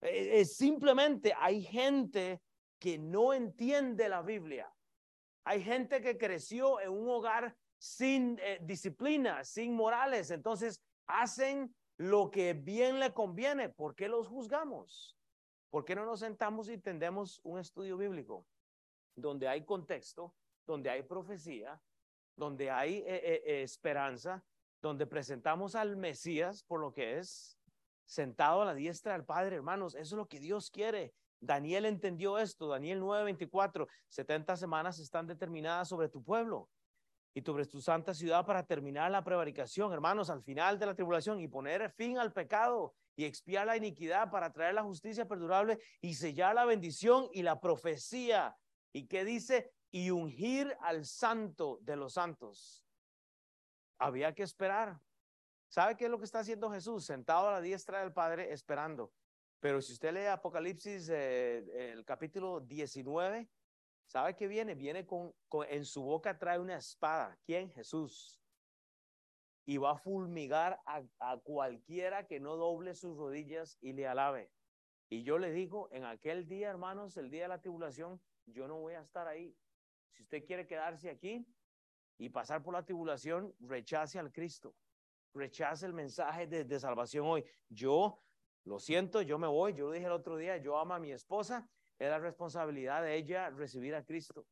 Es 0.00 0.56
simplemente 0.56 1.34
hay 1.36 1.62
gente 1.62 2.40
que 2.78 2.98
no 2.98 3.32
entiende 3.32 4.08
la 4.08 4.22
Biblia. 4.22 4.72
Hay 5.44 5.62
gente 5.62 6.00
que 6.00 6.16
creció 6.16 6.80
en 6.80 6.90
un 6.90 7.08
hogar 7.08 7.56
sin 7.82 8.38
eh, 8.40 8.60
disciplina, 8.62 9.42
sin 9.42 9.74
morales, 9.74 10.30
entonces 10.30 10.80
hacen 11.08 11.74
lo 11.96 12.30
que 12.30 12.54
bien 12.54 13.00
le 13.00 13.12
conviene. 13.12 13.70
¿Por 13.70 13.96
qué 13.96 14.08
los 14.08 14.28
juzgamos? 14.28 15.18
¿Por 15.68 15.84
qué 15.84 15.96
no 15.96 16.04
nos 16.04 16.20
sentamos 16.20 16.68
y 16.68 16.78
tendemos 16.78 17.40
un 17.42 17.58
estudio 17.58 17.96
bíblico 17.96 18.46
donde 19.16 19.48
hay 19.48 19.64
contexto, 19.64 20.32
donde 20.64 20.90
hay 20.90 21.02
profecía, 21.02 21.82
donde 22.36 22.70
hay 22.70 22.98
eh, 22.98 23.42
eh, 23.44 23.62
esperanza, 23.64 24.44
donde 24.80 25.04
presentamos 25.04 25.74
al 25.74 25.96
Mesías 25.96 26.62
por 26.62 26.78
lo 26.78 26.92
que 26.92 27.18
es, 27.18 27.58
sentado 28.04 28.62
a 28.62 28.66
la 28.66 28.74
diestra 28.74 29.14
del 29.14 29.24
Padre, 29.24 29.56
hermanos, 29.56 29.96
eso 29.96 30.14
es 30.14 30.18
lo 30.18 30.28
que 30.28 30.38
Dios 30.38 30.70
quiere. 30.70 31.14
Daniel 31.40 31.86
entendió 31.86 32.38
esto, 32.38 32.68
Daniel 32.68 33.00
9:24, 33.00 33.88
70 34.06 34.56
semanas 34.56 35.00
están 35.00 35.26
determinadas 35.26 35.88
sobre 35.88 36.08
tu 36.08 36.22
pueblo 36.22 36.70
y 37.34 37.40
sobre 37.42 37.66
tu 37.66 37.80
santa 37.80 38.12
ciudad 38.14 38.44
para 38.44 38.64
terminar 38.64 39.10
la 39.10 39.24
prevaricación, 39.24 39.92
hermanos, 39.92 40.28
al 40.28 40.42
final 40.42 40.78
de 40.78 40.86
la 40.86 40.94
tribulación 40.94 41.40
y 41.40 41.48
poner 41.48 41.90
fin 41.90 42.18
al 42.18 42.32
pecado 42.32 42.94
y 43.16 43.24
expiar 43.24 43.66
la 43.66 43.76
iniquidad 43.76 44.30
para 44.30 44.52
traer 44.52 44.74
la 44.74 44.82
justicia 44.82 45.26
perdurable 45.26 45.78
y 46.00 46.14
sellar 46.14 46.54
la 46.54 46.64
bendición 46.64 47.28
y 47.32 47.42
la 47.42 47.60
profecía. 47.60 48.56
¿Y 48.92 49.06
qué 49.06 49.24
dice? 49.24 49.72
Y 49.90 50.10
ungir 50.10 50.76
al 50.80 51.04
santo 51.04 51.78
de 51.82 51.96
los 51.96 52.14
santos. 52.14 52.86
Había 53.98 54.34
que 54.34 54.42
esperar. 54.42 55.00
¿Sabe 55.68 55.96
qué 55.96 56.04
es 56.04 56.10
lo 56.10 56.18
que 56.18 56.24
está 56.24 56.40
haciendo 56.40 56.70
Jesús? 56.70 57.06
Sentado 57.06 57.48
a 57.48 57.52
la 57.52 57.60
diestra 57.60 58.00
del 58.00 58.12
Padre 58.12 58.52
esperando. 58.52 59.12
Pero 59.60 59.80
si 59.80 59.92
usted 59.92 60.12
lee 60.12 60.26
Apocalipsis, 60.26 61.08
eh, 61.08 61.92
el 61.92 62.04
capítulo 62.04 62.60
19, 62.60 63.48
¿sabe 64.12 64.36
qué 64.36 64.46
viene? 64.46 64.74
Viene 64.74 65.06
con, 65.06 65.34
en 65.70 65.86
su 65.86 66.02
boca 66.02 66.38
trae 66.38 66.58
una 66.58 66.76
espada. 66.76 67.38
¿Quién? 67.46 67.72
Jesús. 67.72 68.38
Y 69.64 69.78
va 69.78 69.92
a 69.92 69.96
fulmigar 69.96 70.78
a, 70.84 71.02
a 71.18 71.38
cualquiera 71.38 72.26
que 72.26 72.38
no 72.38 72.56
doble 72.56 72.94
sus 72.94 73.16
rodillas 73.16 73.78
y 73.80 73.94
le 73.94 74.06
alabe. 74.06 74.52
Y 75.08 75.22
yo 75.22 75.38
le 75.38 75.50
digo, 75.50 75.88
en 75.92 76.04
aquel 76.04 76.46
día, 76.46 76.68
hermanos, 76.68 77.16
el 77.16 77.30
día 77.30 77.44
de 77.44 77.48
la 77.48 77.62
tribulación, 77.62 78.20
yo 78.44 78.68
no 78.68 78.80
voy 78.80 78.94
a 78.94 79.00
estar 79.00 79.26
ahí. 79.26 79.56
Si 80.10 80.22
usted 80.24 80.44
quiere 80.44 80.66
quedarse 80.66 81.08
aquí 81.08 81.46
y 82.18 82.28
pasar 82.28 82.62
por 82.62 82.74
la 82.74 82.84
tribulación, 82.84 83.54
rechace 83.60 84.18
al 84.18 84.30
Cristo. 84.30 84.74
Rechace 85.32 85.86
el 85.86 85.94
mensaje 85.94 86.46
de, 86.46 86.64
de 86.64 86.78
salvación 86.78 87.26
hoy. 87.26 87.44
Yo 87.70 88.22
lo 88.64 88.78
siento, 88.78 89.22
yo 89.22 89.38
me 89.38 89.48
voy. 89.48 89.72
Yo 89.72 89.86
lo 89.86 89.92
dije 89.92 90.04
el 90.04 90.12
otro 90.12 90.36
día, 90.36 90.58
yo 90.58 90.76
amo 90.76 90.92
a 90.92 90.98
mi 90.98 91.12
esposa. 91.12 91.66
Es 92.02 92.10
la 92.10 92.18
responsabilidad 92.18 93.00
de 93.00 93.14
ella 93.14 93.48
recibir 93.50 93.94
a 93.94 94.04
Cristo 94.04 94.44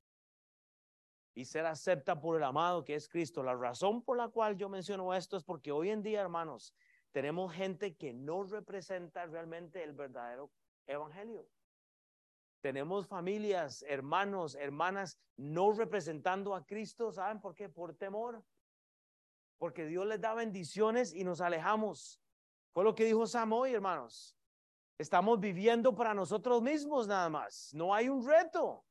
y 1.34 1.44
ser 1.44 1.66
acepta 1.66 2.20
por 2.20 2.36
el 2.36 2.44
amado 2.44 2.84
que 2.84 2.94
es 2.94 3.08
Cristo. 3.08 3.42
La 3.42 3.56
razón 3.56 4.02
por 4.02 4.16
la 4.16 4.28
cual 4.28 4.56
yo 4.56 4.68
menciono 4.68 5.12
esto 5.12 5.36
es 5.36 5.42
porque 5.42 5.72
hoy 5.72 5.90
en 5.90 6.00
día, 6.00 6.20
hermanos, 6.20 6.72
tenemos 7.10 7.52
gente 7.52 7.96
que 7.96 8.12
no 8.12 8.44
representa 8.44 9.26
realmente 9.26 9.82
el 9.82 9.94
verdadero 9.94 10.52
evangelio. 10.86 11.44
Tenemos 12.60 13.08
familias, 13.08 13.84
hermanos, 13.88 14.54
hermanas 14.54 15.18
no 15.36 15.72
representando 15.72 16.54
a 16.54 16.64
Cristo, 16.64 17.10
¿saben 17.10 17.40
por 17.40 17.56
qué? 17.56 17.68
Por 17.68 17.94
temor. 17.94 18.44
Porque 19.58 19.86
Dios 19.86 20.06
les 20.06 20.20
da 20.20 20.34
bendiciones 20.34 21.12
y 21.12 21.24
nos 21.24 21.40
alejamos. 21.40 22.20
Fue 22.72 22.84
lo 22.84 22.94
que 22.94 23.06
dijo 23.06 23.26
Sam 23.26 23.52
hoy, 23.54 23.74
hermanos. 23.74 24.39
Estamos 25.00 25.40
viviendo 25.40 25.94
para 25.94 26.12
nosotros 26.12 26.60
mismos 26.60 27.06
nada 27.06 27.30
más. 27.30 27.72
No 27.72 27.94
hay 27.94 28.10
un 28.10 28.22
reto. 28.22 28.84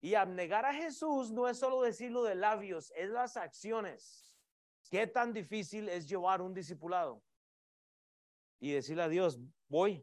Y 0.00 0.14
abnegar 0.14 0.64
a 0.64 0.72
Jesús 0.72 1.30
no 1.30 1.46
es 1.46 1.58
solo 1.58 1.82
decirlo 1.82 2.22
de 2.24 2.34
labios, 2.34 2.90
es 2.96 3.10
las 3.10 3.36
acciones. 3.36 4.34
¿Qué 4.90 5.06
tan 5.06 5.34
difícil 5.34 5.86
es 5.90 6.08
llevar 6.08 6.40
un 6.40 6.54
discipulado? 6.54 7.22
Y 8.58 8.72
decirle 8.72 9.02
a 9.02 9.08
Dios, 9.10 9.38
voy. 9.68 10.02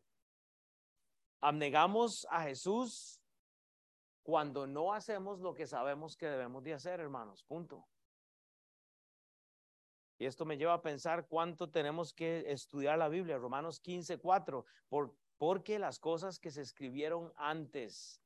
Abnegamos 1.41 2.27
a 2.29 2.43
Jesús 2.43 3.19
cuando 4.21 4.67
no 4.67 4.93
hacemos 4.93 5.39
lo 5.39 5.55
que 5.55 5.65
sabemos 5.65 6.15
que 6.15 6.27
debemos 6.27 6.63
de 6.63 6.75
hacer, 6.75 6.99
hermanos. 6.99 7.43
Punto. 7.45 7.87
Y 10.19 10.25
esto 10.25 10.45
me 10.45 10.57
lleva 10.57 10.73
a 10.73 10.81
pensar 10.81 11.27
cuánto 11.27 11.69
tenemos 11.69 12.11
que 12.13 12.51
estudiar 12.51 12.97
la 12.97 13.07
Biblia, 13.07 13.37
Romanos 13.37 13.79
15, 13.79 14.17
4, 14.17 14.65
por, 14.89 15.13
porque 15.37 15.77
las 15.77 15.99
cosas 15.99 16.39
que 16.39 16.49
se 16.49 16.61
escribieron 16.61 17.31
antes 17.35 18.21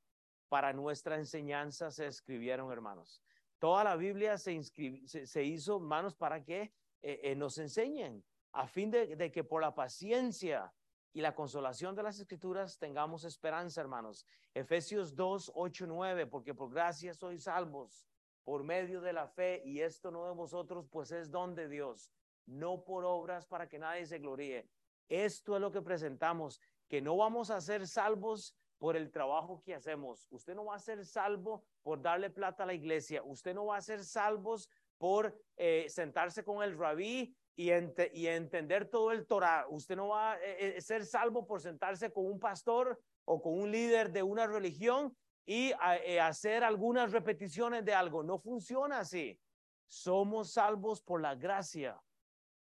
para 0.47 0.71
nuestra 0.73 1.17
enseñanza 1.17 1.91
se 1.91 2.08
escribieron, 2.08 2.71
hermanos. 2.71 3.21
Toda 3.60 3.84
la 3.84 3.95
Biblia 3.95 4.38
se, 4.38 4.63
se, 4.63 5.43
hizo, 5.43 5.77
hermanos, 5.77 6.15
para 6.15 6.43
que 6.43 6.73
eh, 7.01 7.19
eh, 7.23 7.36
nos 7.36 7.58
enseñen, 7.58 8.23
a 8.54 8.67
fin 8.67 8.89
de, 8.89 9.15
de 9.15 9.32
que 9.32 9.43
por 9.43 9.62
la 9.62 9.75
paciencia 9.75 10.73
y 11.13 11.21
la 11.21 11.36
consolación 11.36 11.93
de 11.93 12.04
las 12.04 12.19
escrituras 12.19 12.80
tengamos 12.80 13.25
esperanza, 13.25 13.82
hermanos. 13.82 14.25
Efesios 14.54 15.13
2, 15.15 15.51
8, 15.54 15.86
9, 15.88 16.25
porque 16.27 16.54
por 16.54 16.71
gracia 16.71 17.13
sois 17.13 17.43
salvos 17.43 18.08
por 18.43 18.63
medio 18.63 19.01
de 19.01 19.13
la 19.13 19.27
fe, 19.27 19.62
y 19.65 19.82
esto 19.82 20.12
no 20.12 20.25
de 20.25 20.34
vosotros, 20.34 20.86
pues 20.89 21.12
es 21.12 21.30
don 21.30 21.56
de 21.56 21.67
Dios, 21.67 22.12
no 22.45 22.84
por 22.84 23.06
obras 23.06 23.45
para 23.45 23.67
que 23.67 23.80
nadie 23.80 24.06
se 24.06 24.19
gloríe. 24.19 24.67
Esto 25.10 25.56
es 25.56 25.62
lo 25.62 25.71
que 25.71 25.82
presentamos, 25.82 26.62
que 26.88 27.01
no 27.01 27.17
vamos 27.17 27.49
a 27.51 27.62
ser 27.62 27.88
salvos 27.88 28.56
por 28.77 28.95
el 28.95 29.12
trabajo 29.12 29.62
que 29.63 29.75
hacemos. 29.75 30.27
Usted 30.32 30.56
no 30.56 30.65
va 30.65 30.75
a 30.75 30.80
ser 30.80 31.06
salvo 31.06 31.63
por 31.84 32.01
darle 32.01 32.32
plata 32.32 32.63
a 32.63 32.65
la 32.65 32.73
iglesia. 32.73 33.21
Usted 33.23 33.54
no 33.54 33.67
va 33.67 33.77
a 33.77 33.82
ser 33.82 34.04
salvos 34.04 34.69
por 34.97 35.39
eh, 35.56 35.86
sentarse 35.88 36.43
con 36.43 36.63
el 36.63 36.77
rabí 36.77 37.36
y, 37.56 37.69
y, 37.71 38.27
entender 38.27 38.89
todo 38.89 39.12
el 39.12 39.27
Torah. 39.27 39.67
Usted 39.69 39.95
no 39.95 40.10
va 40.10 40.34
a 40.34 40.39
eh, 40.39 40.77
eh, 40.77 40.82
ser 40.82 41.06
salvo 41.06 41.45
por 41.45 41.62
sentarse 41.62 42.12
con 42.12 42.25
un 42.25 42.39
pastor 42.39 42.99
o 43.25 43.41
con 43.41 43.54
un 43.60 43.71
líder 43.71 44.12
de 44.12 44.23
una 44.23 44.47
religión 44.47 45.15
y 45.45 45.73
eh, 46.06 46.19
hacer 46.19 46.63
algunas 46.63 47.12
repeticiones 47.12 47.84
de 47.84 47.93
algo. 47.93 48.23
No 48.23 48.38
funciona 48.38 48.99
así. 48.99 49.39
Somos 49.87 50.54
salvos 50.54 51.02
por 51.02 51.21
la 51.21 51.35
gracia, 51.35 52.02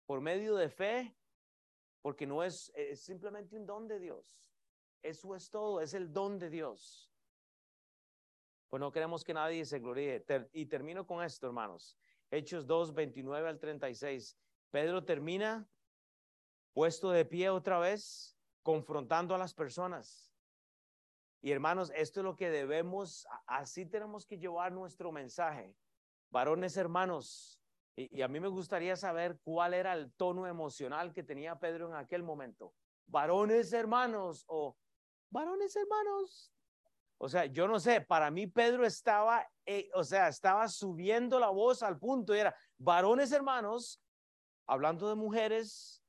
por 0.06 0.20
medio 0.20 0.56
de 0.56 0.68
fe, 0.68 1.16
porque 2.02 2.26
no 2.26 2.42
es, 2.42 2.70
es 2.74 3.02
simplemente 3.02 3.56
un 3.56 3.66
don 3.66 3.88
de 3.88 3.98
Dios. 3.98 4.52
Eso 5.02 5.34
es 5.34 5.50
todo, 5.50 5.80
es 5.80 5.94
el 5.94 6.12
don 6.12 6.38
de 6.38 6.50
Dios. 6.50 7.10
Pues 8.68 8.80
no 8.80 8.90
queremos 8.90 9.22
que 9.22 9.34
nadie 9.34 9.64
se 9.64 9.78
gloríe. 9.78 10.24
y 10.52 10.66
termino 10.66 11.06
con 11.06 11.22
esto, 11.22 11.46
hermanos. 11.46 11.96
Hechos 12.30 12.66
2, 12.66 12.92
29 12.92 13.48
al 13.48 13.58
36. 13.58 14.36
Pedro 14.70 15.04
termina 15.04 15.68
puesto 16.72 17.10
de 17.10 17.24
pie 17.24 17.50
otra 17.50 17.78
vez, 17.78 18.36
confrontando 18.62 19.34
a 19.34 19.38
las 19.38 19.54
personas. 19.54 20.33
Y 21.44 21.52
hermanos, 21.52 21.92
esto 21.94 22.20
es 22.20 22.24
lo 22.24 22.36
que 22.36 22.48
debemos, 22.48 23.26
así 23.46 23.84
tenemos 23.84 24.24
que 24.24 24.38
llevar 24.38 24.72
nuestro 24.72 25.12
mensaje. 25.12 25.76
Varones 26.30 26.74
hermanos, 26.78 27.60
y, 27.94 28.22
a 28.22 28.28
mí 28.28 28.40
me 28.40 28.48
gustaría 28.48 28.96
saber 28.96 29.38
cuál 29.44 29.74
era 29.74 29.92
el 29.92 30.10
tono 30.14 30.46
emocional 30.46 31.12
que 31.12 31.22
tenía 31.22 31.58
Pedro 31.58 31.88
en 31.88 31.96
aquel 31.96 32.22
momento. 32.22 32.72
Varones 33.04 33.74
hermanos 33.74 34.46
o 34.48 34.78
varones 35.28 35.76
hermanos. 35.76 36.50
O 37.18 37.28
sea, 37.28 37.44
yo 37.44 37.68
no 37.68 37.78
sé, 37.78 38.00
para 38.00 38.30
mí 38.30 38.46
Pedro 38.46 38.86
estaba, 38.86 39.46
eh, 39.66 39.90
o 39.92 40.02
sea, 40.02 40.28
estaba 40.28 40.66
subiendo 40.68 41.38
la 41.38 41.50
voz 41.50 41.82
al 41.82 41.98
punto 41.98 42.34
y 42.34 42.38
era, 42.38 42.56
varones 42.78 43.32
hermanos, 43.32 44.02
hablando 44.66 45.10
de 45.10 45.14
mujeres, 45.14 46.02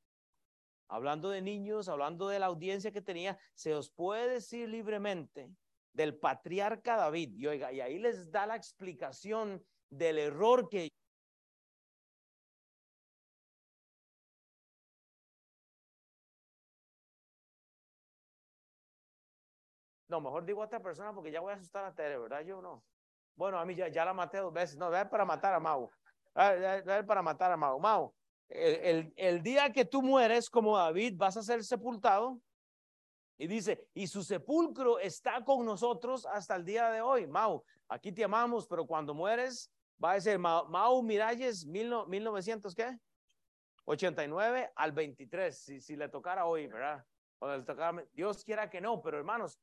hablando 0.88 1.30
de 1.30 1.42
niños, 1.42 1.90
hablando 1.90 2.28
de 2.28 2.40
la 2.40 2.48
audiencia 2.48 2.92
que 2.92 3.02
tenía, 3.02 3.38
se 3.54 3.74
os 3.74 3.90
puede 3.90 4.30
decir 4.30 4.70
libremente 4.70 5.50
del 5.94 6.18
patriarca 6.18 6.98
David. 6.98 7.34
Y 7.36 7.48
oiga, 7.48 7.72
y 7.72 7.82
ahí 7.82 8.00
les 8.00 8.32
da 8.32 8.46
la 8.46 8.56
explicación 8.56 9.64
del 9.90 10.20
error 10.20 10.70
que 10.70 10.90
No, 20.08 20.22
mejor 20.22 20.46
digo 20.46 20.62
a 20.62 20.66
esta 20.66 20.80
persona 20.82 21.14
porque 21.14 21.32
ya 21.32 21.42
voy 21.42 21.52
a 21.52 21.56
asustar 21.56 21.84
a 21.84 21.94
Tere, 21.94 22.18
¿verdad? 22.18 22.42
Yo 22.42 22.62
no. 22.62 22.86
Bueno, 23.36 23.58
a 23.60 23.66
mí 23.66 23.76
ya, 23.76 23.88
ya 23.90 24.06
la 24.06 24.14
maté 24.14 24.38
dos 24.38 24.54
veces. 24.54 24.78
No, 24.78 24.96
es 24.96 25.06
para 25.08 25.26
matar 25.26 25.54
a 25.54 25.60
Mau. 25.60 25.92
Es 26.36 27.04
para 27.06 27.22
matar 27.22 27.52
a 27.52 27.58
Mau. 27.58 27.80
Mau, 27.80 28.16
el, 28.50 29.14
el, 29.16 29.42
día 29.42 29.72
que 29.72 29.86
tú 29.86 30.02
mueres 30.02 30.50
como 30.50 30.78
David, 30.78 31.14
vas 31.18 31.38
a 31.38 31.44
ser 31.44 31.64
sepultado. 31.64 32.40
Y 33.38 33.48
dice, 33.48 33.88
y 33.94 34.08
su 34.08 34.24
sepulcro 34.24 34.98
está 35.00 35.44
con 35.44 35.66
nosotros 35.66 36.26
hasta 36.26 36.56
el 36.56 36.64
día 36.64 36.90
de 36.90 37.02
hoy. 37.02 37.28
Mau, 37.28 37.64
aquí 37.90 38.12
te 38.12 38.24
amamos, 38.24 38.66
pero 38.68 38.88
cuando 38.88 39.14
mueres, 39.14 39.70
va 40.02 40.14
a 40.14 40.22
ser 40.22 40.40
Mau, 40.40 40.68
Mau 40.70 41.02
Miralles, 41.04 41.66
mil, 41.66 41.92
1900, 42.08 42.74
¿qué? 42.74 42.98
89 43.86 44.72
al 44.76 44.92
23, 44.94 45.58
si, 45.58 45.80
si 45.82 45.96
le 45.96 46.10
tocara 46.10 46.46
hoy, 46.46 46.68
¿verdad? 46.68 47.06
O 47.40 47.48
le 47.48 47.62
tocara, 47.64 48.04
Dios 48.14 48.44
quiera 48.44 48.70
que 48.70 48.82
no, 48.82 49.02
pero 49.02 49.18
hermanos, 49.18 49.60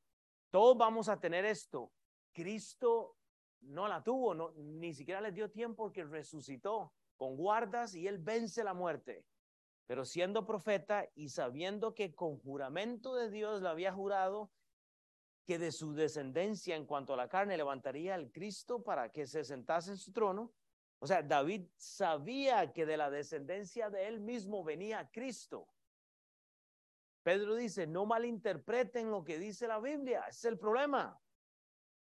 todos 0.51 0.76
vamos 0.76 1.09
a 1.09 1.18
tener 1.18 1.45
esto. 1.45 1.91
Cristo 2.33 3.16
no 3.62 3.89
la 3.89 4.03
tuvo, 4.03 4.35
no, 4.35 4.53
ni 4.57 4.93
siquiera 4.93 5.20
le 5.20 5.33
dio 5.33 5.51
tiempo 5.51 5.85
porque 5.85 6.05
resucitó 6.05 6.93
con 7.23 7.37
guardas 7.37 7.95
y 7.95 8.09
él 8.09 8.18
vence 8.18 8.64
la 8.64 8.75
muerte. 8.75 9.25
Pero 9.87 10.05
siendo 10.05 10.45
profeta 10.45 11.09
y 11.14 11.29
sabiendo 11.29 11.95
que 11.95 12.16
con 12.16 12.37
juramento 12.41 13.14
de 13.14 13.31
Dios 13.31 13.62
le 13.62 13.68
había 13.68 13.93
jurado 13.93 14.51
que 15.47 15.57
de 15.61 15.70
su 15.70 15.95
descendencia 15.95 16.75
en 16.75 16.85
cuanto 16.85 17.14
a 17.14 17.16
la 17.16 17.29
carne 17.29 17.57
levantaría 17.57 18.16
al 18.16 18.33
Cristo 18.33 18.83
para 18.83 19.12
que 19.12 19.29
se 19.29 19.45
sentase 19.45 19.93
en 19.93 19.99
su 19.99 20.12
trono. 20.12 20.53
O 20.99 21.07
sea, 21.07 21.23
David 21.23 21.68
sabía 21.77 22.73
que 22.73 22.87
de 22.87 22.97
la 22.97 23.09
descendencia 23.09 23.89
de 23.89 24.09
él 24.09 24.18
mismo 24.18 24.64
venía 24.64 25.09
Cristo. 25.12 25.68
Pedro 27.23 27.55
dice, 27.55 27.87
no 27.87 28.05
malinterpreten 28.05 29.12
lo 29.12 29.23
que 29.23 29.39
dice 29.39 29.68
la 29.68 29.79
Biblia, 29.79 30.25
ese 30.29 30.39
es 30.39 30.45
el 30.47 30.59
problema. 30.59 31.20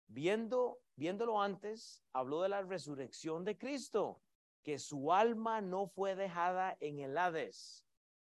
Viendo, 0.07 0.79
viéndolo 0.95 1.43
antes, 1.43 2.05
habló 2.13 2.41
de 2.43 2.51
la 2.51 2.63
resurrección 2.63 3.45
de 3.45 3.59
Cristo, 3.59 4.23
que 4.63 4.79
su 4.79 5.13
alma 5.13 5.61
no 5.61 5.87
fue 5.87 6.15
dejada 6.15 6.77
en 6.81 6.99
el 6.99 7.17
Hades. 7.17 7.85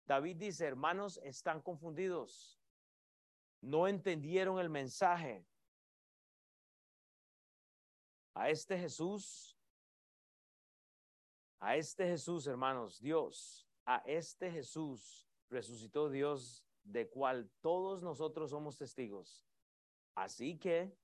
David 0.06 0.38
dice, 0.38 0.66
hermanos, 0.66 1.20
están 1.24 1.62
confundidos. 1.62 2.60
No 3.62 3.88
entendieron 3.88 4.60
el 4.60 4.70
mensaje. 4.70 5.46
A 8.34 8.50
este 8.50 8.78
Jesús, 8.78 9.58
a 11.60 11.76
este 11.76 12.08
Jesús, 12.08 12.48
hermanos, 12.48 13.00
Dios, 13.02 13.68
a 13.86 13.98
este 14.06 14.50
Jesús 14.50 15.30
resucitó 15.50 16.10
Dios 16.10 16.64
de 16.84 17.10
cual 17.10 17.52
todos 17.62 18.02
nosotros 18.02 18.52
somos 18.52 18.78
testigos. 18.78 19.46
Así 20.16 20.58
que, 20.58 20.96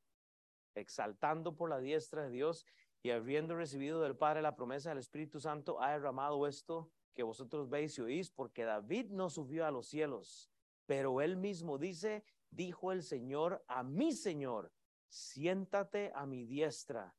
exaltando 0.76 1.56
por 1.56 1.70
la 1.70 1.80
diestra 1.80 2.24
de 2.24 2.30
Dios 2.30 2.66
y 3.06 3.12
habiendo 3.12 3.56
recibido 3.56 4.02
del 4.02 4.18
Padre 4.18 4.42
la 4.42 4.56
promesa 4.56 4.90
del 4.90 4.98
Espíritu 4.98 5.40
Santo, 5.40 5.80
ha 5.80 5.92
derramado 5.92 6.48
esto 6.48 6.90
que 7.14 7.22
vosotros 7.22 7.70
veis 7.70 7.96
y 8.00 8.02
oís, 8.02 8.32
porque 8.32 8.64
David 8.64 9.12
no 9.12 9.30
subió 9.30 9.68
a 9.68 9.70
los 9.70 9.86
cielos, 9.86 10.50
pero 10.88 11.22
él 11.22 11.38
mismo 11.38 11.78
dice, 11.78 12.26
dijo 12.50 12.92
el 12.92 13.04
Señor 13.04 13.64
a 13.68 13.84
mi 13.84 14.12
Señor, 14.12 14.74
siéntate 15.08 16.12
a 16.16 16.26
mi 16.26 16.46
diestra 16.46 17.16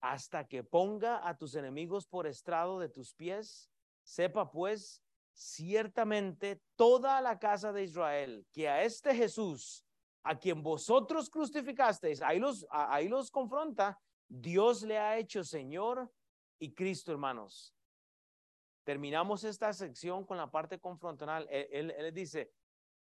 hasta 0.00 0.48
que 0.48 0.64
ponga 0.64 1.28
a 1.28 1.36
tus 1.36 1.54
enemigos 1.54 2.06
por 2.06 2.26
estrado 2.26 2.78
de 2.78 2.88
tus 2.88 3.12
pies. 3.12 3.70
Sepa 4.04 4.50
pues 4.50 5.02
ciertamente 5.34 6.62
toda 6.76 7.20
la 7.20 7.38
casa 7.38 7.74
de 7.74 7.82
Israel 7.82 8.46
que 8.52 8.70
a 8.70 8.84
este 8.84 9.14
Jesús, 9.14 9.84
a 10.22 10.38
quien 10.38 10.62
vosotros 10.62 11.28
crucificasteis, 11.28 12.22
ahí 12.22 12.38
los, 12.38 12.66
ahí 12.70 13.06
los 13.06 13.30
confronta, 13.30 14.00
Dios 14.28 14.82
le 14.82 14.98
ha 14.98 15.18
hecho 15.18 15.44
Señor 15.44 16.10
y 16.58 16.72
Cristo, 16.72 17.12
hermanos. 17.12 17.74
Terminamos 18.84 19.44
esta 19.44 19.72
sección 19.72 20.24
con 20.24 20.36
la 20.36 20.50
parte 20.50 20.78
confrontacional. 20.78 21.46
Él, 21.50 21.90
él, 21.90 22.14
dice, 22.14 22.52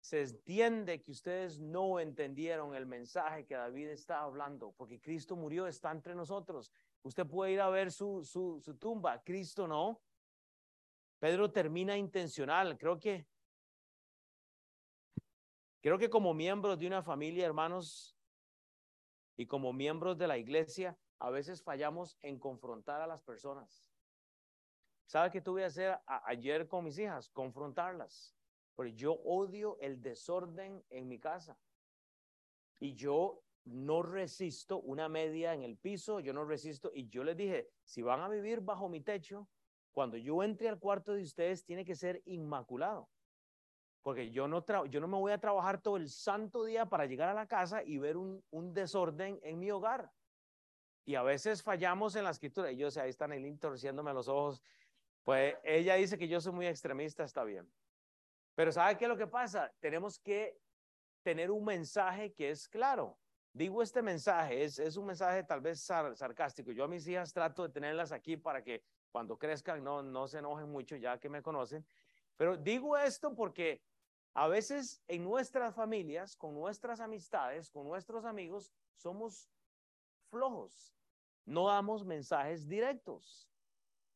se 0.00 0.22
entiende 0.22 1.02
que 1.02 1.10
ustedes 1.10 1.58
no 1.58 2.00
entendieron 2.00 2.74
el 2.74 2.86
mensaje 2.86 3.46
que 3.46 3.54
David 3.54 3.88
está 3.88 4.20
hablando, 4.20 4.72
porque 4.76 5.00
Cristo 5.00 5.36
murió, 5.36 5.66
está 5.66 5.90
entre 5.90 6.14
nosotros. 6.14 6.70
Usted 7.02 7.26
puede 7.26 7.52
ir 7.52 7.60
a 7.60 7.70
ver 7.70 7.90
su, 7.90 8.24
su, 8.24 8.60
su 8.60 8.76
tumba, 8.76 9.22
Cristo 9.22 9.66
no. 9.66 10.02
Pedro 11.18 11.50
termina 11.50 11.96
intencional. 11.96 12.78
Creo 12.78 12.98
que, 12.98 13.26
creo 15.82 15.98
que 15.98 16.10
como 16.10 16.34
miembros 16.34 16.78
de 16.78 16.86
una 16.86 17.02
familia, 17.02 17.46
hermanos, 17.46 18.16
y 19.36 19.46
como 19.46 19.72
miembros 19.72 20.18
de 20.18 20.26
la 20.26 20.36
iglesia, 20.36 20.98
a 21.20 21.30
veces 21.30 21.62
fallamos 21.62 22.18
en 22.22 22.38
confrontar 22.38 23.00
a 23.02 23.06
las 23.06 23.22
personas. 23.22 23.86
¿Sabe 25.06 25.30
qué 25.30 25.40
tuve 25.40 25.60
que 25.60 25.66
hacer 25.66 25.98
ayer 26.06 26.66
con 26.66 26.84
mis 26.84 26.98
hijas? 26.98 27.28
Confrontarlas. 27.28 28.34
Porque 28.74 28.94
yo 28.94 29.12
odio 29.12 29.76
el 29.80 30.00
desorden 30.00 30.82
en 30.88 31.08
mi 31.08 31.18
casa. 31.18 31.58
Y 32.78 32.94
yo 32.94 33.42
no 33.64 34.02
resisto 34.02 34.80
una 34.80 35.08
media 35.08 35.52
en 35.52 35.62
el 35.62 35.76
piso, 35.76 36.20
yo 36.20 36.32
no 36.32 36.44
resisto. 36.44 36.90
Y 36.94 37.08
yo 37.08 37.22
les 37.22 37.36
dije, 37.36 37.68
si 37.84 38.00
van 38.00 38.20
a 38.20 38.28
vivir 38.28 38.62
bajo 38.62 38.88
mi 38.88 39.02
techo, 39.02 39.46
cuando 39.92 40.16
yo 40.16 40.42
entre 40.42 40.68
al 40.68 40.78
cuarto 40.78 41.12
de 41.12 41.22
ustedes, 41.22 41.64
tiene 41.64 41.84
que 41.84 41.96
ser 41.96 42.22
inmaculado. 42.24 43.10
Porque 44.02 44.30
yo 44.30 44.48
no, 44.48 44.64
yo 44.86 45.00
no 45.00 45.08
me 45.08 45.18
voy 45.18 45.32
a 45.32 45.40
trabajar 45.40 45.82
todo 45.82 45.98
el 45.98 46.08
santo 46.08 46.64
día 46.64 46.86
para 46.86 47.04
llegar 47.04 47.28
a 47.28 47.34
la 47.34 47.46
casa 47.46 47.82
y 47.84 47.98
ver 47.98 48.16
un, 48.16 48.42
un 48.50 48.72
desorden 48.72 49.38
en 49.42 49.58
mi 49.58 49.70
hogar. 49.70 50.10
Y 51.10 51.16
a 51.16 51.24
veces 51.24 51.60
fallamos 51.60 52.14
en 52.14 52.22
la 52.22 52.30
escritura. 52.30 52.70
Ellos 52.70 52.96
ahí 52.96 53.10
están 53.10 53.32
el 53.32 53.58
torciéndome 53.58 54.14
los 54.14 54.28
ojos. 54.28 54.62
Pues 55.24 55.56
ella 55.64 55.96
dice 55.96 56.16
que 56.16 56.28
yo 56.28 56.40
soy 56.40 56.52
muy 56.52 56.68
extremista, 56.68 57.24
está 57.24 57.42
bien. 57.42 57.68
Pero 58.54 58.70
¿sabe 58.70 58.96
qué 58.96 59.06
es 59.06 59.08
lo 59.08 59.16
que 59.16 59.26
pasa? 59.26 59.72
Tenemos 59.80 60.20
que 60.20 60.60
tener 61.24 61.50
un 61.50 61.64
mensaje 61.64 62.32
que 62.32 62.50
es 62.50 62.68
claro. 62.68 63.18
Digo 63.52 63.82
este 63.82 64.02
mensaje, 64.02 64.62
es, 64.62 64.78
es 64.78 64.96
un 64.96 65.06
mensaje 65.06 65.42
tal 65.42 65.60
vez 65.60 65.80
sarcástico. 65.80 66.70
Yo 66.70 66.84
a 66.84 66.88
mis 66.88 67.08
hijas 67.08 67.32
trato 67.32 67.64
de 67.64 67.70
tenerlas 67.70 68.12
aquí 68.12 68.36
para 68.36 68.62
que 68.62 68.84
cuando 69.10 69.36
crezcan 69.36 69.82
no, 69.82 70.04
no 70.04 70.28
se 70.28 70.38
enojen 70.38 70.70
mucho 70.70 70.94
ya 70.94 71.18
que 71.18 71.28
me 71.28 71.42
conocen. 71.42 71.84
Pero 72.36 72.56
digo 72.56 72.96
esto 72.96 73.34
porque 73.34 73.82
a 74.34 74.46
veces 74.46 75.02
en 75.08 75.24
nuestras 75.24 75.74
familias, 75.74 76.36
con 76.36 76.54
nuestras 76.54 77.00
amistades, 77.00 77.68
con 77.68 77.88
nuestros 77.88 78.24
amigos, 78.24 78.72
somos 78.94 79.50
flojos. 80.30 80.94
No 81.50 81.66
damos 81.66 82.04
mensajes 82.04 82.68
directos. 82.68 83.50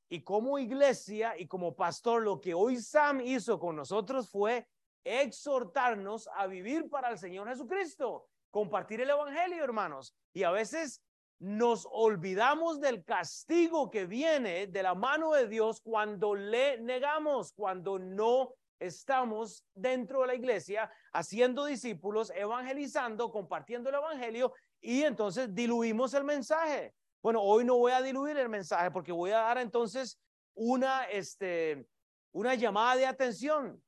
Y 0.08 0.22
como 0.22 0.56
iglesia 0.56 1.36
y 1.36 1.48
como 1.48 1.74
pastor, 1.74 2.22
lo 2.22 2.40
que 2.40 2.54
hoy 2.54 2.76
Sam 2.76 3.20
hizo 3.22 3.58
con 3.58 3.74
nosotros 3.74 4.30
fue 4.30 4.68
exhortarnos 5.02 6.28
a 6.36 6.46
vivir 6.46 6.88
para 6.88 7.10
el 7.10 7.18
Señor 7.18 7.48
Jesucristo, 7.48 8.28
compartir 8.52 9.00
el 9.00 9.10
Evangelio, 9.10 9.64
hermanos. 9.64 10.14
Y 10.32 10.44
a 10.44 10.52
veces 10.52 11.02
nos 11.40 11.88
olvidamos 11.90 12.80
del 12.80 13.04
castigo 13.04 13.90
que 13.90 14.06
viene 14.06 14.68
de 14.68 14.82
la 14.84 14.94
mano 14.94 15.32
de 15.32 15.48
Dios 15.48 15.80
cuando 15.80 16.36
le 16.36 16.80
negamos, 16.82 17.52
cuando 17.52 17.98
no 17.98 18.54
estamos 18.78 19.64
dentro 19.74 20.20
de 20.20 20.28
la 20.28 20.34
iglesia 20.36 20.88
haciendo 21.12 21.64
discípulos, 21.64 22.30
evangelizando, 22.36 23.32
compartiendo 23.32 23.88
el 23.88 23.96
evangelio 23.96 24.52
y 24.80 25.02
entonces 25.02 25.52
diluimos 25.52 26.14
el 26.14 26.22
mensaje. 26.22 26.94
Bueno, 27.24 27.42
hoy 27.42 27.64
no 27.64 27.76
voy 27.76 27.90
a 27.90 28.02
diluir 28.02 28.36
el 28.36 28.48
mensaje 28.48 28.92
porque 28.92 29.10
voy 29.10 29.32
a 29.32 29.38
dar 29.38 29.58
entonces 29.58 30.20
una, 30.54 31.04
este, 31.04 31.88
una 32.30 32.54
llamada 32.54 32.94
de 32.94 33.06
atención. 33.06 33.82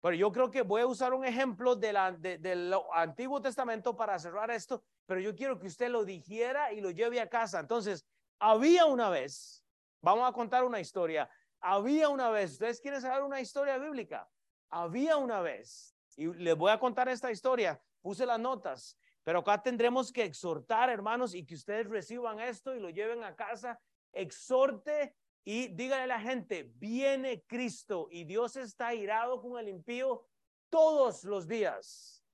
Pero 0.00 0.16
yo 0.16 0.32
creo 0.32 0.50
que 0.50 0.62
voy 0.62 0.80
a 0.80 0.86
usar 0.86 1.14
un 1.14 1.24
ejemplo 1.24 1.76
de 1.76 1.92
la, 1.92 2.10
del 2.10 2.74
Antiguo 2.94 3.40
Testamento 3.40 3.94
para 3.94 4.18
cerrar 4.18 4.50
esto 4.50 4.82
pero 5.06 5.20
yo 5.20 5.34
quiero 5.34 5.58
que 5.58 5.68
usted 5.68 5.88
lo 5.88 6.04
dijera 6.04 6.72
y 6.72 6.80
lo 6.80 6.90
lleve 6.90 7.20
a 7.20 7.28
casa. 7.28 7.60
Entonces, 7.60 8.04
había 8.38 8.84
una 8.86 9.08
vez, 9.08 9.64
vamos 10.02 10.28
a 10.28 10.32
contar 10.32 10.64
una 10.64 10.80
historia, 10.80 11.30
había 11.60 12.08
una 12.08 12.28
vez, 12.30 12.52
ustedes 12.52 12.80
quieren 12.80 13.00
saber 13.00 13.22
una 13.22 13.40
historia 13.40 13.78
bíblica, 13.78 14.28
había 14.68 15.16
una 15.16 15.40
vez, 15.40 15.96
y 16.16 16.26
les 16.34 16.56
voy 16.56 16.72
a 16.72 16.78
contar 16.78 17.08
esta 17.08 17.30
historia, 17.30 17.80
puse 18.02 18.26
las 18.26 18.38
notas, 18.38 18.98
Pero 19.26 19.40
acá 19.40 19.60
tendremos 19.60 20.12
que 20.12 20.22
exhortar, 20.22 20.88
hermanos, 20.88 21.34
y 21.34 21.44
que 21.44 21.56
ustedes 21.56 21.88
reciban 21.88 22.38
esto 22.38 22.76
y 22.76 22.78
lo 22.78 22.90
lleven 22.90 23.24
a 23.24 23.34
casa. 23.34 23.76
Exhorte 24.12 25.16
y 25.44 25.66
dígale 25.66 26.04
a 26.04 26.06
la 26.06 26.20
gente, 26.20 26.70
viene 26.76 27.42
Cristo 27.42 28.06
y 28.08 28.22
Dios 28.22 28.54
está 28.54 28.94
irado 28.94 29.42
con 29.42 29.58
el 29.58 29.68
impío 29.68 30.28
todos 30.70 31.24
los 31.24 31.48
días. 31.48 32.24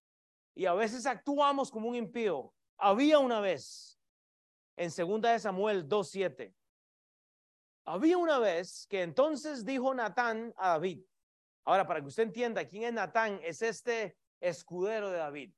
Y 0.55 0.66
a 0.66 0.74
veces 0.74 1.07
actuamos 1.07 1.70
como 1.70 1.88
un 1.88 1.95
impío. 1.95 2.53
Había 2.76 3.20
una 3.20 3.40
vez, 3.40 3.99
en 4.76 4.90
segunda 4.90 5.32
de 5.32 5.38
Samuel 5.38 5.88
2.7, 5.88 6.55
había 7.86 8.18
una 8.18 8.38
vez 8.38 8.86
que 8.86 9.01
entonces 9.01 9.64
dijo 9.64 9.95
Natán 9.95 10.53
a 10.59 10.68
David. 10.72 11.03
Ahora, 11.64 11.86
para 11.86 12.03
que 12.03 12.09
usted 12.09 12.24
entienda 12.24 12.68
quién 12.68 12.82
es 12.82 12.93
Natán, 12.93 13.40
es 13.43 13.62
este 13.62 14.18
escudero 14.40 15.09
de 15.09 15.16
David. 15.16 15.55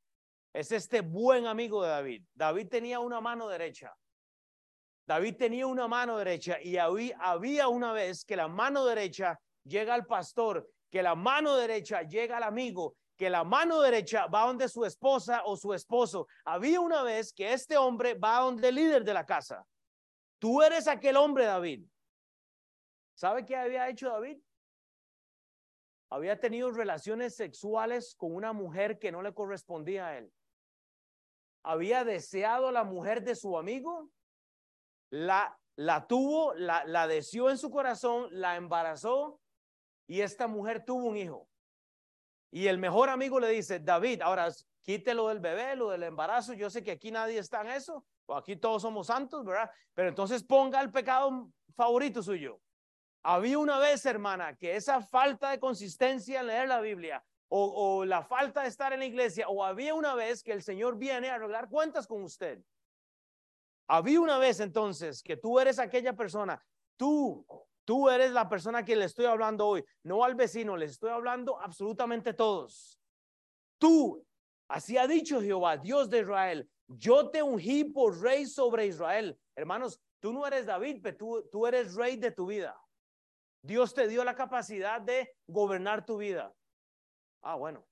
Es 0.55 0.71
este 0.71 1.01
buen 1.01 1.49
amigo 1.49 1.83
de 1.83 1.89
David. 1.89 2.25
David 2.33 2.69
tenía 2.69 3.01
una 3.01 3.21
mano 3.21 3.49
derecha. 3.49 3.93
David 5.05 5.37
tenía 5.37 5.67
una 5.67 5.89
mano 5.89 6.17
derecha 6.17 6.59
y 6.63 6.77
había 6.77 7.69
una 7.69 7.93
vez 7.93 8.25
que 8.25 8.37
la 8.37 8.47
mano 8.47 8.87
derecha 8.87 9.39
llega 9.65 9.95
al 9.95 10.07
pastor, 10.07 10.71
que 10.91 11.03
la 11.03 11.17
mano 11.17 11.57
derecha 11.57 12.03
llega 12.03 12.37
al 12.37 12.45
amigo, 12.45 12.97
que 13.17 13.29
la 13.29 13.43
mano 13.43 13.81
derecha 13.81 14.29
va 14.29 14.47
donde 14.47 14.69
su 14.69 14.85
esposa 14.85 15.43
o 15.45 15.57
su 15.57 15.75
esposo. 15.75 16.29
Había 16.45 16.81
una 16.81 17.03
vez 17.03 17.33
que 17.33 17.53
este 17.53 17.77
hombre 17.77 18.15
va 18.15 18.39
donde 18.39 18.69
el 18.69 18.77
líder 18.77 19.03
de 19.03 19.13
la 19.13 19.27
casa. 19.27 19.67
Tú 20.39 20.63
eres 20.63 20.87
aquel 20.87 21.17
hombre, 21.17 21.47
David. 21.47 21.85
¿Sabe 23.15 23.45
qué 23.45 23.57
había 23.57 23.89
hecho 23.89 24.09
David? 24.09 24.39
Había 26.11 26.39
tenido 26.39 26.71
relaciones 26.71 27.35
sexuales 27.35 28.15
con 28.15 28.33
una 28.33 28.53
mujer 28.53 29.01
que 29.01 29.11
no 29.11 29.21
le 29.21 29.35
correspondía 29.35 30.07
a 30.07 30.19
él. 30.19 30.33
Había 31.65 32.05
deseado 32.05 32.71
la 32.71 32.85
mujer 32.85 33.25
de 33.25 33.35
su 33.35 33.59
amigo, 33.59 34.11
la, 35.11 35.59
la 35.77 36.07
tuvo, 36.07 36.55
la, 36.55 36.85
la 36.85 37.09
deseó 37.09 37.51
en 37.51 37.59
su 37.59 37.71
corazón, 37.71 38.29
la 38.31 38.57
embarazó 38.57 39.41
y 40.07 40.21
esta 40.21 40.47
mujer 40.47 40.85
tuvo 40.85 41.07
un 41.07 41.17
hijo. 41.17 41.49
Y 42.51 42.69
el 42.69 42.79
mejor 42.79 43.09
amigo 43.09 43.41
le 43.41 43.49
dice, 43.49 43.81
David, 43.81 44.21
ahora 44.23 44.53
quítelo 44.83 45.29
del 45.29 45.41
bebé, 45.41 45.75
lo 45.75 45.91
del 45.91 46.05
embarazo. 46.05 46.53
Yo 46.53 46.71
sé 46.71 46.85
que 46.85 46.93
aquí 46.93 47.11
nadie 47.11 47.39
está 47.39 47.62
en 47.62 47.71
eso, 47.71 48.05
o 48.27 48.37
aquí 48.37 48.57
todos 48.57 48.83
somos 48.83 49.07
santos, 49.07 49.45
¿verdad? 49.45 49.71
Pero 49.95 50.09
entonces 50.09 50.45
ponga 50.45 50.81
el 50.81 50.93
pecado 50.93 51.51
favorito 51.75 52.23
suyo. 52.23 52.61
Había 53.23 53.59
una 53.59 53.79
vez, 53.79 54.05
hermana, 54.05 54.55
que 54.55 54.77
esa 54.77 55.01
falta 55.01 55.51
de 55.51 55.59
consistencia 55.59 56.41
en 56.41 56.47
leer 56.47 56.69
la 56.69 56.81
Biblia 56.81 57.25
o, 57.57 58.05
la 58.05 58.23
falta 58.23 58.63
de 58.63 58.69
estar 58.69 58.93
en 58.93 58.99
la 58.99 59.05
iglesia, 59.05 59.49
o 59.49 59.65
había 59.65 59.95
una 59.95 60.15
vez 60.17 60.43
que 60.43 60.53
el 60.53 60.63
Señor 60.63 60.99
viene 60.99 61.31
a 61.31 61.37
arreglar 61.37 61.69
cuentas 61.69 62.07
con 62.07 62.25
usted. 62.25 62.61
Había 63.87 64.21
una 64.21 64.39
vez 64.39 64.59
entonces 64.59 65.23
que 65.23 65.37
tú 65.37 65.61
eres 65.61 65.79
aquella 65.79 66.15
persona, 66.15 66.61
tú, 66.97 67.47
tú 67.85 68.11
eres 68.11 68.33
la 68.33 68.49
persona 68.49 68.85
que 68.85 68.97
le 68.97 69.05
estoy 69.05 69.27
hablando 69.27 69.69
hoy, 69.69 69.85
no 70.03 70.25
al 70.25 70.35
vecino, 70.35 70.77
les 70.77 70.93
estoy 70.93 71.11
hablando 71.11 71.61
absolutamente 71.61 72.35
todos. 72.35 72.99
Tú, 73.79 74.27
así 74.69 74.99
ha 74.99 75.07
dicho 75.07 75.41
Jehová, 75.41 75.77
Dios 75.77 76.11
de 76.11 76.21
Israel, 76.21 76.69
yo 76.89 77.31
te 77.31 77.41
ungí 77.41 77.85
por 77.85 78.21
rey 78.21 78.47
sobre 78.47 78.87
Israel. 78.87 79.39
Hermanos, 79.55 80.01
tú 80.19 80.33
no 80.33 80.45
eres 80.45 80.67
David, 80.67 81.01
pero 81.03 81.17
tú, 81.17 81.49
tú 81.53 81.67
eres 81.69 81.95
rey 81.95 82.17
de 82.17 82.33
tu 82.33 82.47
vida. 82.47 82.77
Dios 83.63 83.95
te 83.95 84.09
dio 84.09 84.25
la 84.25 84.35
capacidad 84.35 85.01
de 85.01 85.37
gobernar 85.47 86.05
tu 86.05 86.17
vida. 86.17 86.53
Ah, 87.45 87.57
bueno. 87.57 87.85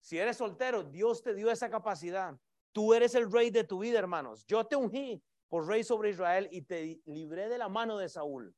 Si 0.00 0.18
eres 0.18 0.36
soltero, 0.36 0.82
Dios 0.82 1.22
te 1.22 1.34
dio 1.34 1.50
esa 1.50 1.68
capacidad. 1.68 2.34
Tú 2.72 2.94
eres 2.94 3.14
el 3.14 3.30
rey 3.30 3.50
de 3.50 3.64
tu 3.64 3.80
vida, 3.80 3.98
hermanos. 3.98 4.46
Yo 4.46 4.64
te 4.64 4.76
ungí 4.76 5.22
por 5.48 5.66
rey 5.66 5.84
sobre 5.84 6.10
Israel 6.10 6.48
y 6.50 6.62
te 6.62 7.02
libré 7.04 7.48
de 7.48 7.58
la 7.58 7.68
mano 7.68 7.98
de 7.98 8.08
Saúl. 8.08 8.54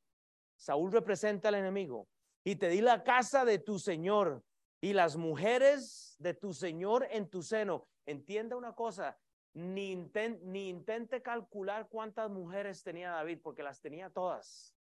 Saúl 0.56 0.92
representa 0.92 1.48
al 1.48 1.56
enemigo. 1.56 2.06
Y 2.44 2.56
te 2.56 2.68
di 2.68 2.80
la 2.80 3.02
casa 3.02 3.44
de 3.44 3.58
tu 3.58 3.78
Señor 3.78 4.44
y 4.80 4.92
las 4.92 5.16
mujeres 5.16 6.14
de 6.18 6.34
tu 6.34 6.52
Señor 6.52 7.06
en 7.10 7.28
tu 7.28 7.42
seno. 7.42 7.88
Entienda 8.04 8.56
una 8.56 8.74
cosa, 8.74 9.18
ni, 9.54 9.96
ni 10.42 10.68
intente 10.68 11.22
calcular 11.22 11.88
cuántas 11.88 12.30
mujeres 12.30 12.82
tenía 12.82 13.12
David, 13.12 13.40
porque 13.42 13.62
las 13.62 13.80
tenía 13.80 14.10
todas 14.10 14.76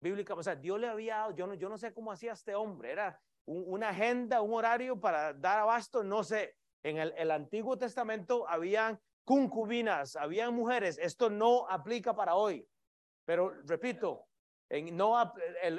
bíblica, 0.00 0.34
o 0.34 0.42
sea, 0.42 0.54
Dios 0.54 0.78
le 0.78 0.88
había 0.88 1.16
dado, 1.16 1.34
yo 1.34 1.52
yo 1.54 1.68
no 1.68 1.78
sé 1.78 1.92
cómo 1.92 2.12
hacía 2.12 2.32
este 2.32 2.54
hombre, 2.54 2.92
era 2.92 3.20
una 3.46 3.90
agenda, 3.90 4.42
un 4.42 4.54
horario 4.54 5.00
para 5.00 5.32
dar 5.32 5.60
abasto, 5.60 6.02
no 6.02 6.22
sé. 6.22 6.56
En 6.82 6.98
el, 6.98 7.14
el 7.16 7.30
Antiguo 7.30 7.78
Testamento 7.78 8.48
habían 8.48 9.00
concubinas, 9.24 10.14
habían 10.16 10.54
mujeres, 10.54 10.98
esto 10.98 11.30
no 11.30 11.68
aplica 11.68 12.14
para 12.14 12.36
hoy. 12.36 12.66
Pero 13.24 13.50
repito, 13.64 14.26
en, 14.68 14.96
no, 14.96 15.32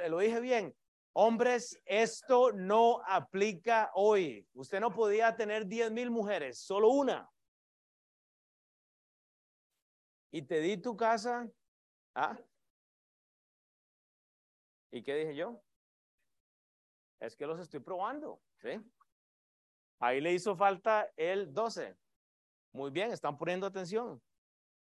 lo 0.10 0.20
dije 0.20 0.40
bien, 0.42 0.76
hombres, 1.14 1.82
esto 1.86 2.52
no 2.52 3.02
aplica 3.06 3.90
hoy. 3.96 4.48
Usted 4.54 4.80
no 4.80 4.94
podía 4.94 5.36
tener 5.36 5.66
diez 5.66 5.92
mil 5.92 6.12
mujeres, 6.12 6.60
solo 6.60 6.90
una. 6.90 7.30
Y 10.32 10.42
te 10.42 10.60
di 10.60 10.78
tu 10.78 10.96
casa, 10.96 11.50
¿ah? 12.16 12.38
¿Y 14.92 15.02
qué 15.04 15.16
dije 15.16 15.36
yo? 15.36 15.62
Es 17.20 17.36
que 17.36 17.48
los 17.48 17.60
estoy 17.60 17.80
probando, 17.80 18.42
¿sí? 18.58 18.80
Ahí 20.00 20.22
le 20.22 20.34
hizo 20.34 20.56
falta 20.56 21.12
el 21.16 21.54
12. 21.54 21.96
Muy 22.74 22.92
bien, 22.92 23.12
están 23.12 23.38
poniendo 23.38 23.66
atención. 23.66 24.22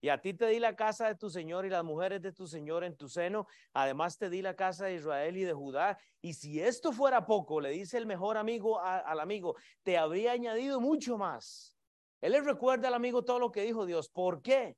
Y 0.03 0.09
a 0.09 0.19
ti 0.19 0.33
te 0.33 0.47
di 0.47 0.59
la 0.59 0.75
casa 0.75 1.07
de 1.07 1.15
tu 1.15 1.29
Señor 1.29 1.65
y 1.65 1.69
las 1.69 1.83
mujeres 1.83 2.21
de 2.21 2.31
tu 2.31 2.47
Señor 2.47 2.83
en 2.83 2.95
tu 2.95 3.07
seno. 3.07 3.45
Además 3.73 4.17
te 4.17 4.29
di 4.29 4.41
la 4.41 4.55
casa 4.55 4.85
de 4.85 4.95
Israel 4.95 5.37
y 5.37 5.43
de 5.43 5.53
Judá. 5.53 5.97
Y 6.21 6.33
si 6.33 6.59
esto 6.59 6.91
fuera 6.91 7.25
poco, 7.25 7.61
le 7.61 7.69
dice 7.69 7.97
el 7.97 8.07
mejor 8.07 8.37
amigo 8.37 8.79
al 8.81 9.19
amigo, 9.19 9.55
te 9.83 9.97
habría 9.97 10.31
añadido 10.31 10.79
mucho 10.79 11.17
más. 11.17 11.77
Él 12.21 12.31
le 12.31 12.41
recuerda 12.41 12.87
al 12.87 12.93
amigo 12.95 13.23
todo 13.23 13.37
lo 13.37 13.51
que 13.51 13.61
dijo 13.63 13.85
Dios. 13.85 14.09
¿Por 14.09 14.41
qué? 14.41 14.75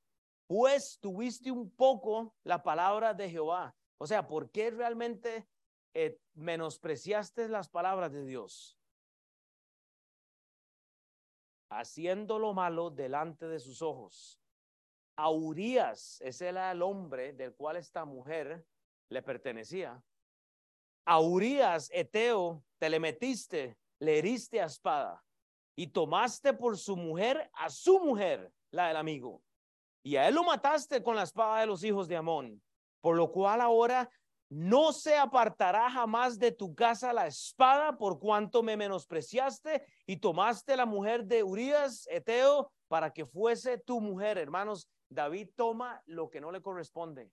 Pues 0.48 0.98
tuviste 1.00 1.52
un 1.52 1.72
poco 1.72 2.36
la 2.44 2.62
palabra 2.64 3.14
de 3.14 3.30
Jehová 3.30 3.74
o 4.04 4.06
sea, 4.06 4.28
¿por 4.28 4.52
qué 4.52 4.70
realmente 4.70 5.48
eh, 5.94 6.20
menospreciaste 6.34 7.48
las 7.50 7.70
palabras 7.70 8.12
de 8.12 8.26
Dios? 8.26 8.78
Haciendo 11.70 12.40
lo 12.40 12.54
malo 12.54 12.90
delante 12.90 13.48
de 13.48 13.60
sus 13.60 13.82
ojos. 13.82 14.40
A 15.16 15.30
Urias, 15.30 16.20
ese 16.22 16.48
era 16.48 16.72
el 16.72 16.82
hombre 16.82 17.34
del 17.34 17.54
cual 17.54 17.78
esta 17.78 18.06
mujer 18.06 18.66
le 19.10 19.22
pertenecía. 19.22 20.04
A 21.06 21.20
Urias, 21.20 21.90
Eteo, 21.94 22.64
te 22.80 22.90
le 22.90 23.00
metiste, 23.00 23.78
le 24.00 24.18
heriste 24.18 24.62
a 24.62 24.66
espada 24.66 25.24
y 25.76 25.88
tomaste 25.88 26.54
por 26.54 26.78
su 26.78 26.96
mujer 26.96 27.50
a 27.54 27.70
su 27.70 28.00
mujer, 28.00 28.52
la 28.72 28.88
del 28.88 28.98
amigo. 28.98 29.44
Y 30.04 30.16
a 30.16 30.28
él 30.28 30.36
lo 30.36 30.44
mataste 30.44 31.02
con 31.02 31.16
la 31.16 31.24
espada 31.24 31.62
de 31.62 31.68
los 31.68 31.84
hijos 31.84 32.08
de 32.08 32.18
Amón 32.18 32.62
por 33.04 33.18
lo 33.18 33.34
cual 33.34 33.60
ahora 33.60 34.10
no 34.54 34.94
se 34.94 35.18
apartará 35.18 35.90
jamás 35.90 36.38
de 36.38 36.52
tu 36.52 36.76
casa 36.76 37.12
la 37.12 37.26
espada 37.26 37.98
por 37.98 38.20
cuanto 38.20 38.62
me 38.62 38.78
menospreciaste 38.78 39.84
y 40.06 40.18
tomaste 40.18 40.78
la 40.78 40.86
mujer 40.86 41.26
de 41.26 41.44
Urias, 41.44 42.08
Eteo, 42.12 42.72
para 42.88 43.12
que 43.12 43.26
fuese 43.26 43.80
tu 43.80 44.00
mujer. 44.00 44.38
Hermanos, 44.38 44.88
David 45.10 45.50
toma 45.56 46.04
lo 46.06 46.30
que 46.30 46.40
no 46.40 46.52
le 46.52 46.62
corresponde. 46.62 47.32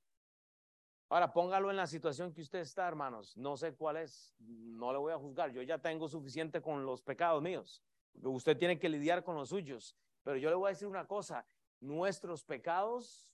Ahora 1.10 1.30
póngalo 1.30 1.70
en 1.70 1.76
la 1.76 1.86
situación 1.86 2.32
que 2.32 2.40
usted 2.40 2.60
está, 2.60 2.88
hermanos. 2.88 3.36
No 3.36 3.58
sé 3.58 3.74
cuál 3.74 3.98
es, 3.98 4.34
no 4.38 4.90
le 4.90 4.98
voy 4.98 5.12
a 5.12 5.18
juzgar. 5.18 5.52
Yo 5.52 5.60
ya 5.60 5.78
tengo 5.78 6.08
suficiente 6.08 6.62
con 6.62 6.86
los 6.86 7.02
pecados 7.02 7.42
míos. 7.42 7.82
Usted 8.22 8.56
tiene 8.56 8.78
que 8.78 8.88
lidiar 8.88 9.22
con 9.24 9.36
los 9.36 9.50
suyos. 9.50 9.94
Pero 10.22 10.38
yo 10.38 10.48
le 10.48 10.56
voy 10.56 10.68
a 10.68 10.70
decir 10.70 10.88
una 10.88 11.06
cosa, 11.06 11.44
nuestros 11.80 12.44
pecados 12.44 13.30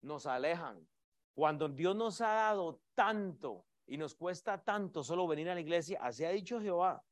nos 0.00 0.24
alejan 0.24 0.88
cuando 1.34 1.68
Dios 1.68 1.96
nos 1.96 2.20
ha 2.20 2.32
dado 2.32 2.80
tanto 2.94 3.66
y 3.86 3.96
nos 3.96 4.14
cuesta 4.14 4.62
tanto 4.62 5.02
solo 5.02 5.26
venir 5.26 5.50
a 5.50 5.54
la 5.54 5.60
iglesia, 5.60 5.98
así 6.00 6.24
ha 6.24 6.30
dicho 6.30 6.60
Jehová. 6.60 7.04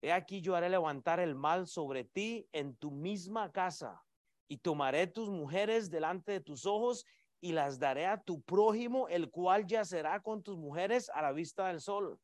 He 0.00 0.12
aquí 0.12 0.40
yo 0.40 0.54
haré 0.54 0.70
levantar 0.70 1.18
el 1.18 1.34
mal 1.34 1.66
sobre 1.66 2.04
ti 2.04 2.48
en 2.52 2.76
tu 2.76 2.90
misma 2.90 3.50
casa 3.50 4.04
y 4.48 4.58
tomaré 4.58 5.08
tus 5.08 5.28
mujeres 5.28 5.90
delante 5.90 6.32
de 6.32 6.40
tus 6.40 6.66
ojos 6.66 7.04
y 7.40 7.52
las 7.52 7.78
daré 7.78 8.06
a 8.06 8.22
tu 8.22 8.40
prójimo, 8.42 9.08
el 9.08 9.30
cual 9.30 9.66
yacerá 9.66 10.22
con 10.22 10.42
tus 10.42 10.56
mujeres 10.56 11.10
a 11.10 11.22
la 11.22 11.32
vista 11.32 11.68
del 11.68 11.80
sol, 11.80 12.18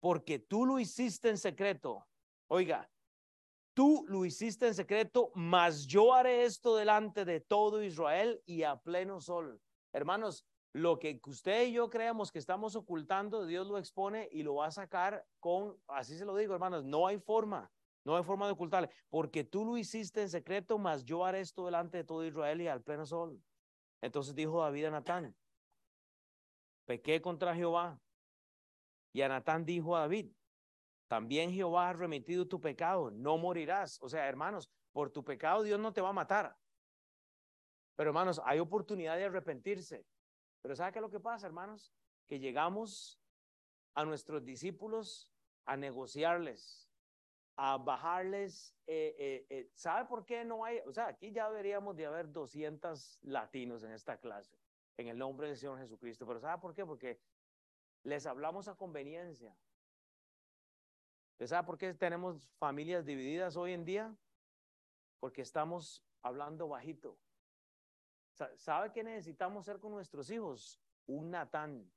porque 0.00 0.38
tú 0.38 0.64
lo 0.64 0.78
hiciste 0.78 1.28
en 1.28 1.38
secreto. 1.38 2.06
Oiga, 2.48 2.88
tú 3.74 4.04
lo 4.08 4.24
hiciste 4.24 4.68
en 4.68 4.74
secreto, 4.74 5.30
mas 5.34 5.86
yo 5.86 6.14
haré 6.14 6.44
esto 6.44 6.76
delante 6.76 7.24
de 7.24 7.40
todo 7.40 7.82
Israel 7.82 8.40
y 8.46 8.62
a 8.62 8.76
pleno 8.76 9.20
sol. 9.20 9.60
Hermanos, 9.92 10.46
lo 10.72 10.98
que 10.98 11.20
usted 11.26 11.66
y 11.66 11.72
yo 11.72 11.88
creemos 11.88 12.30
que 12.30 12.38
estamos 12.38 12.76
ocultando, 12.76 13.46
Dios 13.46 13.66
lo 13.66 13.78
expone 13.78 14.28
y 14.30 14.42
lo 14.42 14.56
va 14.56 14.66
a 14.66 14.70
sacar 14.70 15.24
con, 15.40 15.76
así 15.86 16.16
se 16.16 16.24
lo 16.24 16.36
digo, 16.36 16.54
hermanos, 16.54 16.84
no 16.84 17.06
hay 17.06 17.18
forma, 17.18 17.70
No 18.04 18.16
hay 18.16 18.22
forma 18.22 18.46
de 18.46 18.52
ocultarle, 18.52 18.90
porque 19.10 19.44
tú 19.44 19.64
lo 19.64 19.76
hiciste 19.76 20.22
en 20.22 20.30
secreto, 20.30 20.78
mas 20.78 21.04
yo 21.04 21.24
haré 21.24 21.40
esto 21.40 21.66
delante 21.66 21.98
de 21.98 22.04
todo 22.04 22.24
Israel 22.24 22.60
y 22.60 22.68
al 22.68 22.82
pleno 22.82 23.04
sol. 23.04 23.42
Entonces 24.00 24.34
dijo 24.34 24.62
David 24.62 24.86
a 24.86 24.90
Natán, 24.90 25.36
pequé 26.86 27.20
contra 27.20 27.54
Jehová. 27.54 28.00
Y 29.12 29.22
a 29.22 29.28
Natán 29.28 29.64
dijo 29.64 29.96
a 29.96 30.00
David, 30.00 30.30
también 31.08 31.52
Jehová 31.52 31.90
ha 31.90 31.92
remitido 31.92 32.46
tu 32.46 32.60
pecado, 32.60 33.10
no 33.10 33.36
morirás. 33.36 33.98
O 34.00 34.08
sea, 34.08 34.28
hermanos, 34.28 34.70
por 34.92 35.10
tu 35.10 35.24
pecado 35.24 35.62
Dios 35.62 35.80
no 35.80 35.92
te 35.92 36.00
va 36.00 36.10
a 36.10 36.14
matar. 36.14 36.56
Pero 37.96 38.10
hermanos, 38.10 38.40
hay 38.44 38.58
oportunidad 38.60 39.16
de 39.16 39.24
arrepentirse. 39.24 40.06
Pero 40.62 40.76
¿sabe 40.76 40.92
qué 40.92 41.00
lo 41.00 41.10
que 41.10 41.20
pasa, 41.20 41.46
hermanos? 41.46 41.92
Que 42.26 42.38
llegamos 42.38 43.20
a 43.94 44.04
nuestros 44.04 44.44
discípulos 44.44 45.32
a 45.68 45.76
negociarles, 45.76 46.88
a 47.56 47.76
bajarles. 47.76 48.74
Eh, 48.86 49.14
eh, 49.18 49.46
eh, 49.50 49.70
¿Sabe 49.74 50.08
por 50.08 50.24
qué 50.24 50.44
no 50.44 50.64
hay? 50.64 50.80
O 50.86 50.92
sea, 50.92 51.08
aquí 51.08 51.30
ya 51.30 51.48
deberíamos 51.50 51.94
de 51.94 52.06
haber 52.06 52.32
200 52.32 53.18
latinos 53.22 53.82
en 53.82 53.92
esta 53.92 54.18
clase, 54.18 54.58
en 54.96 55.08
el 55.08 55.18
nombre 55.18 55.48
del 55.48 55.56
Señor 55.56 55.78
Jesucristo. 55.78 56.26
Pero 56.26 56.40
¿sabe 56.40 56.60
por 56.60 56.74
qué? 56.74 56.86
Porque 56.86 57.20
les 58.02 58.26
hablamos 58.26 58.66
a 58.68 58.76
conveniencia. 58.76 59.54
¿Sabe 61.44 61.66
por 61.66 61.78
qué 61.78 61.92
tenemos 61.94 62.48
familias 62.58 63.04
divididas 63.04 63.56
hoy 63.56 63.72
en 63.72 63.84
día? 63.84 64.16
Porque 65.20 65.42
estamos 65.42 66.02
hablando 66.22 66.66
bajito. 66.68 67.18
¿Sabe 68.56 68.92
qué 68.92 69.02
necesitamos 69.02 69.64
ser 69.64 69.78
con 69.78 69.92
nuestros 69.92 70.30
hijos? 70.30 70.80
Un 71.06 71.30
Natán. 71.30 71.90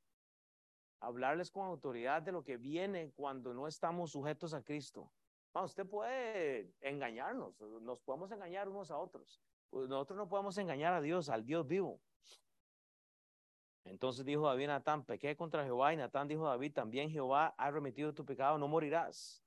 Hablarles 0.99 1.51
con 1.51 1.65
autoridad 1.65 2.21
de 2.21 2.31
lo 2.31 2.43
que 2.43 2.57
viene 2.57 3.11
cuando 3.15 3.53
no 3.53 3.67
estamos 3.67 4.11
sujetos 4.11 4.53
a 4.53 4.63
Cristo. 4.63 5.11
usted 5.53 5.85
puede 5.85 6.73
engañarnos, 6.81 7.59
nos 7.81 7.99
podemos 8.01 8.31
engañar 8.31 8.69
unos 8.69 8.91
a 8.91 8.97
otros. 8.97 9.41
Pues 9.69 9.87
nosotros 9.87 10.17
no 10.17 10.27
podemos 10.27 10.57
engañar 10.57 10.93
a 10.93 11.01
Dios, 11.01 11.29
al 11.29 11.45
Dios 11.45 11.65
vivo. 11.65 11.99
Entonces 13.83 14.25
dijo 14.25 14.45
David 14.45 14.65
a 14.65 14.73
Natán, 14.73 15.03
pequé 15.03 15.35
contra 15.35 15.63
Jehová, 15.63 15.93
y 15.93 15.97
Natán 15.97 16.27
dijo 16.27 16.45
David, 16.45 16.73
también 16.73 17.09
Jehová 17.09 17.55
ha 17.57 17.71
remitido 17.71 18.13
tu 18.13 18.23
pecado, 18.25 18.57
no 18.57 18.67
morirás. 18.67 19.43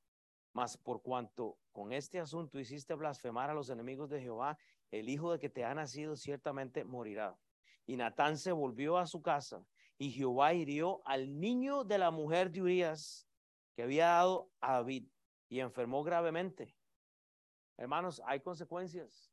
Mas 0.55 0.76
por 0.76 1.02
cuanto 1.02 1.59
con 1.72 1.92
este 1.92 2.20
asunto 2.20 2.61
hiciste 2.61 2.94
blasfemar 2.94 3.50
a 3.50 3.55
los 3.55 3.70
enemigos 3.70 4.09
de 4.09 4.20
Jehová, 4.20 4.57
el 4.92 5.09
hijo 5.09 5.32
de 5.32 5.40
que 5.40 5.50
te 5.50 5.64
ha 5.64 5.74
nacido 5.74 6.14
ciertamente 6.14 6.84
morirá. 6.84 7.36
Y 7.86 7.96
Natán 7.96 8.38
se 8.38 8.52
volvió 8.52 8.96
a 8.96 9.07
su 9.07 9.20
casa, 9.20 9.66
y 9.98 10.12
Jehová 10.12 10.55
hirió 10.55 11.07
al 11.07 11.40
niño 11.40 11.82
de 11.82 11.98
la 11.98 12.12
mujer 12.12 12.52
de 12.52 12.62
Urias 12.62 13.28
que 13.74 13.82
había 13.82 14.07
dado 14.07 14.52
a 14.61 14.74
David, 14.74 15.09
y 15.48 15.59
enfermó 15.59 16.05
gravemente. 16.05 16.76
Hermanos, 17.76 18.22
hay 18.24 18.40
consecuencias. 18.40 19.32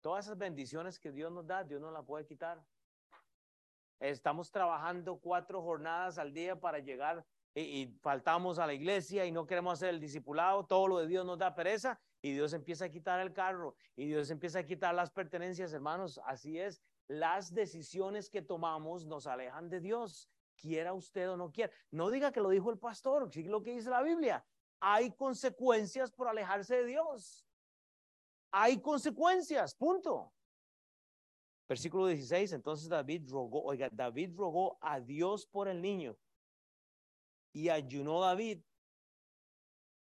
Todas 0.00 0.26
esas 0.26 0.38
bendiciones 0.38 1.00
que 1.00 1.10
Dios 1.10 1.32
nos 1.32 1.46
da, 1.46 1.64
Dios 1.64 1.80
no 1.80 1.90
las 1.90 2.04
puede 2.04 2.24
quitar. 2.24 2.64
Estamos 3.98 4.52
trabajando 4.52 5.18
cuatro 5.18 5.60
jornadas 5.62 6.16
al 6.16 6.32
día 6.32 6.58
para 6.58 6.78
llegar 6.78 7.26
y, 7.54 7.88
faltamos 8.00 8.58
a 8.58 8.66
la 8.66 8.74
iglesia 8.74 9.26
y 9.26 9.32
no 9.32 9.46
queremos 9.46 9.74
hacer 9.74 9.90
el 9.90 10.00
discipulado, 10.00 10.64
todo 10.64 10.86
lo 10.86 10.98
de 10.98 11.06
Dios 11.06 11.26
nos 11.26 11.38
da 11.38 11.54
pereza 11.54 12.00
y 12.22 12.32
Dios 12.32 12.52
empieza 12.52 12.84
a 12.84 12.90
quitar 12.90 13.20
el 13.20 13.32
carro 13.32 13.74
y 13.96 14.06
Dios 14.06 14.30
empieza 14.30 14.60
a 14.60 14.66
quitar 14.66 14.94
las 14.94 15.10
pertenencias, 15.10 15.72
hermanos. 15.72 16.20
Así 16.24 16.58
es, 16.58 16.80
las 17.08 17.52
decisiones 17.52 18.30
que 18.30 18.42
tomamos 18.42 19.06
nos 19.06 19.26
alejan 19.26 19.68
de 19.68 19.80
Dios, 19.80 20.28
quiera 20.56 20.92
usted 20.92 21.30
o 21.30 21.36
no 21.36 21.50
quiera. 21.50 21.72
No 21.90 22.10
diga 22.10 22.30
que 22.30 22.40
lo 22.40 22.50
dijo 22.50 22.70
el 22.70 22.78
pastor, 22.78 23.30
sigue 23.32 23.50
lo 23.50 23.62
que 23.62 23.72
dice 23.72 23.90
la 23.90 24.02
Biblia. 24.02 24.44
Hay 24.78 25.10
consecuencias 25.12 26.12
por 26.12 26.28
alejarse 26.28 26.76
de 26.76 26.86
Dios. 26.86 27.46
Hay 28.52 28.80
consecuencias, 28.80 29.74
punto. 29.74 30.32
Versículo 31.68 32.06
16, 32.06 32.52
entonces 32.52 32.88
David 32.88 33.30
rogó, 33.30 33.62
oiga, 33.62 33.88
David 33.92 34.34
rogó 34.36 34.76
a 34.80 34.98
Dios 34.98 35.46
por 35.46 35.68
el 35.68 35.80
niño 35.80 36.16
y 37.52 37.68
ayunó 37.68 38.20
David. 38.20 38.62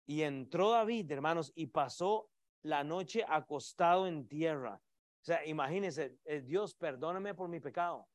Y 0.06 0.22
entró 0.22 0.72
David, 0.72 1.12
hermanos, 1.12 1.52
y 1.56 1.68
pasó 1.68 2.30
la 2.62 2.84
noche 2.84 3.26
acostado 3.28 4.08
en 4.08 4.28
tierra. 4.28 4.82
O 5.22 5.26
sea, 5.26 5.46
imagínense, 5.46 6.18
eh, 6.26 6.42
Dios, 6.42 6.76
perdóname 6.76 7.34
por 7.36 7.50
mi 7.50 7.60
pecado. 7.60 8.08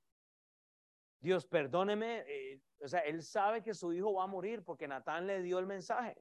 Dios, 1.21 1.47
perdóneme. 1.47 2.25
Eh, 2.27 2.61
o 2.81 2.89
sea, 2.89 3.01
él 3.01 3.23
sabe 3.23 3.63
que 3.63 3.75
su 3.75 3.93
hijo 3.93 4.15
va 4.15 4.25
a 4.25 4.29
morir 4.29 4.65
porque 4.65 4.89
Natán 4.89 5.27
le 5.27 5.43
dio 5.43 5.59
el 5.59 5.67
mensaje. 5.67 6.17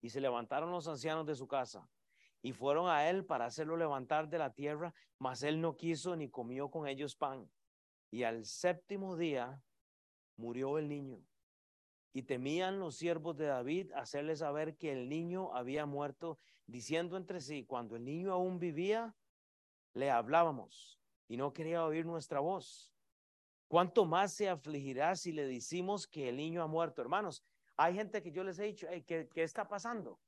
Y 0.00 0.10
se 0.10 0.20
levantaron 0.20 0.70
los 0.70 0.88
ancianos 0.88 1.26
de 1.26 1.34
su 1.34 1.46
casa 1.46 1.88
y 2.42 2.52
fueron 2.52 2.88
a 2.88 3.10
él 3.10 3.24
para 3.24 3.46
hacerlo 3.46 3.76
levantar 3.76 4.28
de 4.28 4.38
la 4.38 4.52
tierra, 4.52 4.94
mas 5.18 5.42
él 5.42 5.60
no 5.60 5.76
quiso 5.76 6.14
ni 6.14 6.30
comió 6.30 6.70
con 6.70 6.86
ellos 6.86 7.16
pan. 7.16 7.50
Y 8.10 8.22
al 8.22 8.44
séptimo 8.44 9.16
día 9.16 9.60
murió 10.36 10.78
el 10.78 10.88
niño. 10.88 11.20
Y 12.16 12.22
temían 12.22 12.80
los 12.80 12.96
siervos 12.96 13.36
de 13.36 13.44
David 13.44 13.92
hacerle 13.92 14.36
saber 14.36 14.78
que 14.78 14.90
el 14.90 15.06
niño 15.06 15.54
había 15.54 15.84
muerto, 15.84 16.38
diciendo 16.66 17.18
entre 17.18 17.42
sí, 17.42 17.66
cuando 17.66 17.94
el 17.94 18.06
niño 18.06 18.32
aún 18.32 18.58
vivía, 18.58 19.14
le 19.92 20.10
hablábamos 20.10 20.98
y 21.28 21.36
no 21.36 21.52
quería 21.52 21.84
oír 21.84 22.06
nuestra 22.06 22.40
voz. 22.40 22.90
¿Cuánto 23.68 24.06
más 24.06 24.32
se 24.32 24.48
afligirá 24.48 25.14
si 25.14 25.30
le 25.30 25.46
decimos 25.46 26.06
que 26.06 26.30
el 26.30 26.38
niño 26.38 26.62
ha 26.62 26.66
muerto? 26.66 27.02
Hermanos, 27.02 27.44
hay 27.76 27.92
gente 27.92 28.22
que 28.22 28.32
yo 28.32 28.42
les 28.44 28.58
he 28.60 28.64
dicho, 28.64 28.86
¿qué, 29.06 29.28
está 29.34 29.68
pasando? 29.68 30.18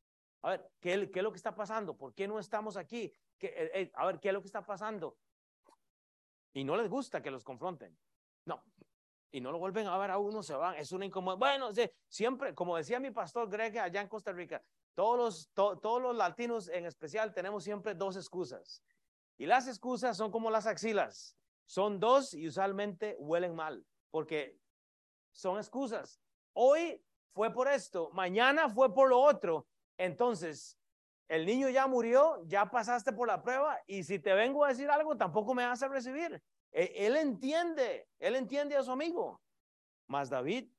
A 0.43 0.51
ver, 0.51 0.70
¿qué, 0.80 1.11
¿qué, 1.11 1.20
es 1.20 1.22
lo 1.22 1.32
que 1.32 1.39
está 1.39 1.55
pasando? 1.55 1.97
¿Por 1.97 2.12
qué 2.12 2.28
no 2.28 2.39
estamos 2.39 2.76
aquí? 2.76 3.11
¿Qué, 3.39 3.91
a 3.95 4.05
ver, 4.05 4.20
¿qué 4.20 4.28
es 4.28 4.34
lo 4.34 4.43
que 4.43 4.49
está 4.49 4.61
pasando? 4.61 5.16
Y 6.53 6.64
no 6.64 6.76
les 6.76 6.91
gusta 6.91 7.22
que 7.22 7.30
los 7.30 7.45
confronten. 7.45 7.99
No, 8.45 8.62
y 9.31 9.41
no 9.41 9.53
lo 9.53 9.59
vuelven 9.59 9.87
a 9.87 9.99
ver 9.99 10.11
a 10.11 10.18
uno, 10.18 10.43
se 10.43 10.55
van. 10.55 10.74
Es 10.76 10.93
una 10.93 11.05
incomodidad. 11.05 11.39
Bueno, 11.39 11.70
siempre, 12.09 12.55
como 12.55 12.76
decía 12.76 13.01
mi 13.01 13.11
pastor 13.11 13.49
Greg 13.49 13.79
allá 13.79 14.01
en 14.01 14.09
Costa 14.09 14.33
Rica, 14.33 14.62
todos 14.95 15.16
los, 15.16 15.51
todos 15.55 16.03
los 16.03 16.16
latinos 16.16 16.68
en 16.68 16.87
especial 16.87 17.33
tenemos 17.33 17.64
siempre 17.64 17.95
dos 17.95 18.16
excusas. 18.16 18.83
Y 19.37 19.47
las 19.47 19.68
excusas 19.68 20.16
son 20.16 20.31
como 20.31 20.51
las 20.51 20.66
axilas. 20.66 21.37
Son 21.66 22.01
dos 22.01 22.33
y 22.35 22.49
usualmente 22.49 23.14
huelen 23.18 23.55
mal, 23.55 23.85
porque 24.11 24.59
son 25.33 25.59
excusas. 25.59 26.18
Hoy 26.55 27.05
fue 27.35 27.53
por 27.53 27.68
esto, 27.68 28.11
mañana 28.12 28.68
fue 28.70 28.93
por 28.93 29.09
lo 29.09 29.20
otro. 29.20 29.66
Entonces, 29.99 30.79
el 31.29 31.45
niño 31.45 31.68
ya 31.68 31.87
murió, 31.87 32.43
ya 32.47 32.70
pasaste 32.70 33.12
por 33.12 33.29
la 33.29 33.43
prueba 33.43 33.79
y 33.87 34.03
si 34.03 34.18
te 34.18 34.33
vengo 34.33 34.64
a 34.64 34.68
decir 34.68 34.91
algo, 34.91 35.16
tampoco 35.16 35.55
me 35.55 35.66
vas 35.66 35.83
a 35.83 35.89
recibir. 35.89 36.43
E, 36.73 37.07
él 37.07 37.16
entiende, 37.16 38.09
él 38.19 38.37
entiende 38.37 38.77
a 38.77 38.83
su 38.83 38.91
amigo. 38.91 39.41
Mas 40.07 40.31
David, 40.31 40.71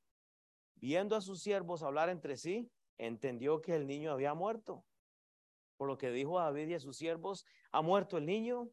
viendo 0.76 1.16
a 1.16 1.22
sus 1.22 1.42
siervos 1.42 1.84
hablar 1.84 2.10
entre 2.10 2.38
sí, 2.38 2.72
entendió 2.98 3.62
que 3.62 3.76
el 3.76 3.88
niño 3.88 4.12
había 4.12 4.34
muerto. 4.34 4.86
Por 5.78 5.88
lo 5.88 5.98
que 5.98 6.12
dijo 6.12 6.40
a 6.40 6.46
David 6.46 6.70
y 6.70 6.74
a 6.74 6.80
sus 6.80 6.98
siervos, 6.98 7.46
¿ha 7.72 7.82
muerto 7.82 8.18
el 8.18 8.26
niño? 8.26 8.70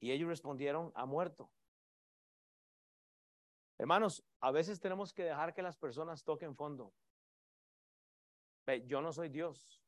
Y 0.00 0.12
ellos 0.12 0.28
respondieron, 0.28 0.92
ha 0.94 1.06
muerto. 1.06 1.50
Hermanos, 3.78 4.24
a 4.40 4.50
veces 4.50 4.80
tenemos 4.80 5.12
que 5.12 5.24
dejar 5.24 5.52
que 5.52 5.62
las 5.62 5.76
personas 5.76 6.24
toquen 6.24 6.56
fondo. 6.56 6.94
Yo 8.86 9.00
no 9.00 9.12
soy 9.12 9.28
Dios. 9.28 9.82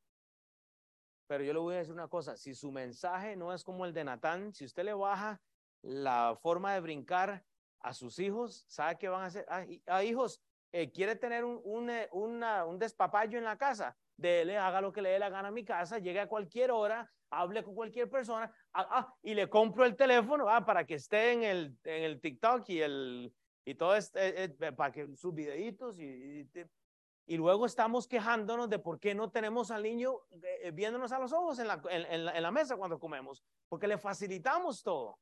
Pero 1.27 1.43
yo 1.43 1.53
le 1.53 1.59
voy 1.59 1.75
a 1.75 1.79
decir 1.79 1.93
una 1.93 2.07
cosa, 2.07 2.37
si 2.37 2.53
su 2.53 2.71
mensaje 2.71 3.35
no 3.35 3.53
es 3.53 3.63
como 3.63 3.85
el 3.85 3.93
de 3.93 4.03
Natán, 4.03 4.53
si 4.53 4.65
usted 4.65 4.83
le 4.83 4.93
baja 4.93 5.41
la 5.81 6.37
forma 6.41 6.73
de 6.73 6.79
brincar 6.81 7.43
a 7.81 7.93
sus 7.93 8.19
hijos, 8.19 8.65
¿sabe 8.67 8.97
qué 8.97 9.09
van 9.09 9.23
a 9.23 9.27
hacer? 9.27 9.45
A, 9.49 9.59
ah, 9.59 9.65
ah, 9.87 10.03
hijos, 10.03 10.41
eh, 10.71 10.91
quiere 10.91 11.15
tener 11.15 11.43
un, 11.45 11.59
un, 11.63 11.89
eh, 11.89 12.09
un 12.11 12.77
despapayo 12.77 13.37
en 13.37 13.45
la 13.45 13.57
casa, 13.57 13.97
dele, 14.17 14.57
haga 14.57 14.81
lo 14.81 14.91
que 14.91 15.01
le 15.01 15.09
dé 15.09 15.19
la 15.19 15.29
gana 15.29 15.47
a 15.47 15.51
mi 15.51 15.63
casa, 15.63 15.97
llegue 15.97 16.19
a 16.19 16.27
cualquier 16.27 16.71
hora, 16.71 17.09
hable 17.31 17.63
con 17.63 17.73
cualquier 17.73 18.09
persona, 18.09 18.51
ah, 18.73 19.13
y 19.21 19.33
le 19.33 19.49
compro 19.49 19.85
el 19.85 19.95
teléfono 19.95 20.45
para 20.65 20.85
que 20.85 20.95
esté 20.95 21.31
en 21.31 21.43
el, 21.43 21.77
en 21.83 22.03
el 22.03 22.21
TikTok 22.21 22.67
y, 22.69 22.81
el, 22.81 23.33
y 23.65 23.75
todo 23.75 23.95
este, 23.95 24.43
eh, 24.43 24.49
para 24.73 24.91
que 24.91 25.15
sus 25.15 25.33
videitos 25.33 25.99
y, 25.99 26.47
y, 27.25 27.37
luego 27.37 27.65
estamos 27.65 28.07
quejándonos 28.07 28.69
de 28.69 28.79
por 28.79 28.99
qué 28.99 29.15
no 29.15 29.29
tenemos 29.31 29.71
al 29.71 29.83
niño 29.83 30.21
viéndonos 30.73 31.11
a 31.11 31.19
los 31.19 31.31
ojos 31.31 31.59
en 31.59 31.67
la, 31.67 31.81
en, 31.89 32.27
en 32.27 32.43
la 32.43 32.51
mesa 32.51 32.75
cuando 32.75 32.99
comemos, 32.99 33.43
porque 33.69 33.87
le 33.87 33.97
facilitamos 33.97 34.83
todo. 34.83 35.19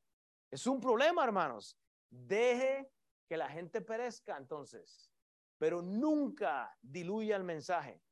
Es 0.50 0.66
un 0.66 0.80
problema, 0.80 1.24
hermanos. 1.24 1.78
Deje 2.10 2.90
que 3.26 3.36
la 3.36 3.48
gente 3.48 3.80
perezca 3.80 4.36
entonces, 4.36 5.10
pero 5.58 5.82
nunca 5.82 6.76
diluya 6.80 7.36
el 7.36 7.44
mensaje. 7.44 8.02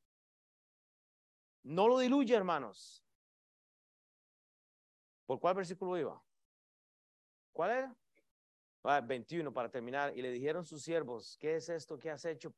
No 1.63 1.87
lo 1.87 1.97
diluye, 1.97 2.35
hermanos. 2.35 3.03
¿Por 5.25 5.39
cuál 5.39 5.55
versículo 5.55 5.97
iba? 5.97 6.23
¿Cuál 7.51 7.71
era? 7.71 9.01
21 9.01 9.51
para 9.51 9.69
terminar. 9.69 10.15
Y 10.15 10.21
le 10.21 10.31
dijeron 10.31 10.63
sus 10.63 10.83
siervos, 10.83 11.37
¿qué 11.39 11.55
es 11.55 11.67
esto 11.67 11.97
que 11.97 12.11
has 12.11 12.23
hecho? 12.23 12.53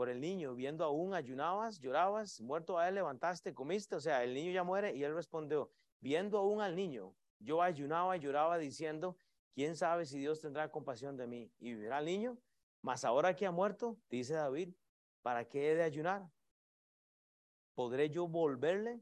por 0.00 0.08
el 0.08 0.18
niño, 0.18 0.54
viendo 0.54 0.82
aún 0.82 1.12
ayunabas, 1.12 1.78
llorabas, 1.78 2.40
muerto 2.40 2.78
a 2.78 2.88
él 2.88 2.94
levantaste, 2.94 3.52
comiste, 3.52 3.96
o 3.96 4.00
sea, 4.00 4.24
el 4.24 4.32
niño 4.32 4.50
ya 4.50 4.64
muere 4.64 4.96
y 4.96 5.04
él 5.04 5.14
respondió, 5.14 5.70
viendo 6.00 6.38
aún 6.38 6.62
al 6.62 6.74
niño, 6.74 7.14
yo 7.40 7.62
ayunaba 7.62 8.16
y 8.16 8.20
lloraba 8.20 8.58
diciendo, 8.58 9.16
quién 9.54 9.76
sabe 9.76 10.06
si 10.06 10.18
Dios 10.18 10.40
tendrá 10.40 10.70
compasión 10.70 11.16
de 11.16 11.26
mí 11.26 11.52
y 11.58 11.74
vivirá 11.74 11.98
el 11.98 12.04
niño, 12.04 12.38
mas 12.82 13.04
ahora 13.04 13.34
que 13.34 13.46
ha 13.46 13.50
muerto, 13.50 13.98
dice 14.08 14.34
David, 14.34 14.74
¿para 15.22 15.48
qué 15.48 15.72
he 15.72 15.74
de 15.74 15.82
ayunar? 15.82 16.30
¿Podré 17.74 18.10
yo 18.10 18.28
volverle? 18.28 19.00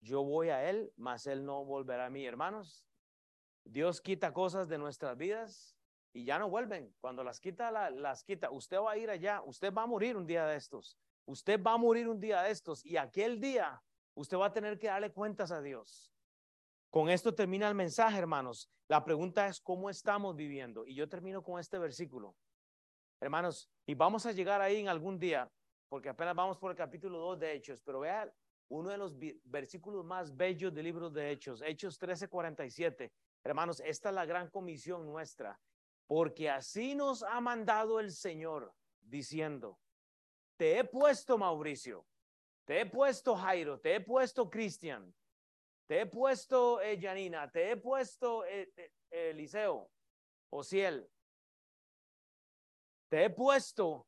Yo 0.00 0.24
voy 0.24 0.48
a 0.48 0.68
él, 0.68 0.92
mas 0.96 1.26
él 1.26 1.44
no 1.44 1.64
volverá 1.64 2.06
a 2.06 2.10
mí, 2.10 2.24
hermanos. 2.26 2.86
Dios 3.64 4.00
quita 4.00 4.32
cosas 4.32 4.68
de 4.68 4.78
nuestras 4.78 5.16
vidas 5.16 5.76
y 6.12 6.24
ya 6.24 6.38
no 6.38 6.48
vuelven. 6.48 6.94
Cuando 7.00 7.22
las 7.22 7.40
quita, 7.40 7.70
las 7.90 8.24
quita. 8.24 8.50
Usted 8.50 8.78
va 8.78 8.92
a 8.92 8.96
ir 8.96 9.10
allá, 9.10 9.42
usted 9.44 9.72
va 9.72 9.82
a 9.82 9.86
morir 9.86 10.16
un 10.16 10.26
día 10.26 10.46
de 10.46 10.56
estos. 10.56 10.98
Usted 11.26 11.62
va 11.62 11.74
a 11.74 11.78
morir 11.78 12.08
un 12.08 12.18
día 12.18 12.42
de 12.42 12.50
estos 12.50 12.84
y 12.84 12.96
aquel 12.96 13.40
día 13.40 13.82
usted 14.14 14.36
va 14.36 14.46
a 14.46 14.52
tener 14.52 14.78
que 14.78 14.88
darle 14.88 15.12
cuentas 15.12 15.52
a 15.52 15.60
Dios. 15.60 16.10
Con 16.90 17.08
esto 17.08 17.34
termina 17.34 17.68
el 17.68 17.74
mensaje, 17.74 18.18
hermanos. 18.18 18.68
La 18.88 19.04
pregunta 19.04 19.46
es 19.46 19.60
cómo 19.60 19.88
estamos 19.88 20.34
viviendo. 20.36 20.84
Y 20.84 20.94
yo 20.94 21.08
termino 21.08 21.42
con 21.42 21.60
este 21.60 21.78
versículo. 21.78 22.34
Hermanos, 23.20 23.70
y 23.86 23.94
vamos 23.94 24.26
a 24.26 24.32
llegar 24.32 24.60
ahí 24.60 24.80
en 24.80 24.88
algún 24.88 25.18
día, 25.18 25.50
porque 25.88 26.08
apenas 26.08 26.34
vamos 26.34 26.58
por 26.58 26.70
el 26.70 26.76
capítulo 26.76 27.18
2 27.18 27.38
de 27.38 27.52
Hechos, 27.52 27.80
pero 27.80 28.00
vea 28.00 28.32
uno 28.68 28.90
de 28.90 28.98
los 28.98 29.14
versículos 29.44 30.04
más 30.04 30.36
bellos 30.36 30.72
del 30.72 30.84
libro 30.84 31.10
de 31.10 31.30
Hechos, 31.30 31.62
Hechos 31.62 31.98
13:47. 31.98 33.12
Hermanos, 33.44 33.80
esta 33.80 34.08
es 34.08 34.14
la 34.14 34.26
gran 34.26 34.48
comisión 34.48 35.06
nuestra 35.06 35.58
porque 36.10 36.50
así 36.50 36.96
nos 36.96 37.22
ha 37.22 37.40
mandado 37.40 38.00
el 38.00 38.10
Señor, 38.10 38.74
diciendo, 39.00 39.78
te 40.56 40.76
he 40.76 40.82
puesto 40.82 41.38
Mauricio, 41.38 42.04
te 42.64 42.80
he 42.80 42.86
puesto 42.86 43.36
Jairo, 43.36 43.78
te 43.78 43.94
he 43.94 44.00
puesto 44.00 44.50
Cristian, 44.50 45.14
te 45.90 46.02
he 46.02 46.06
puesto 46.06 46.80
eh, 46.80 47.00
Janina, 47.00 47.50
te 47.50 47.72
he 47.72 47.76
puesto 47.76 48.44
eh, 48.44 48.72
Eliseo, 49.10 49.90
Ociel, 50.48 51.10
te 53.08 53.24
he 53.24 53.30
puesto 53.30 54.06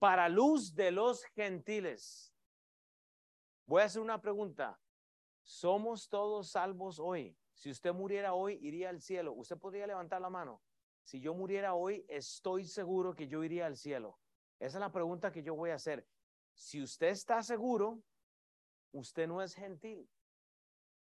para 0.00 0.28
luz 0.28 0.74
de 0.74 0.90
los 0.90 1.22
gentiles. 1.26 2.34
Voy 3.66 3.82
a 3.82 3.84
hacer 3.84 4.02
una 4.02 4.20
pregunta. 4.20 4.80
¿Somos 5.44 6.08
todos 6.08 6.50
salvos 6.50 6.98
hoy? 6.98 7.38
Si 7.52 7.70
usted 7.70 7.92
muriera 7.92 8.34
hoy, 8.34 8.58
iría 8.60 8.88
al 8.88 9.00
cielo. 9.00 9.32
¿Usted 9.34 9.58
podría 9.58 9.86
levantar 9.86 10.20
la 10.20 10.28
mano? 10.28 10.60
si 11.04 11.20
yo 11.20 11.34
muriera 11.34 11.74
hoy, 11.74 12.04
estoy 12.08 12.64
seguro 12.64 13.14
que 13.14 13.28
yo 13.28 13.44
iría 13.44 13.66
al 13.66 13.76
cielo. 13.76 14.18
Esa 14.58 14.78
es 14.78 14.80
la 14.80 14.90
pregunta 14.90 15.30
que 15.30 15.44
yo 15.44 15.54
voy 15.54 15.70
a 15.70 15.76
hacer. 15.76 16.04
Si 16.52 16.82
usted 16.82 17.10
está 17.10 17.44
seguro, 17.44 18.02
usted 18.90 19.28
no 19.28 19.40
es 19.40 19.54
gentil. 19.54 20.10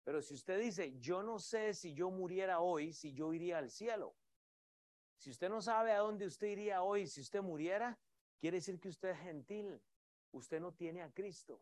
Pero 0.07 0.21
si 0.21 0.35
usted 0.35 0.57
dice, 0.61 0.97
yo 1.01 1.21
no 1.21 1.37
sé 1.37 1.73
si 1.73 1.93
yo 1.93 2.09
muriera 2.09 2.61
hoy, 2.61 2.93
si 2.93 3.11
yo 3.11 3.33
iría 3.33 3.57
al 3.57 3.69
cielo. 3.69 4.15
Si 5.17 5.29
usted 5.29 5.49
no 5.49 5.61
sabe 5.61 5.91
a 5.91 5.97
dónde 5.97 6.25
usted 6.25 6.47
iría 6.47 6.81
hoy, 6.81 7.07
si 7.07 7.19
usted 7.19 7.41
muriera, 7.41 7.99
quiere 8.39 8.55
decir 8.55 8.79
que 8.79 8.87
usted 8.87 9.09
es 9.09 9.19
gentil. 9.19 9.81
Usted 10.31 10.61
no 10.61 10.71
tiene 10.73 11.01
a 11.01 11.11
Cristo. 11.11 11.61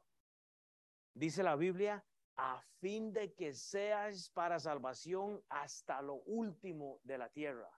Dice 1.15 1.41
la 1.41 1.55
Biblia, 1.55 2.05
a 2.35 2.61
fin 2.79 3.11
de 3.13 3.33
que 3.33 3.51
seas 3.51 4.29
para 4.29 4.59
salvación 4.59 5.43
hasta 5.49 6.03
lo 6.03 6.21
último 6.27 6.99
de 7.01 7.17
la 7.17 7.29
tierra. 7.29 7.71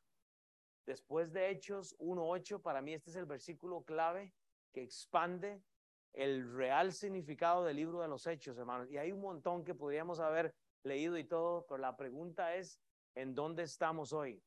Después 0.86 1.32
de 1.32 1.50
Hechos 1.50 1.98
1.8, 2.00 2.62
para 2.62 2.82
mí 2.82 2.94
este 2.94 3.12
es 3.12 3.16
el 3.16 3.26
versículo 3.26 3.86
clave 3.86 4.34
que 4.74 4.82
expande 4.84 5.64
el 6.18 6.52
real 6.52 6.94
significado 6.94 7.64
del 7.64 7.76
libro 7.76 8.02
de 8.02 8.08
los 8.08 8.26
Hechos, 8.26 8.58
hermanos. 8.58 8.90
Y 8.90 8.98
hay 8.98 9.12
un 9.12 9.22
montón 9.22 9.64
que 9.64 9.76
podríamos 9.76 10.20
haber 10.20 10.54
leído 10.84 11.16
y 11.16 11.24
todo, 11.24 11.66
pero 11.68 11.78
la 11.78 11.96
pregunta 11.96 12.56
es, 12.56 12.82
¿en 13.14 13.36
dónde 13.36 13.62
estamos 13.64 14.14
hoy? 14.14 14.42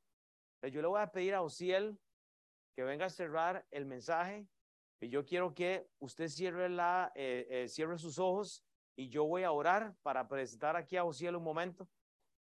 Yo 0.62 0.82
le 0.82 0.88
voy 0.88 1.00
a 1.00 1.12
pedir 1.12 1.34
a 1.34 1.42
Ociel 1.42 1.96
que 2.74 2.82
venga 2.82 3.06
a 3.06 3.10
cerrar 3.10 3.64
el 3.70 3.86
mensaje 3.86 4.48
y 5.00 5.10
yo 5.10 5.24
quiero 5.24 5.54
que 5.54 5.86
usted 6.00 6.28
cierre, 6.28 6.68
la, 6.68 7.12
eh, 7.14 7.46
eh, 7.48 7.68
cierre 7.68 7.98
sus 7.98 8.18
ojos 8.18 8.64
y 8.96 9.08
yo 9.08 9.24
voy 9.24 9.44
a 9.44 9.52
orar 9.52 9.94
para 10.02 10.26
presentar 10.26 10.74
aquí 10.76 10.96
a 10.96 11.04
Ociel 11.04 11.36
un 11.36 11.44
momento. 11.44 11.88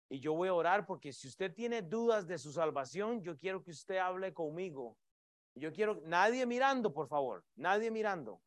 Y 0.08 0.20
yo 0.20 0.34
voy 0.34 0.48
a 0.48 0.54
orar 0.54 0.86
porque 0.86 1.12
si 1.12 1.26
usted 1.26 1.52
tiene 1.52 1.82
dudas 1.82 2.28
de 2.28 2.38
su 2.38 2.52
salvación, 2.52 3.22
yo 3.22 3.36
quiero 3.36 3.60
que 3.60 3.72
usted 3.72 3.96
hable 3.96 4.32
conmigo. 4.32 4.96
Yo 5.56 5.72
quiero, 5.72 6.00
nadie 6.04 6.46
mirando, 6.46 6.92
por 6.92 7.08
favor, 7.08 7.44
nadie 7.56 7.90
mirando. 7.90 8.40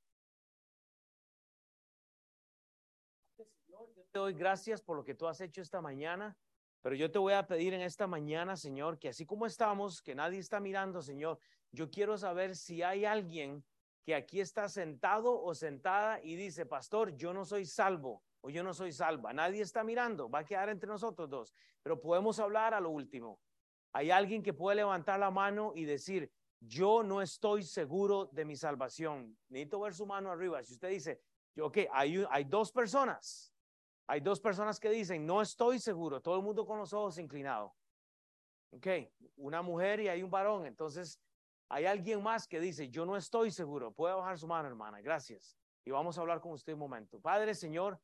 Te 4.12 4.20
doy 4.20 4.34
gracias 4.34 4.82
por 4.82 4.98
lo 4.98 5.04
que 5.04 5.16
tú 5.16 5.28
has 5.28 5.40
hecho 5.42 5.62
esta 5.62 5.82
mañana, 5.82 6.38
pero 6.82 6.96
yo 6.96 7.12
te 7.12 7.20
voy 7.20 7.34
a 7.34 7.46
pedir 7.46 7.74
en 7.74 7.82
esta 7.82 8.08
mañana, 8.08 8.56
Señor, 8.56 8.98
que 9.00 9.10
así 9.10 9.26
como 9.26 9.46
estamos, 9.46 10.02
que 10.02 10.16
nadie 10.16 10.40
está 10.40 10.60
mirando, 10.60 11.02
Señor, 11.02 11.40
yo 11.72 11.90
quiero 11.90 12.18
saber 12.18 12.56
si 12.56 12.82
hay 12.82 13.06
alguien 13.06 13.64
que 14.04 14.16
aquí 14.16 14.40
está 14.40 14.70
sentado 14.70 15.42
o 15.42 15.54
sentada 15.54 16.24
y 16.24 16.36
dice, 16.36 16.66
pastor, 16.66 17.16
yo 17.16 17.34
no 17.34 17.46
soy 17.46 17.66
salvo 17.66 18.24
o 18.42 18.50
yo 18.50 18.64
no 18.64 18.74
soy 18.74 18.92
salva. 18.92 19.34
Nadie 19.34 19.62
está 19.62 19.84
mirando, 19.84 20.30
va 20.30 20.40
a 20.40 20.46
quedar 20.46 20.70
entre 20.70 20.90
nosotros 20.90 21.30
dos, 21.30 21.54
pero 21.84 22.00
podemos 22.00 22.40
hablar 22.40 22.74
a 22.74 22.80
lo 22.80 22.90
último. 22.90 23.40
Hay 23.92 24.10
alguien 24.10 24.42
que 24.42 24.54
puede 24.54 24.78
levantar 24.78 25.20
la 25.20 25.32
mano 25.32 25.74
y 25.76 25.84
decir, 25.84 26.32
yo 26.60 27.04
no 27.04 27.22
estoy 27.22 27.64
seguro 27.64 28.26
de 28.32 28.46
mi 28.46 28.56
salvación. 28.56 29.38
Necesito 29.50 29.80
ver 29.82 29.94
su 29.94 30.06
mano 30.06 30.32
arriba. 30.32 30.64
Si 30.64 30.74
usted 30.74 30.90
dice, 30.90 31.22
ok, 31.60 31.78
hay, 31.92 32.26
hay 32.30 32.44
dos 32.46 32.72
personas. 32.72 33.49
Hay 34.10 34.22
dos 34.22 34.40
personas 34.40 34.80
que 34.80 34.90
dicen, 34.90 35.24
no 35.24 35.40
estoy 35.40 35.78
seguro. 35.78 36.20
Todo 36.20 36.36
el 36.38 36.42
mundo 36.42 36.66
con 36.66 36.80
los 36.80 36.94
ojos 36.94 37.20
inclinados. 37.20 37.72
Ok, 38.72 38.88
una 39.38 39.62
mujer 39.62 40.00
y 40.00 40.08
hay 40.08 40.24
un 40.24 40.32
varón. 40.32 40.66
Entonces, 40.66 41.22
hay 41.70 41.86
alguien 41.86 42.24
más 42.24 42.48
que 42.48 42.60
dice, 42.60 42.90
yo 42.90 43.06
no 43.06 43.16
estoy 43.16 43.52
seguro. 43.52 43.92
Puede 43.92 44.16
bajar 44.16 44.40
su 44.40 44.48
mano, 44.48 44.68
hermana. 44.68 45.00
Gracias. 45.00 45.56
Y 45.86 45.92
vamos 45.92 46.18
a 46.18 46.22
hablar 46.22 46.42
con 46.42 46.54
usted 46.54 46.74
un 46.74 46.80
momento. 46.80 47.22
Padre, 47.22 47.54
Señor, 47.54 48.02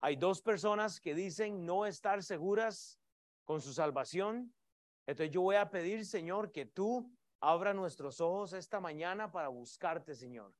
hay 0.00 0.16
dos 0.16 0.42
personas 0.42 1.00
que 1.00 1.14
dicen 1.14 1.64
no 1.64 1.86
estar 1.86 2.20
seguras 2.24 2.98
con 3.44 3.60
su 3.60 3.72
salvación. 3.72 4.52
Entonces 5.06 5.32
yo 5.32 5.42
voy 5.42 5.54
a 5.54 5.70
pedir, 5.70 6.04
Señor, 6.04 6.50
que 6.50 6.66
tú 6.66 7.16
abra 7.38 7.72
nuestros 7.72 8.20
ojos 8.20 8.54
esta 8.54 8.80
mañana 8.80 9.30
para 9.30 9.46
buscarte, 9.46 10.16
Señor. 10.16 10.52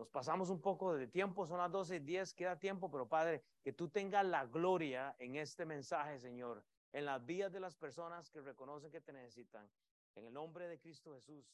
Nos 0.00 0.08
pasamos 0.08 0.48
un 0.48 0.62
poco 0.62 0.94
de 0.94 1.08
tiempo, 1.08 1.46
son 1.46 1.58
las 1.58 1.70
12 1.70 1.96
y 1.96 1.98
10, 1.98 2.32
queda 2.32 2.58
tiempo, 2.58 2.90
pero 2.90 3.06
Padre, 3.06 3.44
que 3.62 3.74
tú 3.74 3.90
tengas 3.90 4.24
la 4.24 4.46
gloria 4.46 5.14
en 5.18 5.36
este 5.36 5.66
mensaje, 5.66 6.18
Señor, 6.18 6.64
en 6.94 7.04
las 7.04 7.22
vías 7.26 7.52
de 7.52 7.60
las 7.60 7.76
personas 7.76 8.30
que 8.30 8.40
reconocen 8.40 8.90
que 8.90 9.02
te 9.02 9.12
necesitan. 9.12 9.70
En 10.14 10.24
el 10.24 10.32
nombre 10.32 10.68
de 10.68 10.80
Cristo 10.80 11.12
Jesús. 11.12 11.44